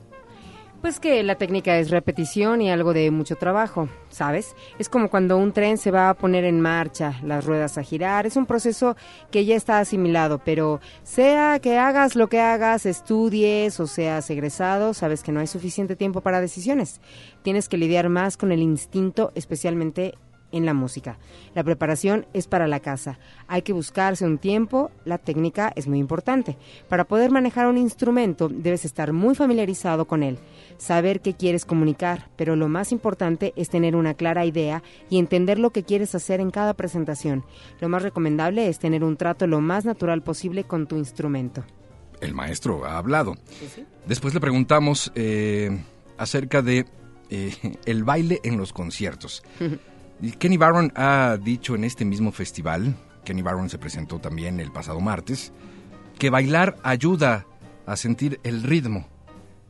Pues 0.86 1.00
que 1.00 1.20
la 1.24 1.34
técnica 1.34 1.76
es 1.80 1.90
repetición 1.90 2.62
y 2.62 2.70
algo 2.70 2.92
de 2.92 3.10
mucho 3.10 3.34
trabajo, 3.34 3.88
¿sabes? 4.08 4.54
Es 4.78 4.88
como 4.88 5.10
cuando 5.10 5.36
un 5.36 5.50
tren 5.50 5.78
se 5.78 5.90
va 5.90 6.08
a 6.08 6.14
poner 6.14 6.44
en 6.44 6.60
marcha, 6.60 7.18
las 7.24 7.44
ruedas 7.44 7.76
a 7.76 7.82
girar, 7.82 8.24
es 8.24 8.36
un 8.36 8.46
proceso 8.46 8.94
que 9.32 9.44
ya 9.44 9.56
está 9.56 9.80
asimilado, 9.80 10.38
pero 10.44 10.78
sea 11.02 11.58
que 11.58 11.76
hagas 11.76 12.14
lo 12.14 12.28
que 12.28 12.38
hagas, 12.40 12.86
estudies 12.86 13.80
o 13.80 13.88
seas 13.88 14.30
egresado, 14.30 14.94
sabes 14.94 15.24
que 15.24 15.32
no 15.32 15.40
hay 15.40 15.48
suficiente 15.48 15.96
tiempo 15.96 16.20
para 16.20 16.40
decisiones. 16.40 17.00
Tienes 17.42 17.68
que 17.68 17.78
lidiar 17.78 18.08
más 18.08 18.36
con 18.36 18.52
el 18.52 18.62
instinto, 18.62 19.32
especialmente 19.34 20.14
en 20.52 20.66
la 20.66 20.74
música. 20.74 21.18
La 21.54 21.64
preparación 21.64 22.26
es 22.32 22.46
para 22.46 22.66
la 22.66 22.80
casa. 22.80 23.18
Hay 23.48 23.62
que 23.62 23.72
buscarse 23.72 24.24
un 24.24 24.38
tiempo. 24.38 24.90
La 25.04 25.18
técnica 25.18 25.72
es 25.76 25.86
muy 25.86 25.98
importante. 25.98 26.56
Para 26.88 27.04
poder 27.04 27.30
manejar 27.30 27.66
un 27.66 27.78
instrumento 27.78 28.48
debes 28.48 28.84
estar 28.84 29.12
muy 29.12 29.34
familiarizado 29.34 30.06
con 30.06 30.22
él, 30.22 30.38
saber 30.78 31.20
qué 31.20 31.34
quieres 31.34 31.64
comunicar, 31.64 32.28
pero 32.36 32.56
lo 32.56 32.68
más 32.68 32.92
importante 32.92 33.52
es 33.56 33.68
tener 33.68 33.96
una 33.96 34.14
clara 34.14 34.44
idea 34.44 34.82
y 35.10 35.18
entender 35.18 35.58
lo 35.58 35.70
que 35.70 35.84
quieres 35.84 36.14
hacer 36.14 36.40
en 36.40 36.50
cada 36.50 36.74
presentación. 36.74 37.44
Lo 37.80 37.88
más 37.88 38.02
recomendable 38.02 38.68
es 38.68 38.78
tener 38.78 39.04
un 39.04 39.16
trato 39.16 39.46
lo 39.46 39.60
más 39.60 39.84
natural 39.84 40.22
posible 40.22 40.64
con 40.64 40.86
tu 40.86 40.96
instrumento. 40.96 41.64
el 42.20 42.34
maestro 42.34 42.84
ha 42.84 42.98
hablado. 42.98 43.34
Después 44.06 44.32
le 44.32 44.40
preguntamos 44.40 45.12
eh, 45.14 45.70
acerca 46.16 46.62
de 46.62 46.86
eh, 47.30 47.54
el 47.84 48.04
baile 48.04 48.40
en 48.44 48.56
los 48.56 48.72
conciertos. 48.72 49.42
Y 50.20 50.32
Kenny 50.32 50.56
Barron 50.56 50.92
ha 50.96 51.36
dicho 51.42 51.74
en 51.74 51.84
este 51.84 52.04
mismo 52.04 52.32
festival, 52.32 52.96
Kenny 53.24 53.42
Barron 53.42 53.68
se 53.68 53.78
presentó 53.78 54.18
también 54.18 54.60
el 54.60 54.72
pasado 54.72 55.00
martes, 55.00 55.52
que 56.18 56.30
bailar 56.30 56.76
ayuda 56.82 57.46
a 57.84 57.96
sentir 57.96 58.40
el 58.42 58.62
ritmo, 58.62 59.06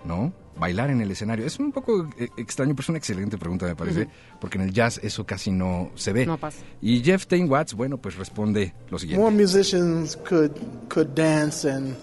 ¿no? 0.05 0.33
Bailar 0.59 0.89
en 0.91 1.03
el 1.03 1.11
escenario. 1.11 1.45
Es 1.45 1.59
un 1.59 1.71
poco 1.73 2.09
eh, 2.19 2.29
extraño, 2.39 2.75
pero 2.75 2.85
es 2.85 2.89
una 2.89 2.99
excelente 2.99 3.37
pregunta, 3.37 3.67
me 3.67 3.77
parece, 3.77 4.03
Ujú. 4.03 4.11
porque 4.41 4.57
en 4.57 4.65
el 4.65 4.73
jazz 4.73 4.99
eso 5.03 5.27
casi 5.27 5.51
no 5.51 5.91
se 5.97 6.13
ve. 6.13 6.25
No 6.25 6.39
pasa. 6.39 6.59
Y 6.81 7.03
Jeff 7.03 7.27
Tain 7.27 7.51
Watts, 7.51 7.75
bueno, 7.75 7.99
pues 7.99 8.17
responde 8.17 8.73
lo 8.89 8.99
siguiente. 8.99 9.23
More 9.23 9.35
musicians 9.37 10.17
could 10.17 10.53
could 10.89 11.09
dance, 11.15 11.69
and 11.71 11.95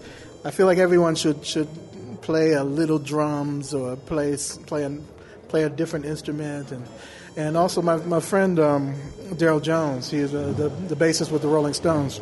I 0.44 0.52
feel 0.52 0.66
like 0.66 0.80
everyone 0.80 1.16
should 1.16 1.42
should 1.42 1.68
play 2.20 2.54
a 2.54 2.62
little 2.62 2.98
drums 3.00 3.74
or 3.74 3.96
play 3.96 4.36
play 4.66 4.84
a, 4.84 4.90
play 5.54 5.62
a 5.62 5.70
different 5.70 6.04
instrument, 6.04 6.72
and 6.72 6.84
and 7.36 7.56
also 7.56 7.80
my 7.80 7.96
my 7.98 8.18
friend 8.18 8.58
um, 8.58 8.96
Daryl 9.38 9.62
Jones, 9.62 10.10
he 10.10 10.18
is 10.18 10.34
uh, 10.34 10.52
the 10.56 10.68
the 10.68 10.96
bassist 10.96 11.30
with 11.30 11.42
the 11.42 11.48
Rolling 11.48 11.74
Stones. 11.74 12.20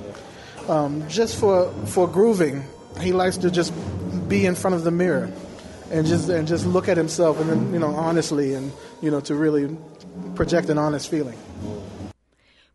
Um, 0.69 1.09
just 1.09 1.41
for 1.41 1.73
for 1.87 2.07
grooving, 2.07 2.63
he 3.01 3.13
likes 3.13 3.39
to 3.39 3.51
just 3.51 3.73
be 4.29 4.45
in 4.45 4.55
front 4.55 4.77
of 4.77 4.85
the 4.85 4.91
mirror 4.91 5.33
and 5.91 6.07
just 6.07 6.29
and 6.29 6.47
just 6.47 6.67
look 6.67 6.89
at 6.91 6.99
himself, 6.99 7.41
and 7.41 7.49
then 7.49 7.73
you 7.73 7.79
know 7.79 7.95
honestly, 7.95 8.53
and 8.53 8.71
you 9.01 9.11
know 9.11 9.21
to 9.21 9.35
really 9.35 9.75
project 10.35 10.69
an 10.69 10.77
honest 10.77 11.09
feeling. 11.09 11.39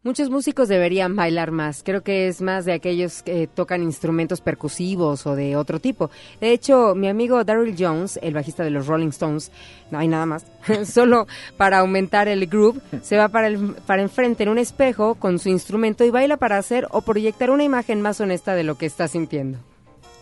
Muchos 0.08 0.30
músicos 0.30 0.70
deberían 0.70 1.18
bailar 1.18 1.52
más. 1.52 1.84
Creo 1.84 2.02
que 2.02 2.30
es 2.30 2.42
más 2.42 2.64
de 2.64 2.72
aquellos 2.72 3.24
que 3.24 3.46
tocan 3.46 3.84
instrumentos 3.84 4.40
percusivos 4.40 5.28
o 5.28 5.36
de 5.36 5.58
otro 5.58 5.82
tipo. 5.82 6.10
De 6.40 6.54
hecho, 6.54 6.96
mi 6.96 7.10
amigo 7.10 7.44
Daryl 7.44 7.76
Jones, 7.78 8.18
el 8.24 8.34
bajista 8.34 8.64
de 8.64 8.70
los 8.70 8.88
Rolling 8.88 9.10
Stones, 9.10 9.52
no 9.92 10.00
hay 10.00 10.08
nada 10.08 10.26
más, 10.26 10.46
solo 10.86 11.28
para 11.58 11.80
aumentar 11.80 12.30
el 12.30 12.48
groove, 12.48 12.80
se 13.02 13.18
va 13.18 13.28
para, 13.28 13.48
el, 13.48 13.76
para 13.86 14.02
enfrente 14.02 14.44
en 14.44 14.50
un 14.50 14.60
espejo 14.60 15.16
con 15.16 15.40
su 15.40 15.50
instrumento 15.50 16.06
y 16.06 16.10
baila 16.10 16.38
para 16.38 16.58
hacer 16.58 16.88
o 16.92 17.02
proyectar 17.02 17.50
una 17.50 17.66
imagen 17.66 18.02
más 18.02 18.22
honesta 18.22 18.56
de 18.56 18.64
lo 18.64 18.78
que 18.78 18.86
está 18.86 19.10
sintiendo. 19.10 19.58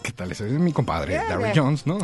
¿Qué 0.01 0.13
tal? 0.13 0.31
Ese 0.31 0.47
es 0.47 0.53
mi 0.53 0.71
compadre, 0.73 1.13
Yeah, 1.13 1.37
yeah. 1.37 1.53
Jones, 1.55 1.85
¿no? 1.85 1.99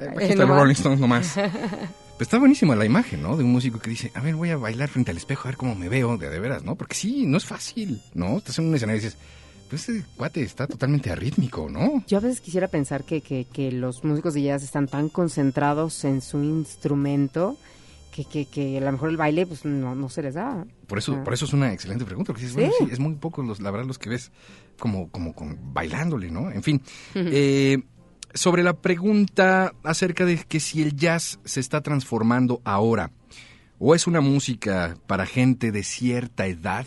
El 0.00 0.08
Eh, 0.08 0.12
bajista 0.14 0.42
de 0.44 0.48
los. 0.48 0.56
Rolling 0.58 0.74
Stones 0.74 0.98
nomás. 0.98 1.36
Pues 2.18 2.26
está 2.26 2.38
buenísima 2.38 2.74
la 2.74 2.84
imagen, 2.84 3.22
¿no? 3.22 3.36
De 3.36 3.44
un 3.44 3.52
músico 3.52 3.78
que 3.78 3.90
dice, 3.90 4.10
a 4.14 4.20
ver, 4.20 4.34
voy 4.34 4.50
a 4.50 4.56
bailar 4.56 4.88
frente 4.88 5.12
al 5.12 5.16
espejo, 5.16 5.46
a 5.46 5.52
ver 5.52 5.56
cómo 5.56 5.74
me 5.76 5.88
veo, 5.88 6.16
de, 6.18 6.28
de 6.28 6.40
veras, 6.40 6.64
¿no? 6.64 6.74
Porque 6.74 6.96
sí, 6.96 7.24
no 7.26 7.36
es 7.38 7.44
fácil, 7.46 8.02
¿no? 8.14 8.38
Estás 8.38 8.58
en 8.58 8.66
un 8.66 8.74
escenario 8.74 9.00
y 9.00 9.04
dices, 9.04 9.18
pues 9.70 9.88
este 9.88 10.04
cuate 10.16 10.42
está 10.42 10.66
totalmente 10.66 11.10
arrítmico, 11.12 11.68
¿no? 11.70 12.02
Yo 12.08 12.18
a 12.18 12.20
veces 12.20 12.40
quisiera 12.40 12.66
pensar 12.66 13.04
que, 13.04 13.20
que, 13.20 13.46
que 13.52 13.70
los 13.70 14.02
músicos 14.02 14.34
de 14.34 14.42
jazz 14.42 14.64
están 14.64 14.88
tan 14.88 15.08
concentrados 15.10 16.04
en 16.04 16.20
su 16.20 16.42
instrumento 16.42 17.56
que, 18.12 18.24
que, 18.24 18.46
que 18.46 18.78
a 18.78 18.80
lo 18.80 18.90
mejor 18.90 19.10
el 19.10 19.16
baile 19.16 19.46
pues 19.46 19.64
no, 19.64 19.94
no 19.94 20.08
se 20.08 20.22
les 20.22 20.34
da. 20.34 20.64
Por 20.88 20.98
eso, 20.98 21.14
Ah. 21.14 21.22
por 21.22 21.34
eso 21.34 21.44
es 21.44 21.52
una 21.52 21.72
excelente 21.72 22.04
pregunta, 22.04 22.32
porque 22.32 22.46
dices, 22.46 22.56
bueno, 22.56 22.72
sí, 22.80 22.88
es 22.90 22.98
muy 22.98 23.14
poco, 23.14 23.42
los, 23.44 23.60
la 23.60 23.70
verdad, 23.70 23.86
los 23.86 23.98
que 23.98 24.08
ves 24.10 24.32
como, 24.80 25.08
como 25.10 25.34
con, 25.34 25.56
bailándole, 25.72 26.30
¿no? 26.32 26.50
En 26.50 26.64
fin, 26.64 26.82
eh, 27.14 27.78
sobre 28.38 28.62
la 28.62 28.74
pregunta 28.74 29.74
acerca 29.82 30.24
de 30.24 30.38
que 30.38 30.60
si 30.60 30.80
el 30.80 30.94
jazz 30.94 31.40
se 31.44 31.58
está 31.58 31.80
transformando 31.80 32.62
ahora, 32.64 33.10
o 33.80 33.96
es 33.96 34.06
una 34.06 34.20
música 34.20 34.96
para 35.08 35.26
gente 35.26 35.72
de 35.72 35.82
cierta 35.82 36.46
edad, 36.46 36.86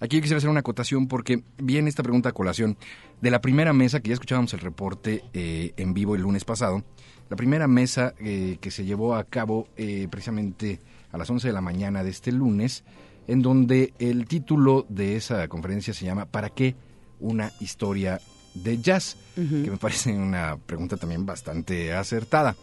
aquí 0.00 0.16
yo 0.16 0.22
quisiera 0.22 0.38
hacer 0.38 0.48
una 0.48 0.60
acotación 0.60 1.06
porque 1.06 1.42
viene 1.58 1.90
esta 1.90 2.02
pregunta 2.02 2.30
a 2.30 2.32
colación 2.32 2.78
de 3.20 3.30
la 3.30 3.42
primera 3.42 3.74
mesa, 3.74 4.00
que 4.00 4.08
ya 4.08 4.14
escuchábamos 4.14 4.54
el 4.54 4.60
reporte 4.60 5.24
eh, 5.34 5.74
en 5.76 5.92
vivo 5.92 6.14
el 6.14 6.22
lunes 6.22 6.46
pasado, 6.46 6.82
la 7.28 7.36
primera 7.36 7.68
mesa 7.68 8.14
eh, 8.18 8.56
que 8.58 8.70
se 8.70 8.86
llevó 8.86 9.14
a 9.14 9.24
cabo 9.24 9.68
eh, 9.76 10.08
precisamente 10.10 10.80
a 11.12 11.18
las 11.18 11.28
11 11.28 11.48
de 11.48 11.52
la 11.52 11.60
mañana 11.60 12.02
de 12.02 12.10
este 12.10 12.32
lunes, 12.32 12.82
en 13.26 13.42
donde 13.42 13.92
el 13.98 14.26
título 14.26 14.86
de 14.88 15.16
esa 15.16 15.48
conferencia 15.48 15.92
se 15.92 16.06
llama 16.06 16.24
¿Para 16.24 16.48
qué 16.48 16.76
una 17.20 17.52
historia 17.60 18.22
de 18.54 18.78
jazz? 18.78 19.16
Que 19.34 19.42
me 19.70 19.76
parece 19.76 20.12
una 20.12 20.56
pregunta 20.56 20.96
también 20.96 21.24
bastante 21.26 21.92
acertada. 21.92 22.56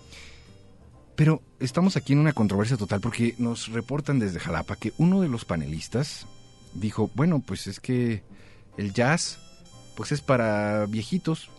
Pero 1.15 1.41
estamos 1.59 1.95
aquí 1.95 2.11
en 2.13 2.19
una 2.19 2.33
controversia 2.33 2.75
total 2.75 2.99
porque 2.99 3.35
nos 3.37 3.69
reportan 3.69 4.19
desde 4.19 4.39
Jalapa 4.39 4.75
que 4.75 4.91
uno 4.97 5.21
de 5.21 5.29
los 5.29 5.45
panelistas 5.45 6.27
dijo, 6.73 7.09
bueno, 7.15 7.39
pues 7.45 7.67
es 7.67 7.79
que 7.79 8.23
el 8.77 8.93
jazz 8.93 9.39
pues 9.95 10.11
es 10.11 10.19
para 10.19 10.85
viejitos 10.87 11.49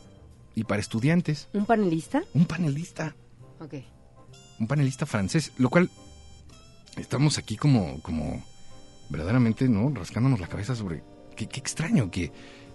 y 0.55 0.65
para 0.65 0.81
estudiantes. 0.81 1.49
¿Un 1.55 1.65
panelista? 1.65 2.23
Un 2.35 2.45
panelista, 2.45 3.17
Ok. 3.59 3.75
un 4.59 4.67
panelista 4.67 5.07
francés, 5.07 5.53
lo 5.57 5.71
cual 5.71 5.91
estamos 6.99 7.39
aquí 7.39 7.57
como, 7.57 8.03
como 8.03 8.45
verdaderamente, 9.09 9.69
¿no? 9.71 9.89
Rascándonos 9.95 10.41
la 10.41 10.49
cabeza 10.49 10.75
sobre 10.77 11.03
qué, 11.35 11.47
qué 11.49 11.61
extraño 11.61 12.11
que 12.11 12.31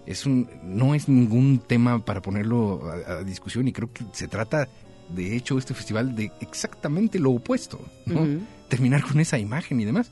es 0.06 0.26
un, 0.26 0.50
no 0.64 0.96
es 0.96 1.08
ningún 1.08 1.60
tema 1.60 2.04
para 2.04 2.22
ponerlo 2.22 2.82
a, 2.90 3.12
a 3.14 3.24
discusión 3.24 3.68
y 3.68 3.74
creo 3.74 3.92
que 3.92 4.04
se 4.14 4.28
trata, 4.28 4.68
de 5.10 5.36
hecho, 5.36 5.58
este 5.58 5.74
festival 5.74 6.16
de 6.16 6.32
exactamente 6.42 7.20
lo 7.20 7.32
opuesto, 7.32 7.80
¿no? 8.06 8.28
Terminar 8.68 9.04
con 9.04 9.20
esa 9.20 9.38
imagen 9.38 9.80
y 9.80 9.86
demás. 9.86 10.12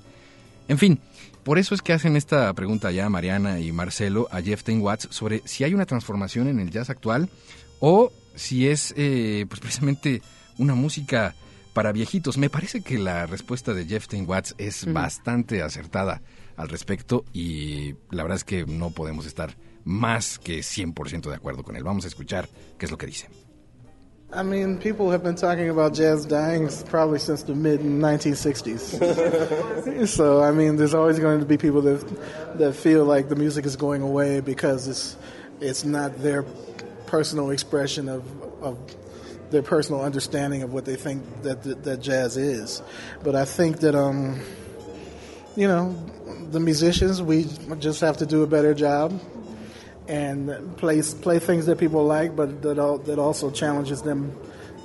En 0.67 0.77
fin, 0.77 0.99
por 1.43 1.57
eso 1.57 1.73
es 1.73 1.81
que 1.81 1.93
hacen 1.93 2.15
esta 2.15 2.53
pregunta 2.53 2.91
ya 2.91 3.09
Mariana 3.09 3.59
y 3.59 3.71
Marcelo 3.71 4.27
a 4.31 4.41
Jeff 4.41 4.63
Tain 4.63 4.81
Watts 4.81 5.07
sobre 5.11 5.41
si 5.45 5.63
hay 5.63 5.73
una 5.73 5.85
transformación 5.85 6.47
en 6.47 6.59
el 6.59 6.69
jazz 6.69 6.89
actual 6.89 7.29
o 7.79 8.11
si 8.35 8.67
es 8.67 8.93
eh, 8.95 9.45
pues 9.49 9.59
precisamente 9.59 10.21
una 10.57 10.75
música 10.75 11.35
para 11.73 11.91
viejitos. 11.91 12.37
Me 12.37 12.49
parece 12.49 12.81
que 12.81 12.99
la 12.99 13.25
respuesta 13.25 13.73
de 13.73 13.85
Jeff 13.85 14.07
Tain 14.07 14.29
Watts 14.29 14.53
es 14.57 14.91
bastante 14.91 15.63
acertada 15.63 16.21
al 16.55 16.69
respecto 16.69 17.25
y 17.33 17.95
la 18.11 18.23
verdad 18.23 18.35
es 18.35 18.43
que 18.43 18.65
no 18.65 18.91
podemos 18.91 19.25
estar 19.25 19.55
más 19.83 20.39
que 20.39 20.59
100% 20.59 21.29
de 21.29 21.35
acuerdo 21.35 21.63
con 21.63 21.75
él. 21.75 21.83
Vamos 21.83 22.05
a 22.05 22.07
escuchar 22.07 22.47
qué 22.77 22.85
es 22.85 22.91
lo 22.91 22.97
que 22.97 23.07
dice. 23.07 23.27
I 24.31 24.43
mean, 24.43 24.77
people 24.77 25.09
have 25.09 25.23
been 25.23 25.35
talking 25.35 25.69
about 25.69 25.95
jazz 25.95 26.23
dying 26.23 26.69
probably 26.87 27.17
since 27.17 27.41
the 27.41 27.55
mid 27.55 27.79
1960s. 27.79 30.07
so, 30.09 30.43
I 30.43 30.51
mean, 30.51 30.75
there's 30.75 30.93
always 30.93 31.17
going 31.17 31.39
to 31.39 31.47
be 31.47 31.57
people 31.57 31.81
that 31.81 32.57
that 32.59 32.75
feel 32.75 33.05
like 33.05 33.29
the 33.29 33.35
music 33.35 33.65
is 33.65 33.75
going 33.75 34.03
away 34.03 34.39
because 34.39 34.87
it's 34.87 35.17
it's 35.59 35.83
not 35.83 36.15
their 36.19 36.43
personal 37.07 37.49
expression 37.49 38.07
of 38.07 38.23
of 38.61 38.77
their 39.49 39.63
personal 39.63 40.01
understanding 40.01 40.61
of 40.61 40.73
what 40.73 40.85
they 40.85 40.95
think 40.95 41.23
that 41.41 41.63
that, 41.63 41.83
that 41.83 41.99
jazz 41.99 42.37
is. 42.37 42.83
But 43.23 43.33
I 43.33 43.45
think 43.45 43.79
that 43.79 43.95
um, 43.95 44.39
you 45.55 45.67
know, 45.67 45.95
the 46.51 46.59
musicians 46.59 47.19
we 47.19 47.47
just 47.79 47.99
have 48.01 48.17
to 48.17 48.27
do 48.27 48.43
a 48.43 48.47
better 48.47 48.75
job 48.75 49.19
and 50.09 50.75
play 50.77 51.01
play 51.21 51.39
things 51.39 51.67
that 51.67 51.77
people 51.77 52.03
like, 52.03 52.35
but 52.35 52.61
that 52.63 53.01
that 53.05 53.19
also 53.19 53.51
challenges 53.51 54.01
them, 54.01 54.35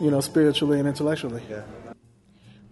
you 0.01 0.11
know, 0.11 0.20
spiritually 0.20 0.79
and 0.79 0.87
intellectually. 0.87 1.43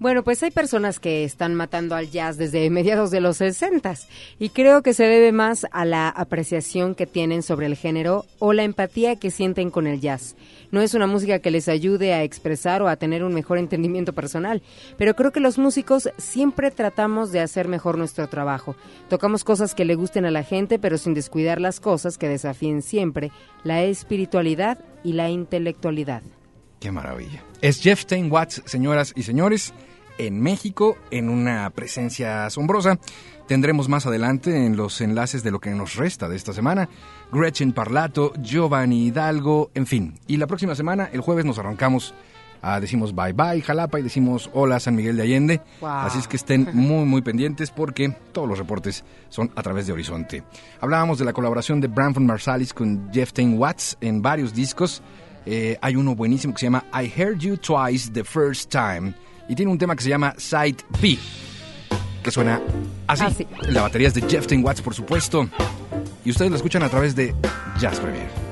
Bueno, 0.02 0.24
pues 0.24 0.42
hay 0.42 0.50
personas 0.50 0.98
que 0.98 1.22
están 1.22 1.54
matando 1.54 1.94
al 1.94 2.10
jazz 2.10 2.36
desde 2.36 2.68
mediados 2.70 3.12
de 3.12 3.20
los 3.20 3.36
60 3.36 3.94
y 4.40 4.48
creo 4.48 4.82
que 4.82 4.94
se 4.94 5.04
debe 5.04 5.30
más 5.30 5.64
a 5.70 5.84
la 5.84 6.08
apreciación 6.08 6.96
que 6.96 7.06
tienen 7.06 7.44
sobre 7.44 7.66
el 7.66 7.76
género 7.76 8.26
o 8.40 8.52
la 8.52 8.64
empatía 8.64 9.14
que 9.14 9.30
sienten 9.30 9.70
con 9.70 9.86
el 9.86 10.00
jazz. 10.00 10.34
No 10.72 10.80
es 10.80 10.94
una 10.94 11.06
música 11.06 11.38
que 11.38 11.52
les 11.52 11.68
ayude 11.68 12.14
a 12.14 12.24
expresar 12.24 12.82
o 12.82 12.88
a 12.88 12.96
tener 12.96 13.22
un 13.22 13.32
mejor 13.32 13.58
entendimiento 13.58 14.12
personal, 14.12 14.60
pero 14.98 15.14
creo 15.14 15.30
que 15.30 15.38
los 15.38 15.56
músicos 15.56 16.10
siempre 16.18 16.72
tratamos 16.72 17.30
de 17.30 17.38
hacer 17.38 17.68
mejor 17.68 17.96
nuestro 17.96 18.28
trabajo. 18.28 18.74
Tocamos 19.08 19.44
cosas 19.44 19.72
que 19.72 19.84
le 19.84 19.94
gusten 19.94 20.24
a 20.24 20.32
la 20.32 20.42
gente, 20.42 20.80
pero 20.80 20.98
sin 20.98 21.14
descuidar 21.14 21.60
las 21.60 21.78
cosas 21.78 22.18
que 22.18 22.26
desafíen 22.28 22.82
siempre 22.82 23.30
la 23.62 23.84
espiritualidad 23.84 24.80
y 25.04 25.12
la 25.12 25.30
intelectualidad. 25.30 26.22
Qué 26.80 26.90
maravilla. 26.90 27.44
Es 27.60 27.80
Jeff 27.80 28.04
Watts, 28.28 28.62
señoras 28.66 29.12
y 29.14 29.22
señores 29.22 29.72
en 30.18 30.40
México 30.40 30.96
en 31.10 31.28
una 31.28 31.70
presencia 31.70 32.46
asombrosa. 32.46 32.98
Tendremos 33.46 33.88
más 33.88 34.06
adelante 34.06 34.66
en 34.66 34.76
los 34.76 35.00
enlaces 35.00 35.42
de 35.42 35.50
lo 35.50 35.60
que 35.60 35.70
nos 35.70 35.96
resta 35.96 36.28
de 36.28 36.36
esta 36.36 36.52
semana. 36.52 36.88
Gretchen 37.32 37.72
Parlato, 37.72 38.32
Giovanni 38.40 39.06
Hidalgo, 39.06 39.70
en 39.74 39.86
fin. 39.86 40.14
Y 40.26 40.36
la 40.36 40.46
próxima 40.46 40.74
semana, 40.74 41.10
el 41.12 41.20
jueves, 41.20 41.44
nos 41.44 41.58
arrancamos 41.58 42.14
a 42.62 42.78
decimos 42.78 43.12
bye 43.12 43.32
bye 43.32 43.60
Jalapa 43.60 43.98
y 43.98 44.04
decimos 44.04 44.48
hola 44.54 44.78
San 44.78 44.94
Miguel 44.94 45.16
de 45.16 45.24
Allende. 45.24 45.60
Así 45.82 46.20
es 46.20 46.28
que 46.28 46.36
estén 46.36 46.68
muy 46.72 47.04
muy 47.04 47.20
pendientes 47.20 47.70
porque 47.70 48.14
todos 48.32 48.48
los 48.48 48.56
reportes 48.56 49.04
son 49.28 49.50
a 49.56 49.62
través 49.62 49.86
de 49.86 49.92
Horizonte. 49.92 50.44
Hablábamos 50.80 51.18
de 51.18 51.24
la 51.24 51.32
colaboración 51.32 51.80
de 51.80 51.88
Branford 51.88 52.22
Marsalis 52.22 52.72
con 52.72 53.10
Jeff 53.12 53.32
Tain 53.32 53.58
Watts 53.58 53.98
en 54.00 54.22
varios 54.22 54.54
discos. 54.54 55.02
Eh, 55.44 55.76
hay 55.82 55.96
uno 55.96 56.14
buenísimo 56.14 56.54
que 56.54 56.60
se 56.60 56.66
llama 56.66 56.84
I 56.94 57.12
Heard 57.14 57.38
You 57.38 57.56
Twice 57.56 58.12
the 58.12 58.22
First 58.22 58.70
Time 58.70 59.12
y 59.52 59.54
tiene 59.54 59.70
un 59.70 59.76
tema 59.76 59.94
que 59.94 60.02
se 60.02 60.08
llama 60.08 60.34
Side 60.38 60.78
B, 61.02 61.18
que 62.22 62.30
suena 62.30 62.58
así. 63.06 63.46
La 63.68 63.82
batería 63.82 64.08
es 64.08 64.14
de 64.14 64.22
Jeff 64.22 64.46
Watts, 64.50 64.80
por 64.80 64.94
supuesto, 64.94 65.46
y 66.24 66.30
ustedes 66.30 66.50
lo 66.50 66.56
escuchan 66.56 66.82
a 66.82 66.88
través 66.88 67.14
de 67.14 67.34
Jazz 67.78 68.00
Premier. 68.00 68.51